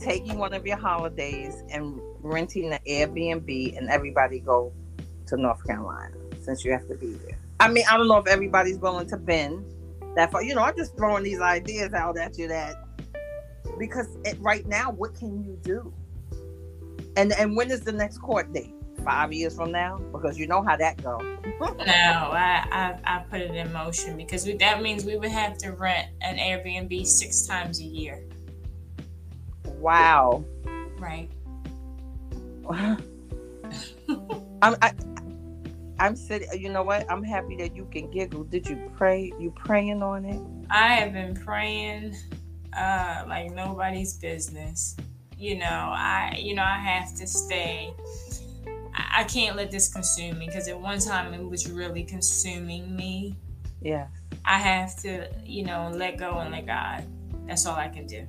taking 0.00 0.38
one 0.38 0.54
of 0.54 0.66
your 0.66 0.76
holidays 0.76 1.62
and 1.70 2.00
renting 2.22 2.72
an 2.72 2.78
Airbnb, 2.86 3.76
and 3.76 3.88
everybody 3.88 4.40
go 4.40 4.72
to 5.26 5.36
North 5.36 5.64
Carolina 5.66 6.14
since 6.42 6.64
you 6.64 6.72
have 6.72 6.86
to 6.88 6.94
be 6.94 7.12
there. 7.14 7.38
I 7.60 7.68
mean, 7.68 7.84
I 7.90 7.96
don't 7.96 8.08
know 8.08 8.18
if 8.18 8.26
everybody's 8.26 8.78
willing 8.78 9.08
to 9.08 9.16
bend 9.16 9.64
that 10.14 10.30
far. 10.30 10.42
You 10.42 10.54
know, 10.54 10.62
I'm 10.62 10.76
just 10.76 10.96
throwing 10.96 11.24
these 11.24 11.40
ideas 11.40 11.92
out 11.92 12.16
at 12.16 12.38
you 12.38 12.48
that 12.48 12.76
because 13.78 14.06
it, 14.24 14.38
right 14.40 14.66
now, 14.66 14.90
what 14.90 15.14
can 15.14 15.44
you 15.44 15.58
do? 15.62 15.92
And 17.16 17.32
and 17.32 17.56
when 17.56 17.70
is 17.70 17.80
the 17.80 17.92
next 17.92 18.18
court 18.18 18.52
date? 18.52 18.74
Five 19.08 19.32
years 19.32 19.56
from 19.56 19.72
now, 19.72 19.96
because 20.12 20.38
you 20.38 20.46
know 20.46 20.62
how 20.62 20.76
that 20.76 21.02
goes. 21.02 21.22
no, 21.60 21.64
I, 21.86 22.62
I, 22.70 22.98
I 23.06 23.18
put 23.30 23.40
it 23.40 23.54
in 23.54 23.72
motion 23.72 24.18
because 24.18 24.44
we, 24.44 24.54
that 24.58 24.82
means 24.82 25.06
we 25.06 25.16
would 25.16 25.30
have 25.30 25.56
to 25.58 25.70
rent 25.70 26.08
an 26.20 26.36
Airbnb 26.36 27.06
six 27.06 27.46
times 27.46 27.80
a 27.80 27.84
year. 27.84 28.22
Wow. 29.64 30.44
Right. 30.98 31.30
I'm, 34.60 34.76
I, 34.82 34.92
I'm 35.98 36.14
sitting. 36.14 36.60
You 36.60 36.68
know 36.68 36.82
what? 36.82 37.10
I'm 37.10 37.22
happy 37.22 37.56
that 37.56 37.74
you 37.74 37.88
can 37.90 38.10
giggle. 38.10 38.44
Did 38.44 38.68
you 38.68 38.90
pray? 38.94 39.32
You 39.40 39.54
praying 39.56 40.02
on 40.02 40.26
it? 40.26 40.42
I 40.68 40.88
have 40.96 41.14
been 41.14 41.34
praying, 41.34 42.14
uh, 42.76 43.24
like 43.26 43.52
nobody's 43.52 44.18
business. 44.18 44.98
You 45.38 45.56
know, 45.56 45.64
I, 45.64 46.38
you 46.38 46.54
know, 46.54 46.62
I 46.62 46.76
have 46.76 47.14
to 47.14 47.26
stay. 47.26 47.94
I, 48.98 49.20
I 49.20 49.24
can't 49.24 49.56
let 49.56 49.70
this 49.70 49.92
consume 49.92 50.38
me 50.38 50.46
because 50.46 50.68
at 50.68 50.78
one 50.78 50.98
time 50.98 51.32
it 51.32 51.42
was 51.42 51.70
really 51.70 52.02
consuming 52.02 52.94
me. 52.94 53.36
Yeah. 53.80 54.08
I 54.44 54.58
have 54.58 54.96
to, 55.02 55.28
you 55.44 55.64
know, 55.64 55.90
let 55.94 56.18
go 56.18 56.38
and 56.38 56.50
let 56.50 56.66
God. 56.66 57.04
That's 57.46 57.64
all 57.66 57.76
I 57.76 57.88
can 57.88 58.06
do. 58.06 58.26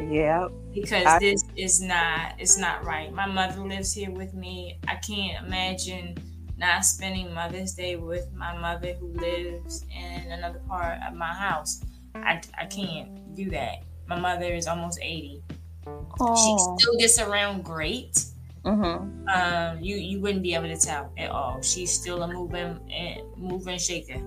Yeah. 0.00 0.48
Because 0.72 1.06
I, 1.06 1.18
this 1.18 1.44
is 1.56 1.80
not, 1.80 2.34
it's 2.38 2.58
not 2.58 2.84
right. 2.84 3.12
My 3.12 3.26
mother 3.26 3.60
lives 3.60 3.92
here 3.92 4.10
with 4.10 4.34
me. 4.34 4.78
I 4.88 4.96
can't 4.96 5.46
imagine 5.46 6.16
not 6.58 6.84
spending 6.84 7.32
Mother's 7.32 7.74
Day 7.74 7.96
with 7.96 8.32
my 8.32 8.56
mother 8.56 8.94
who 8.94 9.08
lives 9.08 9.84
in 9.94 10.32
another 10.32 10.60
part 10.66 10.98
of 11.06 11.14
my 11.14 11.32
house. 11.32 11.82
I, 12.14 12.40
I 12.58 12.64
can't 12.66 13.34
do 13.34 13.50
that. 13.50 13.82
My 14.06 14.18
mother 14.18 14.46
is 14.46 14.66
almost 14.66 14.98
80. 15.02 15.42
She 15.84 16.56
still 16.78 16.98
gets 16.98 17.20
around 17.20 17.62
great. 17.64 18.25
Mm-hmm. 18.66 19.28
Um, 19.28 19.80
you 19.80 19.96
you 19.96 20.20
wouldn't 20.20 20.42
be 20.42 20.54
able 20.54 20.66
to 20.66 20.76
tell 20.76 21.12
at 21.16 21.30
all. 21.30 21.62
She's 21.62 21.92
still 21.92 22.22
a 22.22 22.28
moving 22.28 22.80
and 22.90 23.20
moving 23.36 23.78
shaker. 23.78 24.20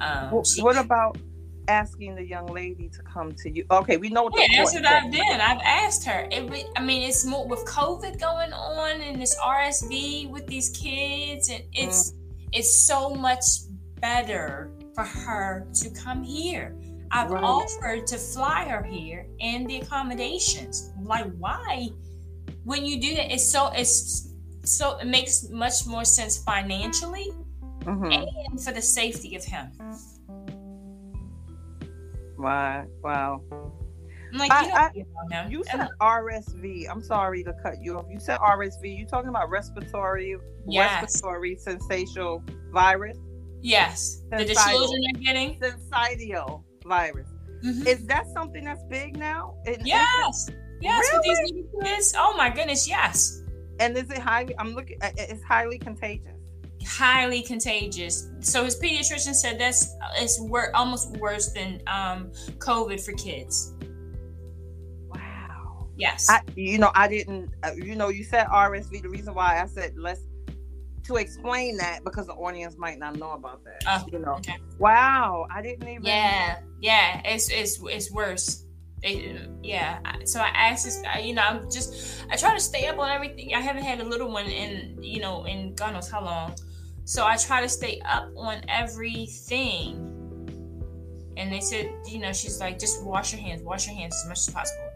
Um, 0.00 0.30
what, 0.30 0.46
she, 0.46 0.62
what 0.62 0.76
about 0.76 1.16
asking 1.68 2.14
the 2.14 2.26
young 2.26 2.46
lady 2.46 2.88
to 2.90 3.02
come 3.02 3.32
to 3.32 3.50
you. 3.50 3.64
Okay, 3.70 3.96
we 3.96 4.08
know. 4.08 4.30
Yeah, 4.36 4.46
that's 4.56 4.74
what 4.74 4.86
I've 4.86 5.12
done. 5.12 5.40
I've 5.40 5.60
asked 5.64 6.04
her. 6.06 6.28
It, 6.30 6.66
I 6.76 6.82
mean, 6.82 7.08
it's 7.08 7.24
more 7.24 7.46
with 7.46 7.64
COVID 7.64 8.20
going 8.20 8.52
on 8.52 9.00
and 9.00 9.20
this 9.20 9.36
RSV 9.38 10.30
with 10.30 10.46
these 10.46 10.70
kids, 10.70 11.48
and 11.48 11.62
it's 11.72 12.12
mm. 12.12 12.16
it's 12.52 12.86
so 12.86 13.10
much 13.10 13.44
better 14.00 14.70
for 14.94 15.04
her 15.04 15.66
to 15.74 15.90
come 15.90 16.22
here. 16.22 16.76
I've 17.10 17.30
right. 17.30 17.44
offered 17.44 18.06
to 18.08 18.18
fly 18.18 18.64
her 18.68 18.82
here 18.82 19.26
and 19.40 19.68
the 19.68 19.76
accommodations. 19.76 20.92
Like, 21.00 21.30
why? 21.38 21.90
When 22.64 22.84
you 22.84 23.00
do 23.00 23.14
that, 23.16 23.32
it's 23.32 23.46
so 23.46 23.70
it's 23.74 24.30
so 24.64 24.98
it 24.98 25.06
makes 25.06 25.48
much 25.50 25.86
more 25.86 26.04
sense 26.04 26.42
financially 26.42 27.30
mm-hmm. 27.80 28.12
and 28.12 28.60
for 28.60 28.72
the 28.72 28.82
safety 28.82 29.36
of 29.36 29.44
him. 29.44 29.70
Wow. 32.38 32.86
Wow. 33.02 33.42
I'm 34.32 34.38
like, 34.38 34.50
I, 34.50 34.90
you, 34.94 35.04
I, 35.32 35.46
you 35.48 35.62
said 35.70 35.88
RSV. 36.00 36.90
I'm 36.90 37.02
sorry 37.02 37.44
to 37.44 37.52
cut 37.62 37.74
you 37.80 37.96
off. 37.96 38.06
You 38.10 38.18
said 38.18 38.40
RSV. 38.40 38.98
You 38.98 39.06
talking 39.06 39.28
about 39.28 39.48
respiratory, 39.48 40.36
yes. 40.66 41.02
respiratory 41.02 41.56
syncytial 41.56 42.42
virus? 42.72 43.16
Yes. 43.60 44.22
Syncytial, 44.32 44.46
the 44.48 44.54
children 44.54 45.02
are 45.14 45.20
getting 45.20 45.60
syncytial 45.60 46.64
virus. 46.84 47.28
Mm-hmm. 47.64 47.86
Is 47.86 48.06
that 48.06 48.26
something 48.34 48.64
that's 48.64 48.82
big 48.90 49.16
now? 49.16 49.54
In, 49.66 49.86
yes. 49.86 50.50
Yes. 50.80 51.04
Really? 51.12 51.28
With 51.28 51.72
these 51.72 51.82
kids. 51.82 52.14
Oh 52.16 52.34
my 52.36 52.50
goodness. 52.50 52.88
Yes. 52.88 53.42
And 53.80 53.96
is 53.96 54.10
it 54.10 54.18
highly? 54.18 54.54
I'm 54.58 54.74
looking. 54.74 54.98
It's 55.02 55.42
highly 55.42 55.78
contagious 55.78 56.34
highly 56.86 57.42
contagious. 57.42 58.28
So 58.40 58.64
his 58.64 58.78
pediatrician 58.78 59.34
said 59.34 59.58
that's 59.58 59.94
it's 60.16 60.40
wor- 60.40 60.74
almost 60.74 61.16
worse 61.16 61.52
than 61.52 61.82
um, 61.86 62.30
COVID 62.58 63.00
for 63.04 63.12
kids. 63.12 63.72
Wow. 65.08 65.88
Yes. 65.96 66.28
I, 66.30 66.40
you 66.54 66.78
know, 66.78 66.90
I 66.94 67.08
didn't. 67.08 67.50
Uh, 67.62 67.72
you 67.76 67.94
know, 67.96 68.08
you 68.08 68.24
said 68.24 68.46
RSV. 68.46 69.02
The 69.02 69.08
reason 69.08 69.34
why 69.34 69.60
I 69.60 69.66
said 69.66 69.94
let's 69.96 70.20
to 71.04 71.16
explain 71.16 71.76
that 71.76 72.02
because 72.02 72.26
the 72.26 72.32
audience 72.32 72.78
might 72.78 72.98
not 72.98 73.16
know 73.16 73.32
about 73.32 73.62
that. 73.64 73.82
Oh, 73.86 74.06
you 74.10 74.18
know. 74.18 74.34
Okay. 74.34 74.56
Wow, 74.78 75.46
I 75.50 75.62
didn't 75.62 75.86
even. 75.88 76.04
Yeah, 76.04 76.60
yeah. 76.80 77.20
It's 77.24 77.50
it's 77.50 77.80
it's 77.84 78.10
worse. 78.10 78.63
They, 79.04 79.38
yeah. 79.62 80.00
So 80.24 80.40
I 80.40 80.48
asked 80.48 80.86
this. 80.86 81.02
You 81.22 81.34
know, 81.34 81.42
I'm 81.42 81.70
just. 81.70 82.24
I 82.30 82.36
try 82.36 82.54
to 82.54 82.60
stay 82.60 82.86
up 82.86 82.98
on 82.98 83.10
everything. 83.10 83.54
I 83.54 83.60
haven't 83.60 83.84
had 83.84 84.00
a 84.00 84.04
little 84.04 84.32
one 84.32 84.46
in 84.46 84.98
you 85.02 85.20
know 85.20 85.44
in 85.44 85.74
God 85.74 85.92
knows 85.92 86.10
how 86.10 86.24
long. 86.24 86.56
So 87.04 87.26
I 87.26 87.36
try 87.36 87.60
to 87.60 87.68
stay 87.68 88.00
up 88.06 88.30
on 88.34 88.62
everything. 88.66 90.10
And 91.36 91.52
they 91.52 91.60
said, 91.60 91.92
you 92.06 92.18
know, 92.18 92.32
she's 92.32 92.60
like, 92.60 92.78
just 92.78 93.04
wash 93.04 93.32
your 93.32 93.42
hands, 93.42 93.62
wash 93.62 93.86
your 93.86 93.94
hands 93.94 94.14
as 94.22 94.28
much 94.28 94.38
as 94.38 94.54
possible. 94.54 94.90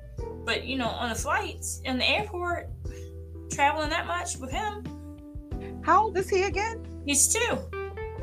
But, 0.45 0.65
you 0.65 0.79
know, 0.79 0.87
on 0.87 1.11
the 1.11 1.15
flights, 1.15 1.83
in 1.85 1.99
the 1.99 2.09
airport, 2.09 2.71
traveling 3.51 3.91
that 3.91 4.07
much 4.07 4.39
with 4.39 4.51
him. 4.51 4.85
How 5.83 6.05
old 6.05 6.17
is 6.17 6.31
he 6.31 6.45
again? 6.45 6.87
He's 7.05 7.29
two. 7.29 7.59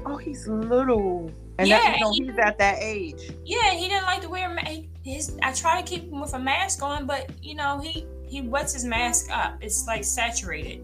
Oh, 0.06 0.18
he's 0.18 0.48
little. 0.48 1.30
And 1.58 1.68
yeah, 1.68 1.80
that, 1.80 1.98
you 1.98 2.04
know, 2.04 2.12
he, 2.12 2.26
he's 2.26 2.38
at 2.38 2.58
that 2.60 2.78
age. 2.82 3.32
Yeah, 3.46 3.72
he 3.72 3.88
didn't 3.88 4.04
like 4.04 4.22
to 4.22 4.30
wear 4.30 4.56
his. 5.04 5.38
I 5.42 5.54
try 5.54 5.82
to 5.82 5.88
keep 5.88 6.04
him 6.04 6.20
with 6.20 6.34
a 6.34 6.40
mask 6.40 6.84
on, 6.84 7.06
but 7.06 7.30
you 7.42 7.56
know, 7.56 7.80
he 7.80 8.06
he 8.28 8.42
wets 8.42 8.74
his 8.74 8.84
mask 8.84 9.30
up. 9.32 9.58
It's 9.62 9.88
like 9.88 10.04
saturated. 10.04 10.84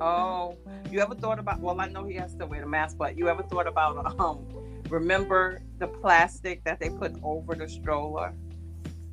Oh, 0.00 0.56
you 0.90 1.00
ever 1.00 1.14
thought 1.14 1.38
about? 1.38 1.60
Well, 1.60 1.80
I 1.80 1.88
know 1.88 2.04
he 2.04 2.14
has 2.14 2.34
to 2.36 2.46
wear 2.46 2.60
the 2.60 2.66
mask, 2.66 2.96
but 2.96 3.16
you 3.16 3.28
ever 3.28 3.42
thought 3.42 3.66
about? 3.66 4.18
Um, 4.20 4.46
remember 4.88 5.60
the 5.78 5.86
plastic 5.86 6.64
that 6.64 6.80
they 6.80 6.90
put 6.90 7.14
over 7.22 7.54
the 7.54 7.68
stroller? 7.68 8.32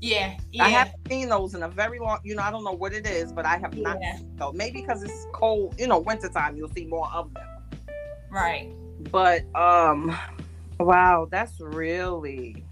Yeah, 0.02 0.38
yeah. 0.52 0.66
I 0.66 0.70
haven't 0.70 1.08
seen 1.08 1.30
those 1.30 1.54
in 1.56 1.64
a 1.64 1.70
very 1.70 2.00
long. 2.00 2.20
You 2.24 2.36
know, 2.36 2.44
I 2.44 2.52
don't 2.52 2.64
know 2.64 2.72
what 2.72 2.94
it 2.94 3.08
is, 3.08 3.32
but 3.32 3.46
I 3.46 3.58
have 3.58 3.78
not. 3.78 3.98
yeah. 4.02 4.18
So 4.38 4.52
maybe 4.52 4.82
because 4.82 5.04
it's 5.04 5.26
cold, 5.34 5.76
you 5.80 5.88
know, 5.88 6.00
wintertime, 6.00 6.58
you'll 6.58 6.70
see 6.70 6.86
more 6.86 7.10
of 7.14 7.34
them. 7.34 7.44
Right. 8.30 8.72
But 9.12 9.44
um, 9.56 10.16
wow, 10.80 11.28
that's 11.30 11.60
really 11.60 12.66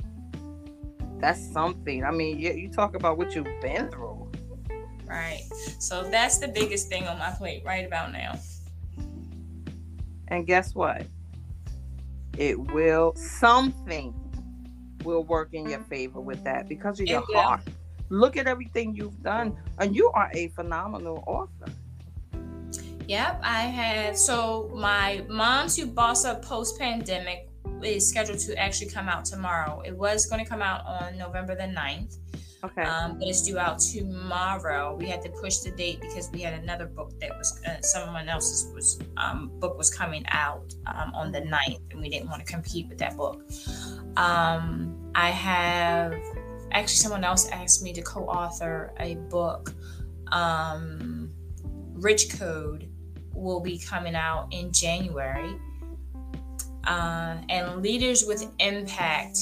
that's 1.24 1.54
something. 1.54 2.04
I 2.04 2.12
mean, 2.12 2.38
you, 2.38 2.52
you 2.52 2.70
talk 2.70 2.96
about 2.96 3.18
what 3.18 3.34
you've 3.34 3.48
been 3.62 3.90
through. 3.90 4.30
Right. 5.08 5.44
So 5.80 6.04
that's 6.10 6.38
the 6.38 6.50
biggest 6.50 6.90
thing 6.90 7.08
on 7.08 7.18
my 7.18 7.32
plate 7.32 7.64
right 7.66 7.86
about 7.86 8.12
now. 8.12 8.38
And 10.28 10.46
guess 10.46 10.76
what? 10.76 11.06
It 12.38 12.60
will 12.74 13.14
something 13.16 14.14
will 15.06 15.24
work 15.24 15.54
in 15.54 15.70
your 15.70 15.80
favor 15.82 16.20
with 16.20 16.44
that 16.44 16.68
because 16.68 17.00
of 17.00 17.08
your 17.08 17.24
heart. 17.34 17.62
Look 18.10 18.36
at 18.36 18.48
everything 18.48 18.94
you've 18.94 19.22
done, 19.24 19.56
and 19.80 19.96
you 19.96 20.12
are 20.14 20.30
a 20.34 20.50
phenomenal 20.50 21.24
author. 21.26 21.72
Yep, 23.08 23.42
I 23.44 23.62
have. 23.62 24.18
So 24.18 24.72
my 24.76 25.26
Moms 25.30 25.78
Who 25.78 25.86
Boss 25.86 26.26
Up 26.26 26.44
Post 26.44 26.80
Pandemic 26.80 27.50
is 27.86 28.08
scheduled 28.08 28.40
to 28.40 28.58
actually 28.58 28.90
come 28.90 29.10
out 29.10 29.26
tomorrow. 29.26 29.82
It 29.86 29.96
was 29.96 30.26
going 30.26 30.44
to 30.44 30.50
come 30.50 30.62
out 30.62 30.86
on 30.86 31.18
November 31.18 31.56
the 31.56 31.64
9th. 31.64 32.18
Okay. 32.64 32.82
Um, 32.84 33.20
but 33.20 33.28
it's 33.28 33.44
due 33.44 33.60
out 33.60 33.80
tomorrow. 33.80 34.96
We 34.96 35.08
had 35.08 35.22
to 35.24 35.30
push 35.30 35.58
the 35.58 35.72
date 35.72 36.00
because 36.00 36.32
we 36.32 36.42
had 36.42 36.54
another 36.54 36.86
book 36.86 37.20
that 37.20 37.32
was 37.38 37.62
uh, 37.68 37.82
someone 37.82 38.30
else's 38.30 38.74
was 38.74 39.00
um, 39.18 39.52
book 39.60 39.78
was 39.78 39.94
coming 39.94 40.24
out 40.30 40.74
um, 40.88 41.14
on 41.14 41.34
the 41.34 41.42
9th, 41.42 41.82
and 41.92 42.00
we 42.00 42.08
didn't 42.08 42.30
want 42.30 42.46
to 42.46 42.52
compete 42.52 42.88
with 42.88 43.00
that 43.00 43.18
book. 43.18 43.44
Um, 44.16 45.12
I 45.14 45.30
have 45.30 46.14
actually 46.72 46.96
someone 46.96 47.26
else 47.26 47.50
asked 47.50 47.84
me 47.84 47.92
to 47.94 48.02
co-author 48.02 48.94
a 48.98 49.16
book. 49.16 49.74
Um, 50.32 51.32
Rich 51.94 52.40
Code 52.40 52.90
will 53.34 53.60
be 53.60 53.78
coming 53.78 54.16
out 54.16 54.48
in 54.52 54.72
January. 54.72 55.56
Uh, 56.86 57.38
and 57.50 57.82
Leaders 57.82 58.26
with 58.26 58.46
Impact 58.60 59.38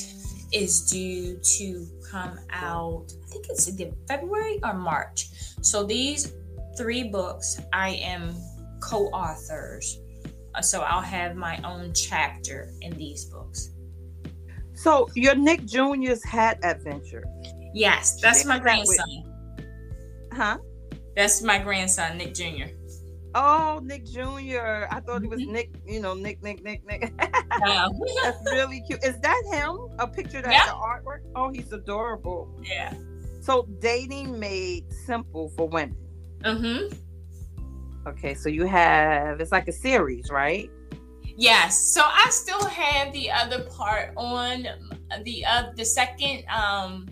is 0.51 0.81
due 0.89 1.39
to 1.57 1.87
come 2.09 2.39
out, 2.51 3.05
I 3.23 3.27
think 3.27 3.45
it's 3.49 3.67
in 3.67 3.95
February 4.07 4.59
or 4.63 4.73
March. 4.73 5.29
So 5.61 5.83
these 5.83 6.33
three 6.77 7.03
books, 7.03 7.61
I 7.73 7.89
am 7.89 8.35
co 8.81 9.05
authors. 9.07 9.99
Uh, 10.53 10.61
so 10.61 10.81
I'll 10.81 11.01
have 11.01 11.35
my 11.35 11.57
own 11.63 11.93
chapter 11.93 12.73
in 12.81 12.91
these 12.97 13.25
books. 13.25 13.71
So 14.73 15.07
your 15.15 15.35
Nick 15.35 15.65
Jr.'s 15.65 16.23
hat 16.23 16.59
adventure. 16.63 17.23
Yes, 17.73 18.19
that's 18.19 18.45
my 18.45 18.59
grandson. 18.59 19.23
Huh? 20.33 20.57
That's 21.15 21.41
my 21.41 21.59
grandson, 21.59 22.17
Nick 22.17 22.33
Jr. 22.33 22.73
Oh, 23.33 23.79
Nick 23.83 24.05
Jr. 24.05 24.87
I 24.91 25.01
thought 25.05 25.23
it 25.23 25.29
was 25.29 25.41
mm-hmm. 25.41 25.53
Nick, 25.53 25.71
you 25.85 26.01
know, 26.01 26.13
Nick, 26.13 26.43
Nick, 26.43 26.63
Nick, 26.63 26.85
Nick. 26.85 27.13
That's 27.17 28.43
really 28.51 28.81
cute. 28.81 29.03
Is 29.03 29.19
that 29.19 29.43
him? 29.51 29.77
A 29.99 30.07
picture 30.07 30.41
that's 30.41 30.53
yeah. 30.53 30.65
the 30.65 30.73
artwork? 30.73 31.19
Oh, 31.35 31.51
he's 31.51 31.71
adorable. 31.71 32.49
Yeah. 32.63 32.93
So 33.41 33.67
dating 33.79 34.39
made 34.39 34.91
simple 35.05 35.49
for 35.49 35.67
women. 35.67 35.95
Mm-hmm. 36.43 36.93
Okay, 38.07 38.33
so 38.33 38.49
you 38.49 38.65
have 38.65 39.39
it's 39.39 39.51
like 39.51 39.67
a 39.67 39.73
series, 39.73 40.29
right? 40.31 40.69
Yes. 41.37 41.79
So 41.79 42.01
I 42.03 42.27
still 42.29 42.65
have 42.65 43.13
the 43.13 43.31
other 43.31 43.63
part 43.63 44.13
on 44.17 44.67
the 45.23 45.45
uh 45.45 45.71
the 45.75 45.85
second 45.85 46.43
um 46.49 47.07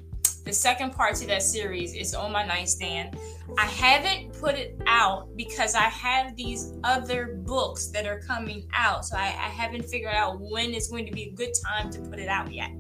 the 0.46 0.54
second 0.54 0.94
part 0.94 1.16
to 1.16 1.28
that 1.28 1.44
series 1.44 1.94
is 1.94 2.16
on 2.16 2.32
my 2.32 2.46
nightstand. 2.46 3.18
I 3.58 3.66
haven't 3.66 4.34
put 4.40 4.56
it 4.56 4.80
out 4.88 5.36
because 5.36 5.76
I 5.76 5.84
have 5.84 6.36
these 6.36 6.74
other 6.84 7.40
books 7.46 7.88
that 7.88 8.06
are 8.06 8.20
coming 8.20 8.68
out. 8.74 9.06
So 9.06 9.18
I, 9.18 9.26
I 9.26 9.50
haven't 9.50 9.86
figured 9.86 10.14
out 10.14 10.40
when 10.40 10.74
it's 10.74 10.90
going 10.90 11.06
to 11.06 11.12
be 11.12 11.24
a 11.24 11.32
good 11.32 11.54
time 11.66 11.90
to 11.92 12.00
put 12.02 12.20
it 12.20 12.28
out 12.28 12.52
yet. 12.54 12.72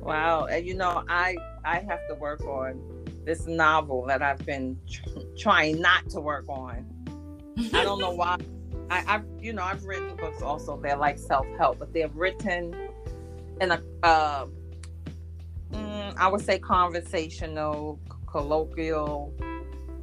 Wow. 0.00 0.46
And 0.46 0.64
you 0.66 0.74
know, 0.74 1.04
I 1.08 1.36
I 1.64 1.80
have 1.80 2.00
to 2.08 2.14
work 2.14 2.42
on 2.42 2.80
this 3.24 3.46
novel 3.46 4.06
that 4.06 4.22
I've 4.22 4.44
been 4.46 4.78
tr- 4.88 5.20
trying 5.36 5.80
not 5.80 6.08
to 6.10 6.20
work 6.20 6.48
on. 6.48 6.86
I 7.72 7.82
don't 7.82 8.00
know 8.00 8.10
why. 8.14 8.38
I, 8.88 9.00
have 9.00 9.24
you 9.40 9.52
know 9.52 9.64
I've 9.64 9.84
written 9.84 10.14
books 10.16 10.42
also. 10.42 10.80
They're 10.80 10.96
like 10.96 11.18
self 11.18 11.46
help, 11.58 11.80
but 11.80 11.92
they're 11.92 12.08
written 12.08 12.74
in 13.60 13.72
a 13.72 13.82
uh, 14.04 14.46
mm, 15.72 16.14
I 16.16 16.28
would 16.28 16.40
say 16.40 16.58
conversational, 16.58 17.98
colloquial, 18.26 19.32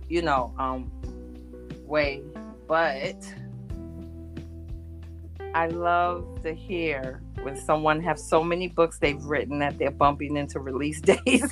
you 0.09 0.21
know, 0.21 0.53
um, 0.57 0.91
way. 1.85 2.21
But 2.67 3.17
I 5.53 5.67
love 5.67 6.41
to 6.41 6.53
hear 6.53 7.21
when 7.43 7.55
someone 7.55 8.01
have 8.01 8.17
so 8.17 8.43
many 8.43 8.67
books 8.67 8.97
they've 8.97 9.23
written 9.23 9.59
that 9.59 9.77
they're 9.77 9.91
bumping 9.91 10.37
into 10.37 10.59
release 10.59 11.01
days. 11.01 11.51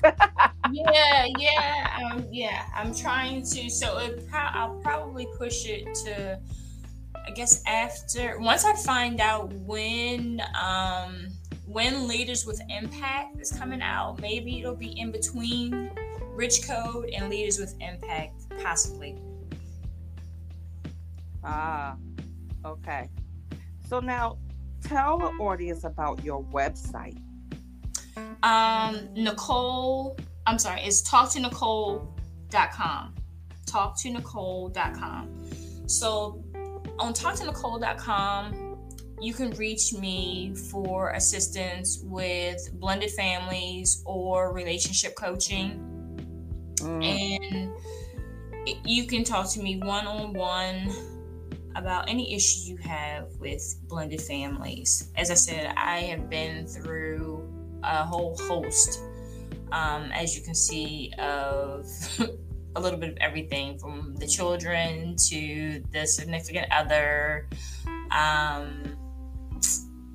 yeah, 0.72 1.28
yeah, 1.38 2.10
um, 2.12 2.26
yeah. 2.32 2.66
I'm 2.76 2.96
trying 2.96 3.44
to. 3.44 3.70
So 3.70 3.98
it 4.00 4.26
I'll 4.34 4.80
probably 4.82 5.28
push 5.38 5.66
it 5.66 5.94
to. 6.06 6.40
I 7.28 7.32
guess 7.32 7.62
after 7.68 8.40
once 8.40 8.66
I 8.66 8.74
find 8.74 9.22
out 9.22 9.54
when 9.54 10.42
um 10.60 11.28
when 11.68 12.08
Leaders 12.08 12.46
with 12.46 12.62
Impact 12.70 13.40
is 13.40 13.52
coming 13.52 13.82
out, 13.82 14.20
maybe 14.20 14.60
it'll 14.60 14.76
be 14.76 15.00
in 15.00 15.12
between 15.12 15.92
Rich 16.34 16.68
Code 16.68 17.10
and 17.10 17.30
Leaders 17.30 17.60
with 17.60 17.76
Impact, 17.80 18.34
possibly. 18.62 19.18
Ah, 21.44 21.96
okay. 22.66 23.10
So 23.88 24.00
now 24.00 24.38
tell 24.84 25.18
the 25.18 25.26
audience 25.26 25.84
about 25.84 26.24
your 26.24 26.44
website. 26.46 27.18
Um, 28.44 29.10
Nicole, 29.14 30.18
I'm 30.48 30.60
sorry, 30.60 30.82
it's 30.82 31.02
talktonicole.com. 31.10 33.16
Talktonicole.com. 33.66 35.30
So 35.88 36.44
on 37.00 37.14
talktonicole.com, 37.14 38.78
you 39.22 39.34
can 39.34 39.52
reach 39.52 39.94
me 39.94 40.54
for 40.56 41.12
assistance 41.12 42.02
with 42.04 42.74
blended 42.74 43.12
families 43.12 44.04
or 44.06 44.52
relationship 44.54 45.16
coaching. 45.16 45.91
Mm. 46.82 47.72
And 48.66 48.78
you 48.86 49.08
can 49.08 49.24
talk 49.24 49.50
to 49.52 49.62
me 49.62 49.78
one 49.78 50.06
on 50.08 50.34
one 50.34 50.90
about 51.76 52.10
any 52.10 52.34
issue 52.34 52.72
you 52.72 52.78
have 52.78 53.28
with 53.40 53.76
blended 53.88 54.22
families. 54.22 55.12
As 55.16 55.32
I 55.32 55.36
said, 55.36 55.74
I 55.78 56.00
have 56.00 56.30
been 56.30 56.68
through 56.68 57.48
a 57.84 58.04
whole 58.04 58.38
host, 58.38 59.02
um, 59.72 60.12
as 60.12 60.36
you 60.36 60.44
can 60.44 60.56
see, 60.56 61.14
of 61.18 61.88
a 62.76 62.80
little 62.80 63.00
bit 63.00 63.10
of 63.10 63.18
everything 63.18 63.78
from 63.80 64.16
the 64.16 64.28
children 64.28 65.16
to 65.30 65.84
the 65.92 66.06
significant 66.06 66.68
other. 66.72 67.48
Um, 68.12 68.98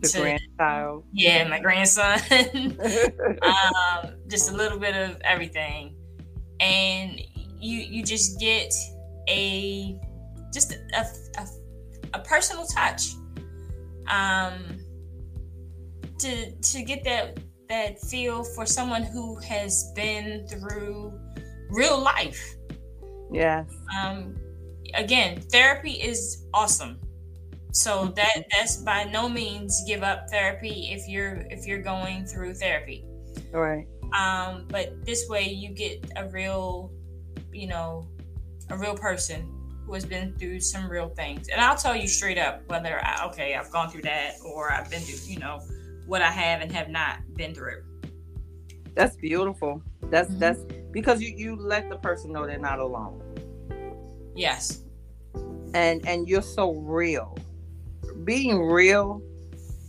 the 0.01 0.09
to, 0.09 0.21
grandchild. 0.21 1.05
Yeah, 1.12 1.49
my 1.49 1.61
grandson. 1.61 2.21
um, 3.43 4.14
just 4.29 4.51
a 4.51 4.55
little 4.55 4.79
bit 4.79 4.95
of 4.95 5.21
everything, 5.23 5.95
and 6.61 7.21
you 7.59 7.79
you 7.79 8.03
just 8.03 8.39
get 8.41 8.73
a 9.29 9.99
just 10.53 10.73
a, 10.73 11.07
a, 11.39 11.47
a 12.15 12.19
personal 12.21 12.67
touch 12.67 13.15
um, 14.09 14.55
to 16.19 16.51
to 16.53 16.83
get 16.83 17.05
that 17.05 17.39
that 17.69 18.01
feel 18.01 18.45
for 18.45 18.65
someone 18.65 19.03
who 19.03 19.37
has 19.41 19.93
been 19.95 20.47
through 20.47 21.13
real 21.71 22.01
life. 22.01 22.57
Yes. 23.33 23.67
Um, 24.01 24.37
again, 24.95 25.41
therapy 25.41 25.93
is 25.93 26.47
awesome. 26.55 27.01
So 27.73 28.07
that 28.17 28.45
that's 28.51 28.79
by 28.79 29.05
no 29.05 29.29
means 29.29 29.85
give 29.87 30.03
up 30.03 30.31
therapy 30.31 30.89
if 30.93 31.07
you're 31.09 31.45
if 31.51 31.67
you're 31.67 31.83
going 31.83 32.25
through 32.25 32.55
therapy. 32.55 33.05
All 33.53 33.61
right. 33.61 33.87
Um, 34.13 34.67
but 34.69 35.05
this 35.05 35.29
way 35.29 35.49
you 35.49 35.71
get 35.71 36.11
a 36.17 36.29
real, 36.29 36.93
you 37.53 37.67
know, 37.67 38.09
a 38.71 38.77
real 38.77 38.97
person 38.97 39.53
who 39.85 39.95
has 39.95 40.05
been 40.05 40.37
through 40.39 40.61
some 40.61 40.89
real 40.91 41.09
things. 41.11 41.49
And 41.49 41.61
I'll 41.61 41.77
tell 41.77 41.95
you 41.95 42.09
straight 42.09 42.39
up 42.39 42.63
whether 42.69 43.05
I, 43.05 43.27
okay, 43.27 43.55
I've 43.55 43.71
gone 43.71 43.91
through 43.91 44.03
that 44.03 44.35
or 44.45 44.73
I've 44.73 44.91
been 44.91 45.01
through, 45.01 45.33
you 45.33 45.39
know, 45.39 45.61
what 46.07 46.23
I 46.23 46.31
have 46.31 46.61
and 46.61 46.73
have 46.73 46.89
not 46.89 47.19
been 47.35 47.55
through. 47.55 47.83
That's 48.95 49.17
beautiful. 49.17 49.83
That's 50.05 50.31
mm-hmm. 50.31 50.39
that's 50.39 50.61
because 50.91 51.21
you 51.21 51.35
you 51.37 51.57
let 51.57 51.91
the 51.91 51.97
person 51.97 52.33
know 52.33 52.47
they're 52.47 52.59
not 52.59 52.79
alone. 52.79 53.23
Yes. 54.35 54.83
And 55.75 56.07
and 56.07 56.27
you're 56.29 56.43
so 56.43 56.73
real 56.73 57.37
being 58.25 58.61
real 58.61 59.23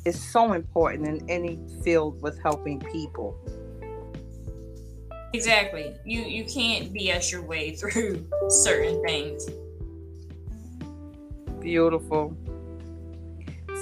is 0.06 0.22
so 0.32 0.54
important 0.54 1.08
in 1.08 1.30
any 1.30 1.60
field 1.84 2.22
with 2.22 2.42
helping 2.42 2.80
people. 2.80 3.38
Exactly. 5.38 5.96
You 6.04 6.22
you 6.22 6.46
can't 6.46 6.92
BS 6.92 7.32
your 7.32 7.44
way 7.44 7.76
through 7.76 8.28
certain 8.50 9.00
things. 9.04 9.48
Beautiful. 11.60 12.36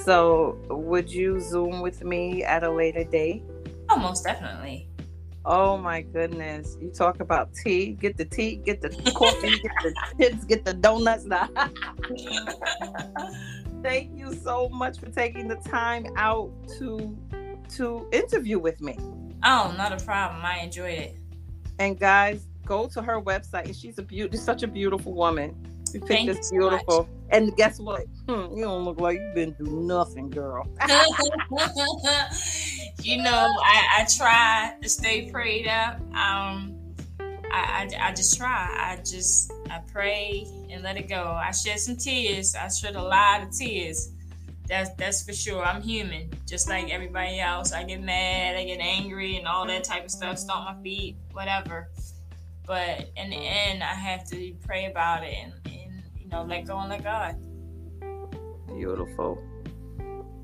So, 0.03 0.57
would 0.69 1.09
you 1.09 1.39
Zoom 1.39 1.81
with 1.81 2.03
me 2.03 2.43
at 2.43 2.63
a 2.63 2.71
later 2.71 3.05
date? 3.05 3.43
Oh, 3.89 3.97
most 3.97 4.25
definitely. 4.25 4.89
Oh 5.45 5.77
my 5.77 6.01
goodness. 6.01 6.75
You 6.81 6.89
talk 6.89 7.21
about 7.21 7.53
tea, 7.53 7.93
get 7.93 8.17
the 8.17 8.25
tea, 8.25 8.57
get 8.57 8.81
the 8.81 8.89
coffee, 9.13 9.49
get 9.63 9.71
the 9.81 9.95
kids, 10.19 10.43
get 10.45 10.65
the 10.65 10.73
donuts. 10.73 11.25
Thank 13.83 14.17
you 14.17 14.33
so 14.33 14.67
much 14.69 14.99
for 14.99 15.09
taking 15.09 15.47
the 15.47 15.55
time 15.55 16.07
out 16.17 16.51
to 16.79 17.17
to 17.77 18.09
interview 18.11 18.59
with 18.59 18.81
me. 18.81 18.97
Oh, 19.45 19.73
not 19.77 19.93
a 19.93 20.03
problem. 20.03 20.43
I 20.43 20.59
enjoyed 20.59 20.99
it. 20.99 21.15
And 21.79 21.99
guys, 21.99 22.47
go 22.65 22.87
to 22.87 23.01
her 23.01 23.21
website. 23.21 23.65
And 23.65 23.75
she's 23.75 23.97
a 23.97 24.03
beauty, 24.03 24.37
such 24.37 24.63
a 24.63 24.67
beautiful 24.67 25.13
woman. 25.13 25.55
You 25.93 26.01
picked 26.01 26.25
this 26.25 26.51
beautiful. 26.51 27.03
So 27.03 27.09
and 27.29 27.55
guess 27.55 27.79
what? 27.79 28.05
Hmm, 28.27 28.55
you 28.55 28.63
don't 28.63 28.83
look 28.83 28.99
like 28.99 29.17
you've 29.19 29.35
been 29.35 29.53
doing 29.53 29.87
nothing, 29.87 30.29
girl. 30.29 30.67
you 33.01 33.21
know, 33.21 33.53
I, 33.63 33.99
I 33.99 34.07
try 34.15 34.73
to 34.81 34.89
stay 34.89 35.31
prayed 35.31 35.67
up. 35.67 35.99
Um, 36.15 36.75
I, 37.19 37.87
I, 38.01 38.09
I 38.09 38.13
just 38.13 38.37
try. 38.37 38.75
I 38.77 38.97
just 38.97 39.51
I 39.69 39.79
pray 39.91 40.45
and 40.69 40.83
let 40.83 40.97
it 40.97 41.07
go. 41.07 41.23
I 41.23 41.51
shed 41.51 41.79
some 41.79 41.95
tears. 41.95 42.55
I 42.55 42.67
shed 42.67 42.95
a 42.95 43.01
lot 43.01 43.43
of 43.43 43.51
tears. 43.51 44.11
That's 44.67 44.89
that's 44.95 45.23
for 45.23 45.33
sure. 45.33 45.63
I'm 45.63 45.81
human, 45.81 46.31
just 46.47 46.67
like 46.67 46.89
everybody 46.89 47.39
else. 47.39 47.71
I 47.71 47.83
get 47.83 48.01
mad, 48.01 48.55
I 48.55 48.65
get 48.65 48.79
angry, 48.79 49.37
and 49.37 49.47
all 49.47 49.67
that 49.67 49.83
type 49.83 50.05
of 50.05 50.11
stuff. 50.11 50.39
Stomp 50.39 50.65
my 50.65 50.83
feet, 50.83 51.17
whatever. 51.33 51.89
But 52.65 53.11
in 53.15 53.29
the 53.29 53.35
end, 53.35 53.83
I 53.83 53.93
have 53.93 54.27
to 54.29 54.53
pray 54.65 54.85
about 54.85 55.23
it 55.23 55.35
and, 55.35 55.53
and 55.65 56.03
you 56.17 56.27
know 56.29 56.43
let 56.43 56.65
go 56.65 56.79
and 56.79 56.89
let 56.89 57.03
God. 57.03 57.35
Beautiful. 58.75 59.41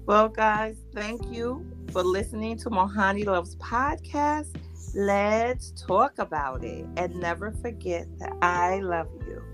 Well, 0.05 0.29
guys, 0.29 0.77
thank 0.93 1.21
you 1.31 1.65
for 1.91 2.03
listening 2.03 2.57
to 2.59 2.69
Mohani 2.69 3.25
Loves 3.25 3.55
podcast. 3.57 4.55
Let's 4.93 5.71
talk 5.71 6.19
about 6.19 6.63
it 6.63 6.85
and 6.97 7.15
never 7.15 7.51
forget 7.51 8.07
that 8.19 8.33
I 8.41 8.79
love 8.79 9.07
you. 9.27 9.50